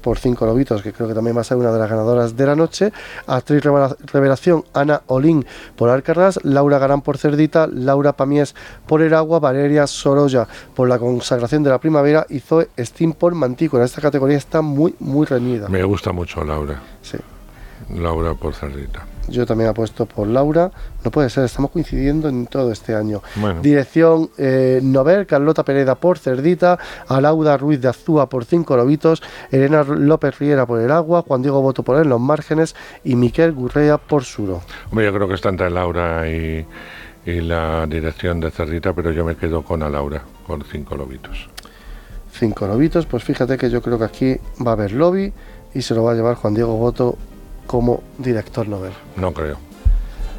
[0.02, 2.46] por cinco lobitos, que creo que también va a ser una de las ganadoras de
[2.46, 2.92] la noche.
[3.26, 5.46] Actriz revela- revelación, Ana Olín
[5.78, 8.54] por Alcaraz, Laura Garán por Cerdita, Laura Pamies
[8.86, 10.46] por El Agua, Valeria Sorolla
[10.76, 13.86] por La Consagración de la Primavera y Zoe Steam por Mantícora.
[13.86, 15.70] Esta categoría está muy, muy reñida.
[15.70, 16.82] Me gusta mucho Laura.
[17.02, 17.18] Sí.
[17.96, 19.06] Laura por Cerdita.
[19.28, 20.72] Yo también apuesto por Laura.
[21.04, 23.22] No puede ser, estamos coincidiendo en todo este año.
[23.36, 23.62] Bueno.
[23.62, 26.78] Dirección eh, Novel, Carlota Pereda por Cerdita,
[27.08, 29.22] Alauda Ruiz de Azúa por Cinco Lobitos,
[29.52, 33.52] Elena López Riera por El Agua, Juan Diego Boto por En los Márgenes y Miquel
[33.52, 34.62] Gurrea por Suro.
[34.90, 36.66] Hombre, yo creo que está entre Laura y,
[37.26, 41.50] y la dirección de Cerdita, pero yo me quedo con a Laura, por Cinco Lobitos.
[42.32, 45.34] Cinco Lobitos, pues fíjate que yo creo que aquí va a haber lobby
[45.74, 47.18] y se lo va a llevar Juan Diego Boto
[47.68, 48.94] como director Novel.
[49.18, 49.58] No creo.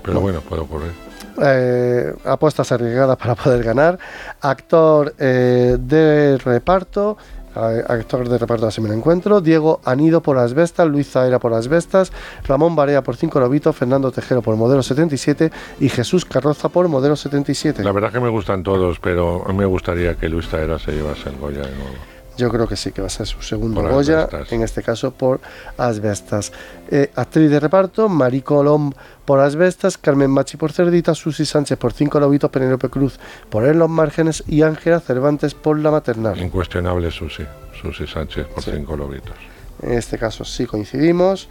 [0.02, 0.20] Pero No.
[0.20, 0.92] bueno, puede ocurrir.
[1.40, 3.98] eh, apuestas arriesgadas para poder ganar.
[4.40, 7.16] Actor eh, de reparto.
[7.54, 9.40] eh, Actor de reparto así me lo encuentro.
[9.40, 12.10] Diego Anido por Asbestas, Luis Zaera por Asbestas,
[12.46, 15.50] Ramón Barea por Cinco Lobitos, Fernando Tejero por Modelo 77
[15.80, 17.84] y Jesús Carroza por Modelo 77.
[17.84, 21.36] La verdad que me gustan todos, pero me gustaría que Luis Taera se llevase el
[21.36, 22.17] Goya de nuevo.
[22.38, 24.52] Yo creo que sí, que va a ser su segundo Por Goya, Asbestas.
[24.52, 25.40] en este caso por
[25.76, 26.52] Asbestas.
[26.90, 28.92] Eh, actriz de reparto, Marí Colom
[29.24, 33.18] por Asbestas, Carmen Machi por Cerdita, Susi Sánchez por Cinco Lobitos, Penélope Cruz
[33.50, 36.38] por En los Márgenes y Ángela Cervantes por La Maternal.
[36.40, 37.44] Incuestionable Susi.
[37.82, 38.70] Susi Sánchez por Sí.
[38.74, 39.36] Cinco Lobitos.
[39.82, 41.48] En este caso sí coincidimos.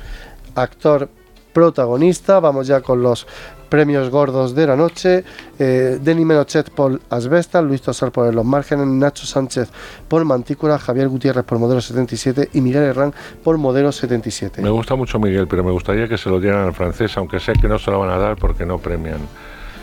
[0.55, 1.09] Actor
[1.53, 3.25] protagonista, vamos ya con los
[3.67, 5.23] premios gordos de la noche.
[5.59, 9.69] Eh, Denny Menochet por Asbestas, Luis Tosar por los Márgenes, Nacho Sánchez
[10.07, 13.13] por Mantícora, Javier Gutiérrez por Modelo 77 y Miguel Herrán
[13.43, 14.61] por Modelo 77.
[14.61, 17.53] Me gusta mucho Miguel, pero me gustaría que se lo dieran al francés, aunque sé
[17.53, 19.19] que no se lo van a dar porque no premian.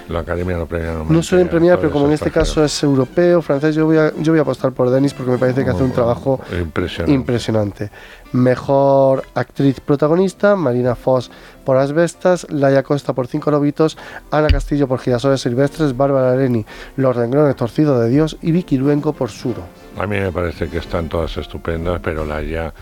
[0.08, 0.92] La academia no premia.
[1.08, 4.32] No suelen premiar, pero como en este caso es europeo, francés, yo voy a, yo
[4.32, 7.12] voy a apostar por Denis porque me parece que hace un trabajo Impresionante.
[7.12, 7.90] impresionante.
[8.32, 11.30] Mejor actriz protagonista, Marina Foss
[11.64, 13.96] por Asbestas, Laia Costa por Cinco Lobitos,
[14.30, 16.66] Ana Castillo por Girasoles Silvestres, Bárbara Leni,
[16.96, 19.62] Los Renglones Torcidos de Dios y Vicky Luengo por Suro.
[19.98, 22.74] A mí me parece que están todas estupendas, pero Laia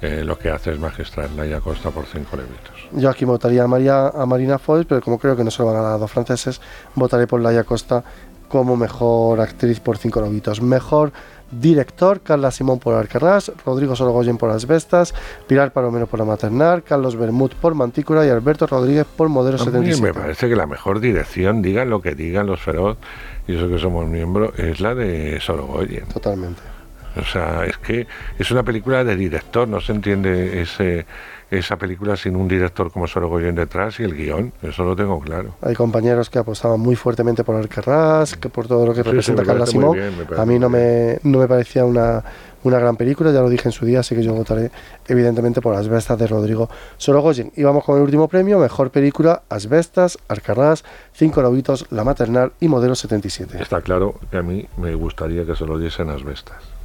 [0.00, 1.30] eh, lo que hace es magistral.
[1.36, 2.88] Laia Costa por Cinco Lobitos.
[2.92, 5.66] Yo aquí votaría a, María, a Marina Foss, pero como creo que no se lo
[5.66, 6.60] van a dar a dos franceses,
[6.94, 8.04] votaré por Laia Costa
[8.48, 10.62] como mejor actriz por Cinco Lobitos.
[10.62, 11.12] Mejor
[11.50, 15.14] director, Carla Simón por Alcaraz, Rodrigo Sorogoyen por Asbestas,
[15.46, 19.64] Pilar Palomero por La Maternal, Carlos Bermud por Mantícora y Alberto Rodríguez por Modelo A
[19.64, 20.02] mí 77.
[20.02, 22.98] me parece que la mejor dirección, digan lo que digan los feroz,
[23.46, 26.06] y eso que somos miembros, es la de Sorogoyen.
[26.08, 26.77] Totalmente.
[27.18, 28.06] O sea, es que
[28.38, 31.06] es una película de director, no se entiende ese,
[31.50, 35.54] esa película sin un director como Sorogoyen detrás y el guion, eso lo tengo claro.
[35.62, 39.44] Hay compañeros que apostaban muy fuertemente por Alcaraz, que por todo lo que Sí, representa
[39.44, 39.96] Carla Simón.
[39.96, 42.22] bien, a mí no me, no me parecía una,
[42.64, 44.70] una gran película, ya lo dije en su día, así que yo votaré
[45.06, 46.68] evidentemente por Asbestas de Rodrigo
[46.98, 47.50] Sorogoyen.
[47.56, 50.84] Y vamos con el último premio, mejor película, Asbestas, Alcaraz,
[51.14, 53.60] Cinco Lobitos, La Maternal y Modelo 77.
[53.62, 56.77] Está claro que a mí me gustaría que se lo diesen Asbestas.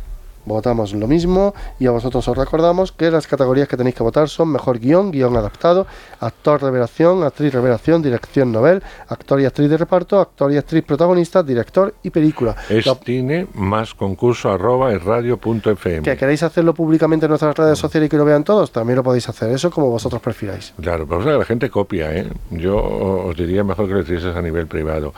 [0.45, 4.29] Votamos lo mismo y a vosotros os recordamos que las categorías que tenéis que votar
[4.29, 5.87] son mejor guion, guion adaptado,
[6.19, 11.43] actor revelación, actriz revelación, dirección novel, actor y actriz de reparto, actor y actriz protagonista,
[11.43, 12.55] director y película.
[12.69, 16.01] Es cine más concurso arroba es radio.fm.
[16.03, 19.03] Que queréis hacerlo públicamente en nuestras redes sociales y que lo vean todos, también lo
[19.03, 20.73] podéis hacer, eso como vosotros prefiráis.
[20.81, 22.27] Claro, pero o sea, la gente copia, ¿eh?
[22.51, 25.13] Yo os diría mejor que lo hicieses a nivel privado.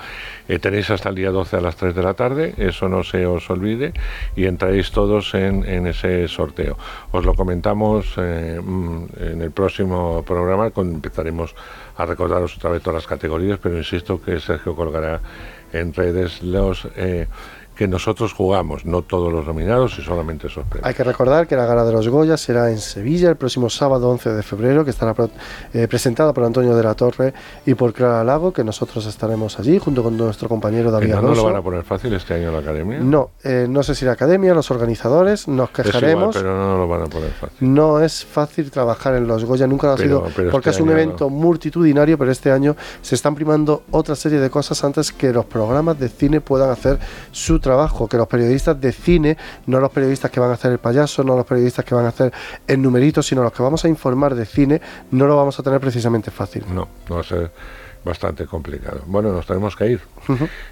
[0.48, 3.26] Eh, tenéis hasta el día 12 a las 3 de la tarde, eso no se
[3.26, 3.94] os olvide,
[4.36, 6.78] y entráis todos en, ese sorteo.
[7.12, 11.56] Os lo comentamos eh, mm, en el próximo programa, cuando empezaremos
[11.98, 15.20] a recordaros otra vez todas las categorías, pero insisto que Sergio colgará
[15.74, 16.88] en redes los...
[16.96, 17.28] Eh,
[17.76, 20.88] que nosotros jugamos, no todos los nominados y solamente esos premios.
[20.88, 24.10] Hay que recordar que la gala de los Goya será en Sevilla el próximo sábado
[24.10, 25.14] 11 de febrero, que estará
[25.74, 27.34] eh, presentada por Antonio de la Torre
[27.66, 31.42] y por Clara Lago, que nosotros estaremos allí junto con nuestro compañero David ¿No, Alonso.
[31.42, 33.00] lo van a poner fácil este año la academia?
[33.00, 36.36] No, eh, no sé si la academia, los organizadores, nos quejaremos.
[36.36, 37.58] Es igual, pero no lo van a poner fácil.
[37.74, 40.82] No es fácil trabajar en los Goya, nunca lo ha Pero- sido, pero porque este
[40.82, 45.12] es un evento multitudinario, pero este año se están primando otra serie de cosas antes
[45.12, 47.00] que los programas de cine puedan hacer
[47.32, 50.80] su trabajo, que los periodistas de cine, no los periodistas que van a hacer el
[50.80, 52.32] payaso, no los periodistas que van a hacer
[52.68, 54.82] el numerito, sino los que vamos a informar de cine,
[55.12, 56.64] no lo vamos a tener precisamente fácil.
[56.70, 57.52] No, no va a ser
[58.06, 59.02] bastante complicado.
[59.08, 60.02] Bueno, nos tenemos que ir.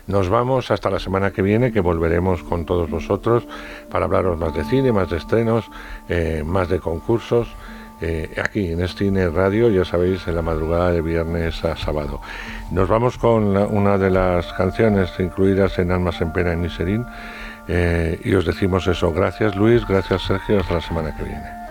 [0.08, 3.46] Nos vamos hasta la semana que viene, que volveremos con todos vosotros
[3.90, 5.66] para hablaros más de cine, más de estrenos,
[6.08, 7.48] eh, más de concursos.
[8.02, 12.20] Eh, aquí en Cine Radio, ya sabéis, en la madrugada de viernes a sábado.
[12.72, 17.06] Nos vamos con la- una de las canciones incluidas en Almas en Pena en Niserín
[17.68, 19.12] eh, y os decimos eso.
[19.14, 21.63] Gracias Luis, gracias Sergio, hasta la semana que viene.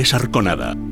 [0.00, 0.89] Andrés Arconada.